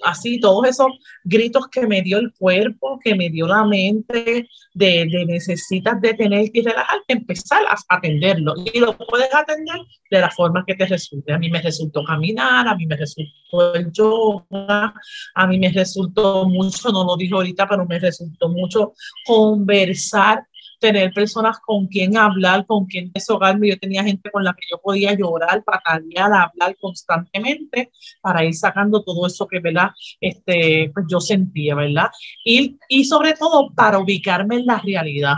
así 0.05 0.39
todos 0.41 0.67
esos 0.69 0.89
gritos 1.25 1.67
que 1.69 1.87
me 1.87 2.03
dio 2.03 2.19
el 2.19 2.33
cuerpo, 2.35 2.99
que 3.03 3.15
me 3.15 3.31
dio 3.31 3.47
la 3.47 3.65
mente, 3.65 4.49
de, 4.75 5.07
de 5.11 5.25
necesitas 5.27 6.01
detener 6.01 6.51
y 6.53 6.63
relajarte, 6.63 7.13
empezar 7.13 7.63
a 7.67 7.97
atenderlo. 7.97 8.55
Y 8.73 8.79
lo 8.79 8.97
puedes 8.97 9.33
atender 9.35 9.77
de 10.11 10.21
la 10.21 10.31
forma 10.31 10.65
que 10.67 10.75
te 10.75 10.87
resulte. 10.87 11.33
A 11.33 11.39
mí 11.39 11.51
me 11.51 11.61
resultó 11.61 12.05
caminar, 12.05 12.69
a 12.69 12.77
mí 12.77 12.87
me 12.87 12.97
resultó 12.97 13.75
el 13.75 13.91
yoga, 13.93 14.95
a 15.35 15.47
mí 15.47 15.59
me 15.59 15.71
resultó 15.71 16.49
mucho, 16.49 16.91
no 16.91 17.05
lo 17.05 17.17
dijo 17.17 17.37
ahorita, 17.37 17.67
pero 17.69 17.85
me 17.87 17.99
resultó 17.99 18.49
mucho 18.49 18.93
conversar 19.27 20.45
tener 20.79 21.13
personas 21.13 21.59
con 21.61 21.87
quien 21.87 22.17
hablar, 22.17 22.67
con 22.67 22.87
quien 22.87 23.11
deshogarme. 23.13 23.69
Yo 23.69 23.79
tenía 23.79 24.05
gente 24.05 24.31
con 24.31 24.45
la 24.45 24.53
que 24.55 24.67
yo 24.71 24.81
podía 24.81 25.15
llorar, 25.15 25.63
patalear, 25.65 26.33
hablar 26.33 26.77
constantemente 26.81 27.91
para 28.21 28.45
ir 28.45 28.55
sacando 28.55 29.03
todo 29.03 29.27
eso 29.27 29.47
que, 29.47 29.61
¿verdad? 29.61 29.91
Este, 30.21 30.91
pues 30.95 31.07
yo 31.09 31.21
sentía, 31.21 31.75
¿verdad? 31.75 32.09
Y, 32.45 32.79
y 32.89 33.05
sobre 33.05 33.35
todo 33.35 33.71
para 33.75 33.99
ubicarme 33.99 34.57
en 34.57 34.67
la 34.67 34.79
realidad 34.79 35.37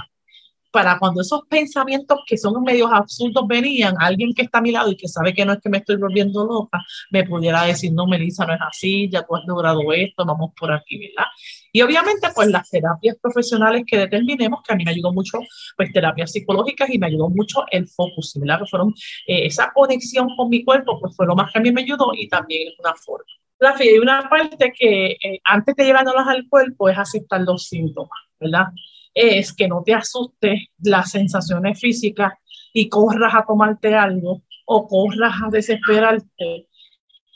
para 0.71 0.99
cuando 0.99 1.21
esos 1.21 1.43
pensamientos 1.49 2.21
que 2.27 2.37
son 2.37 2.63
medios 2.63 2.91
absurdos 2.93 3.47
venían, 3.47 3.97
alguien 3.99 4.33
que 4.35 4.43
está 4.43 4.59
a 4.59 4.63
mi 4.63 4.71
lado 4.71 4.91
y 4.91 4.97
que 4.97 5.09
sabe 5.09 5.35
que 5.35 5.45
no 5.45 5.53
es 5.53 5.61
que 5.61 5.69
me 5.69 5.79
estoy 5.79 5.97
volviendo 5.97 6.45
loca, 6.45 6.79
me 7.11 7.25
pudiera 7.25 7.65
decir, 7.65 7.93
no, 7.93 8.07
Melissa, 8.07 8.47
no 8.47 8.55
es 8.55 8.61
así, 8.61 9.09
ya 9.11 9.23
tú 9.23 9.37
has 9.37 9.45
logrado 9.47 9.81
esto, 9.93 10.25
vamos 10.25 10.53
por 10.57 10.73
aquí, 10.73 10.99
¿verdad? 10.99 11.29
Y 11.73 11.83
obviamente, 11.83 12.29
pues 12.35 12.49
las 12.49 12.69
terapias 12.69 13.17
profesionales 13.21 13.85
que 13.87 13.99
determinemos, 13.99 14.61
que 14.63 14.73
a 14.73 14.77
mí 14.77 14.85
me 14.85 14.91
ayudó 14.91 15.13
mucho, 15.13 15.39
pues 15.77 15.93
terapias 15.93 16.33
psicológicas 16.33 16.91
y 16.91 16.99
me 16.99 17.07
ayudó 17.07 17.29
mucho 17.29 17.65
el 17.71 17.87
focus, 17.87 18.35
¿verdad? 18.41 18.61
Que 18.61 18.67
fueron 18.67 18.95
eh, 19.27 19.47
esa 19.47 19.71
conexión 19.73 20.29
con 20.37 20.49
mi 20.49 20.65
cuerpo, 20.65 20.99
pues 21.01 21.15
fue 21.17 21.27
lo 21.27 21.35
más 21.35 21.53
que 21.53 21.59
a 21.59 21.63
mí 21.63 21.73
me 21.73 21.83
ayudó 21.83 22.13
y 22.15 22.29
también 22.29 22.69
es 22.69 22.79
una 22.79 22.95
forma. 22.95 23.27
La 23.59 23.75
hay 23.79 23.99
una 23.99 24.29
parte 24.29 24.73
que 24.77 25.17
eh, 25.23 25.41
antes 25.45 25.77
de 25.77 25.85
llevándolas 25.85 26.27
al 26.27 26.49
cuerpo 26.49 26.89
es 26.89 26.97
aceptar 26.97 27.43
los 27.43 27.65
síntomas, 27.67 28.19
¿verdad? 28.39 28.67
es 29.15 29.53
que 29.53 29.69
no 29.69 29.83
te 29.85 29.95
asustes 29.95 30.69
las 30.79 31.11
sensaciones 31.11 31.81
físicas 31.81 32.33
y 32.73 32.89
corras 32.89 33.35
a 33.35 33.45
tomarte 33.45 33.95
algo 33.95 34.43
o 34.67 34.87
corras 34.87 35.35
a 35.43 35.51
desesperarte 35.51 36.69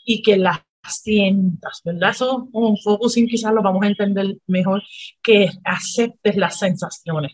y 0.04 0.22
que 0.22 0.36
las 0.36 0.60
sientas, 0.88 1.80
¿verdad? 1.84 2.10
Eso 2.10 2.48
un 2.52 2.76
focusing 2.78 3.26
quizás 3.26 3.52
lo 3.52 3.62
vamos 3.62 3.82
a 3.84 3.88
entender 3.88 4.36
mejor, 4.46 4.82
que 5.22 5.50
aceptes 5.64 6.36
las 6.36 6.58
sensaciones 6.58 7.32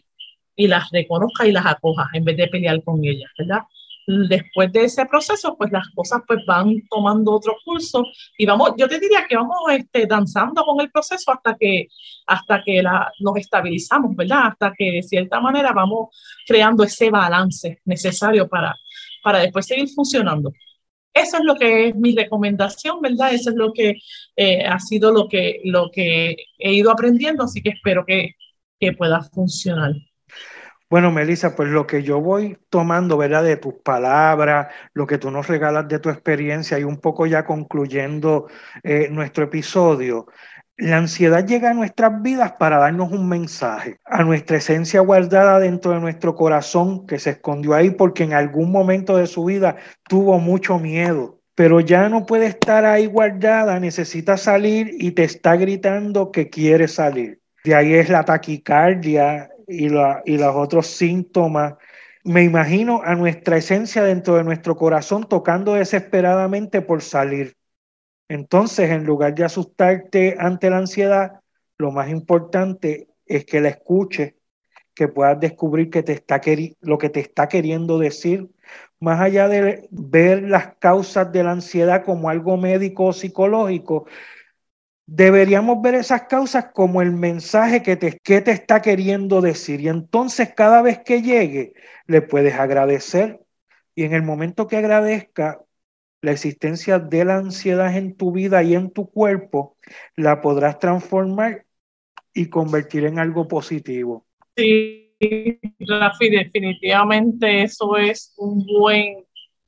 y 0.57 0.67
las 0.67 0.91
reconozcas 0.91 1.47
y 1.47 1.53
las 1.53 1.67
acojas 1.67 2.09
en 2.13 2.25
vez 2.25 2.37
de 2.37 2.49
pelear 2.49 2.83
con 2.85 3.05
ellas, 3.05 3.31
¿verdad? 3.39 3.61
después 4.07 4.73
de 4.73 4.85
ese 4.85 5.07
proceso, 5.07 5.57
pues 5.57 5.71
las 5.71 5.89
cosas 5.95 6.23
pues 6.27 6.41
van 6.47 6.83
tomando 6.89 7.33
otro 7.33 7.57
curso 7.65 8.05
y 8.37 8.47
vamos, 8.47 8.73
yo 8.77 8.89
te 8.89 8.99
diría 8.99 9.27
que 9.29 9.37
vamos 9.37 9.57
este, 9.73 10.07
danzando 10.07 10.65
con 10.65 10.81
el 10.81 10.91
proceso 10.91 11.33
hasta 11.33 11.57
que, 11.59 11.89
hasta 12.27 12.63
que 12.65 12.83
la, 12.83 13.11
nos 13.21 13.37
estabilizamos, 13.37 14.17
¿verdad? 14.17 14.49
Hasta 14.49 14.73
que 14.77 14.91
de 14.91 15.03
cierta 15.03 15.41
manera 15.41 15.73
vamos 15.73 16.09
creando 16.47 16.83
ese 16.85 17.11
balance 17.11 17.81
necesario 17.85 18.49
para, 18.49 18.75
para 19.23 19.39
después 19.41 19.67
seguir 19.67 19.89
funcionando. 19.89 20.53
Eso 21.13 21.39
es 21.39 21.45
lo 21.45 21.57
que 21.57 21.89
es 21.89 21.97
mi 21.97 22.15
recomendación, 22.15 23.01
¿verdad? 23.01 23.35
Eso 23.35 23.51
es 23.51 23.57
lo 23.57 23.73
que 23.73 23.97
eh, 24.37 24.65
ha 24.65 24.79
sido 24.79 25.13
lo 25.13 25.29
que, 25.29 25.61
lo 25.65 25.91
que 25.91 26.37
he 26.59 26.73
ido 26.73 26.91
aprendiendo, 26.91 27.45
así 27.45 27.63
que 27.63 27.71
espero 27.71 28.05
que, 28.07 28.37
que 28.79 28.93
pueda 28.93 29.23
funcionar. 29.23 29.93
Bueno, 30.91 31.13
Melissa, 31.13 31.55
pues 31.55 31.69
lo 31.69 31.87
que 31.87 32.03
yo 32.03 32.21
voy 32.21 32.59
tomando, 32.69 33.17
¿verdad? 33.17 33.45
De 33.45 33.57
tus 33.57 33.75
palabras, 33.75 34.75
lo 34.93 35.07
que 35.07 35.19
tú 35.19 35.31
nos 35.31 35.47
regalas 35.47 35.87
de 35.87 36.01
tu 36.01 36.11
experiencia 36.11 36.81
y 36.81 36.85
un 36.85 36.99
poco 37.01 37.27
ya 37.27 37.45
concluyendo 37.45 38.49
eh, 38.83 39.09
nuestro 39.09 39.45
episodio, 39.45 40.27
La 40.81 40.97
ansiedad 40.97 41.47
llega 41.47 41.71
a 41.71 41.75
nuestras 41.75 42.23
vidas 42.23 42.53
para 42.53 42.79
darnos 42.79 43.13
un 43.13 43.29
mensaje, 43.29 43.99
a 44.07 44.25
nuestra 44.25 44.57
esencia 44.57 45.03
guardada 45.03 45.59
dentro 45.59 45.93
de 45.93 46.01
nuestro 46.01 46.35
corazón 46.35 47.07
que 47.07 47.19
se 47.19 47.31
escondió 47.31 47.75
ahí 47.75 47.91
porque 47.91 48.25
en 48.25 48.33
algún 48.33 48.73
momento 48.73 49.19
de 49.19 49.27
su 49.27 49.45
vida 49.45 49.77
tuvo 50.09 50.39
mucho 50.39 50.79
miedo, 50.79 51.39
pero 51.55 51.81
ya 51.81 52.09
no 52.09 52.25
puede 52.25 52.47
estar 52.47 52.87
ahí 52.87 53.05
guardada, 53.05 53.79
necesita 53.79 54.39
salir 54.39 54.95
y 54.99 55.11
te 55.11 55.25
está 55.25 55.55
gritando 55.57 56.33
que 56.33 56.49
quiere 56.49 56.89
salir. 56.89 57.41
De 57.63 57.75
ahí 57.75 57.93
es 57.93 58.09
la 58.09 58.25
taquicardia 58.25 59.51
y, 59.69 59.91
la, 59.91 60.23
y 60.25 60.39
los 60.39 60.57
otros 60.57 60.87
síntomas. 60.87 61.75
Me 62.25 62.43
imagino 62.43 63.03
a 63.05 63.15
nuestra 63.17 63.59
esencia 63.59 64.03
dentro 64.03 64.37
de 64.37 64.45
nuestro 64.45 64.77
corazón 64.77 65.29
tocando 65.29 65.75
desesperadamente 65.75 66.81
por 66.81 67.03
salir. 67.03 67.60
Entonces, 68.31 68.91
en 68.91 69.05
lugar 69.05 69.35
de 69.35 69.43
asustarte 69.43 70.37
ante 70.39 70.71
la 70.71 70.79
ansiedad, 70.79 71.41
lo 71.79 71.91
más 71.91 72.09
importante 72.11 73.09
es 73.27 73.45
que 73.45 73.61
la 73.61 73.71
escuches, 73.71 74.35
que 74.95 75.09
puedas 75.09 75.41
descubrir 75.41 75.91
que 75.91 76.05
te 76.05 76.13
está 76.13 76.41
lo 76.81 76.97
que 76.97 77.09
te 77.09 77.19
está 77.19 77.49
queriendo 77.49 77.99
decir, 77.99 78.49
más 79.01 79.21
allá 79.21 79.49
de 79.49 79.89
ver 79.91 80.45
las 80.45 80.77
causas 80.77 81.33
de 81.33 81.43
la 81.43 81.51
ansiedad 81.51 82.05
como 82.05 82.31
algo 82.31 82.57
médico 82.57 83.07
o 83.07 83.13
psicológico, 83.13 84.07
deberíamos 85.07 85.83
ver 85.83 85.97
esas 85.97 86.23
causas 86.29 86.67
como 86.73 87.03
el 87.03 87.11
mensaje 87.11 87.83
que 87.83 87.97
te, 87.97 88.17
que 88.23 88.41
te 88.43 88.53
está 88.53 88.81
queriendo 88.81 89.41
decir. 89.41 89.81
Y 89.81 89.89
entonces 89.89 90.55
cada 90.55 90.83
vez 90.83 91.01
que 91.01 91.21
llegue, 91.21 91.75
le 92.07 92.23
puedes 92.23 92.55
agradecer. 92.55 93.41
Y 93.97 94.05
en 94.05 94.15
el 94.15 94.23
momento 94.23 94.69
que 94.69 94.77
agradezca, 94.77 95.65
la 96.23 96.33
existencia 96.33 96.99
de 96.99 97.25
la 97.25 97.37
ansiedad 97.37 97.97
en 97.97 98.17
tu 98.17 98.33
vida 98.33 98.63
y 98.63 98.75
en 98.75 98.91
tu 98.91 99.11
cuerpo, 99.11 99.77
la 100.17 100.41
podrás 100.41 100.79
transformar 100.79 101.65
y 102.35 102.49
convertir 102.49 103.05
en 103.05 103.19
algo 103.19 103.49
positivo. 103.49 104.27
Sí, 104.57 105.11
Rafi, 105.79 106.31
definitivamente 106.31 107.63
eso 107.63 107.97
es 107.97 108.35
un 108.37 108.65
buen, 108.67 109.25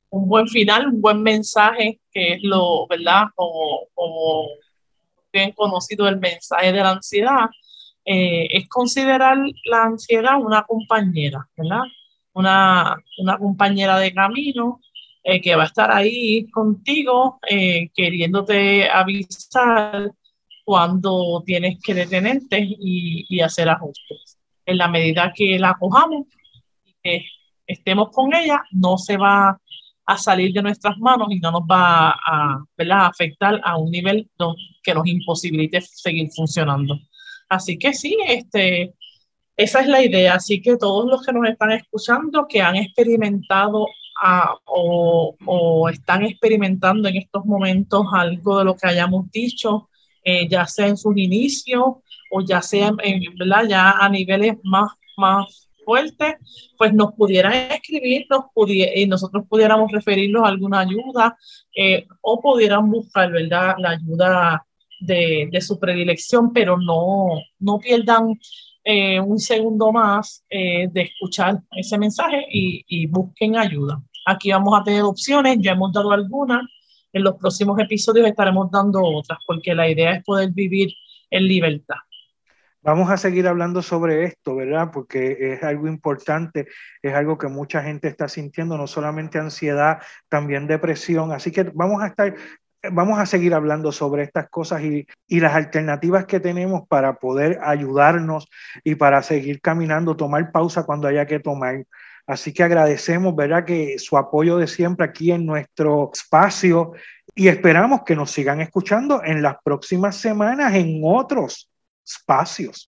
un 0.09 0.27
buen 0.27 0.47
final, 0.47 0.87
un 0.87 1.01
buen 1.01 1.21
mensaje, 1.21 1.99
que 2.11 2.33
es 2.33 2.43
lo, 2.43 2.87
¿verdad? 2.87 3.25
Como, 3.35 3.87
como 3.93 4.47
bien 5.31 5.51
conocido 5.51 6.07
el 6.07 6.19
mensaje 6.19 6.71
de 6.71 6.79
la 6.79 6.91
ansiedad, 6.91 7.49
eh, 8.05 8.47
es 8.51 8.67
considerar 8.67 9.37
la 9.65 9.83
ansiedad 9.83 10.39
una 10.39 10.63
compañera, 10.63 11.47
¿verdad? 11.57 11.83
Una, 12.33 12.95
una 13.17 13.37
compañera 13.37 13.97
de 13.99 14.13
camino 14.13 14.79
eh, 15.23 15.41
que 15.41 15.55
va 15.55 15.63
a 15.63 15.67
estar 15.67 15.91
ahí 15.91 16.49
contigo, 16.51 17.39
eh, 17.49 17.89
queriéndote 17.95 18.89
avisar 18.89 20.11
cuando 20.65 21.43
tienes 21.45 21.79
que 21.81 21.93
detenerte 21.93 22.59
y, 22.59 23.25
y, 23.29 23.41
hacer 23.41 23.69
ajustes. 23.69 24.37
En 24.65 24.77
la 24.77 24.87
medida 24.87 25.33
que 25.35 25.57
la 25.59 25.75
cojamos 25.79 26.27
que 27.01 27.25
estemos 27.67 28.09
con 28.11 28.33
ella, 28.33 28.63
no 28.71 28.97
se 28.97 29.17
va 29.17 29.57
a 30.05 30.17
salir 30.17 30.53
de 30.53 30.61
nuestras 30.61 30.97
manos 30.97 31.27
y 31.31 31.39
no 31.39 31.51
nos 31.51 31.61
va 31.61 32.11
a, 32.11 32.63
a 32.77 33.07
afectar 33.07 33.61
a 33.63 33.77
un 33.77 33.91
nivel 33.91 34.29
que 34.83 34.93
nos 34.93 35.07
imposibilite 35.07 35.81
seguir 35.81 36.29
funcionando. 36.35 36.99
Así 37.49 37.77
que 37.77 37.93
sí, 37.93 38.17
este, 38.27 38.93
esa 39.55 39.81
es 39.81 39.87
la 39.87 40.03
idea. 40.03 40.35
Así 40.35 40.61
que 40.61 40.77
todos 40.77 41.05
los 41.09 41.25
que 41.25 41.33
nos 41.33 41.47
están 41.47 41.71
escuchando, 41.71 42.47
que 42.47 42.61
han 42.61 42.75
experimentado 42.75 43.87
o, 44.65 45.89
están 45.89 46.23
experimentando 46.23 47.07
en 47.07 47.17
estos 47.17 47.45
momentos 47.45 48.05
algo 48.13 48.59
de 48.59 48.65
lo 48.65 48.75
que 48.75 48.87
hayamos 48.87 49.29
dicho, 49.31 49.89
eh, 50.23 50.47
ya 50.47 50.65
sea 50.65 50.87
en 50.87 50.97
sus 50.97 51.17
inicios 51.17 51.83
o 52.31 52.41
ya 52.41 52.61
sea 52.61 52.91
en, 53.03 53.21
¿verdad? 53.37 53.65
ya 53.67 53.91
a 53.91 54.09
niveles 54.09 54.55
más, 54.63 54.91
más 55.17 55.69
fuertes, 55.85 56.35
pues 56.77 56.93
nos 56.93 57.13
pudieran 57.13 57.53
escribir 57.53 58.25
nos 58.29 58.45
y 58.69 59.05
nosotros 59.05 59.43
pudiéramos 59.49 59.91
referirnos 59.91 60.43
a 60.43 60.47
alguna 60.47 60.79
ayuda 60.79 61.37
eh, 61.75 62.05
o 62.21 62.41
pudieran 62.41 62.89
buscar 62.89 63.31
¿verdad? 63.31 63.75
la 63.77 63.91
ayuda 63.91 64.65
de, 65.01 65.49
de, 65.51 65.61
su 65.61 65.77
predilección, 65.77 66.53
pero 66.53 66.77
no, 66.77 67.27
no 67.59 67.77
pierdan 67.79 68.39
eh, 68.83 69.19
un 69.19 69.39
segundo 69.39 69.91
más 69.91 70.43
de 70.49 70.91
escuchar 71.01 71.59
ese 71.71 71.97
mensaje 71.97 72.45
y, 72.51 72.83
y 72.87 73.07
busquen 73.07 73.57
ayuda. 73.57 74.01
Aquí 74.25 74.51
vamos 74.51 74.79
a 74.79 74.83
tener 74.83 75.03
opciones, 75.03 75.57
ya 75.59 75.71
hemos 75.71 75.91
dado 75.91 76.11
algunas, 76.11 76.61
en 77.11 77.23
los 77.23 77.35
próximos 77.35 77.79
episodios 77.79 78.27
estaremos 78.27 78.71
dando 78.71 79.01
otras, 79.03 79.39
porque 79.45 79.75
la 79.75 79.89
idea 79.89 80.13
es 80.13 80.23
poder 80.23 80.51
vivir 80.51 80.93
en 81.29 81.47
libertad. 81.47 81.97
Vamos 82.81 83.09
a 83.09 83.15
seguir 83.15 83.47
hablando 83.47 83.81
sobre 83.81 84.25
esto, 84.25 84.57
¿verdad? 84.57 84.89
Porque 84.91 85.53
es 85.53 85.63
algo 85.63 85.87
importante, 85.87 86.67
es 87.01 87.13
algo 87.13 87.37
que 87.37 87.47
mucha 87.47 87.81
gente 87.81 88.09
está 88.09 88.27
sintiendo, 88.27 88.77
no 88.77 88.87
solamente 88.87 89.39
ansiedad, 89.39 90.01
también 90.27 90.67
depresión. 90.67 91.31
Así 91.31 91.49
que 91.51 91.63
vamos 91.63 92.03
a 92.03 92.07
estar, 92.07 92.35
vamos 92.91 93.19
a 93.19 93.25
seguir 93.25 93.53
hablando 93.53 93.91
sobre 93.91 94.23
estas 94.23 94.49
cosas 94.49 94.81
y, 94.81 95.07
las 95.29 95.55
alternativas 95.55 96.25
que 96.25 96.39
tenemos 96.39 96.87
para 96.87 97.15
poder 97.15 97.59
ayudarnos 97.63 98.47
y 98.83 98.95
para 98.95 99.23
seguir 99.23 99.61
caminando, 99.61 100.15
tomar 100.15 100.51
pausa 100.51 100.83
cuando 100.83 101.07
haya 101.07 101.25
que 101.25 101.39
tomar 101.39 101.83
Así 102.25 102.53
que 102.53 102.63
agradecemos, 102.63 103.35
¿verdad?, 103.35 103.65
que 103.65 103.99
su 103.99 104.17
apoyo 104.17 104.57
de 104.57 104.67
siempre 104.67 105.05
aquí 105.05 105.31
en 105.31 105.45
nuestro 105.45 106.09
espacio 106.13 106.93
y 107.35 107.49
esperamos 107.49 108.03
que 108.05 108.15
nos 108.15 108.31
sigan 108.31 108.61
escuchando 108.61 109.21
en 109.23 109.41
las 109.41 109.57
próximas 109.61 110.15
semanas 110.15 110.73
en 110.73 111.01
otros 111.03 111.69
espacios. 112.05 112.87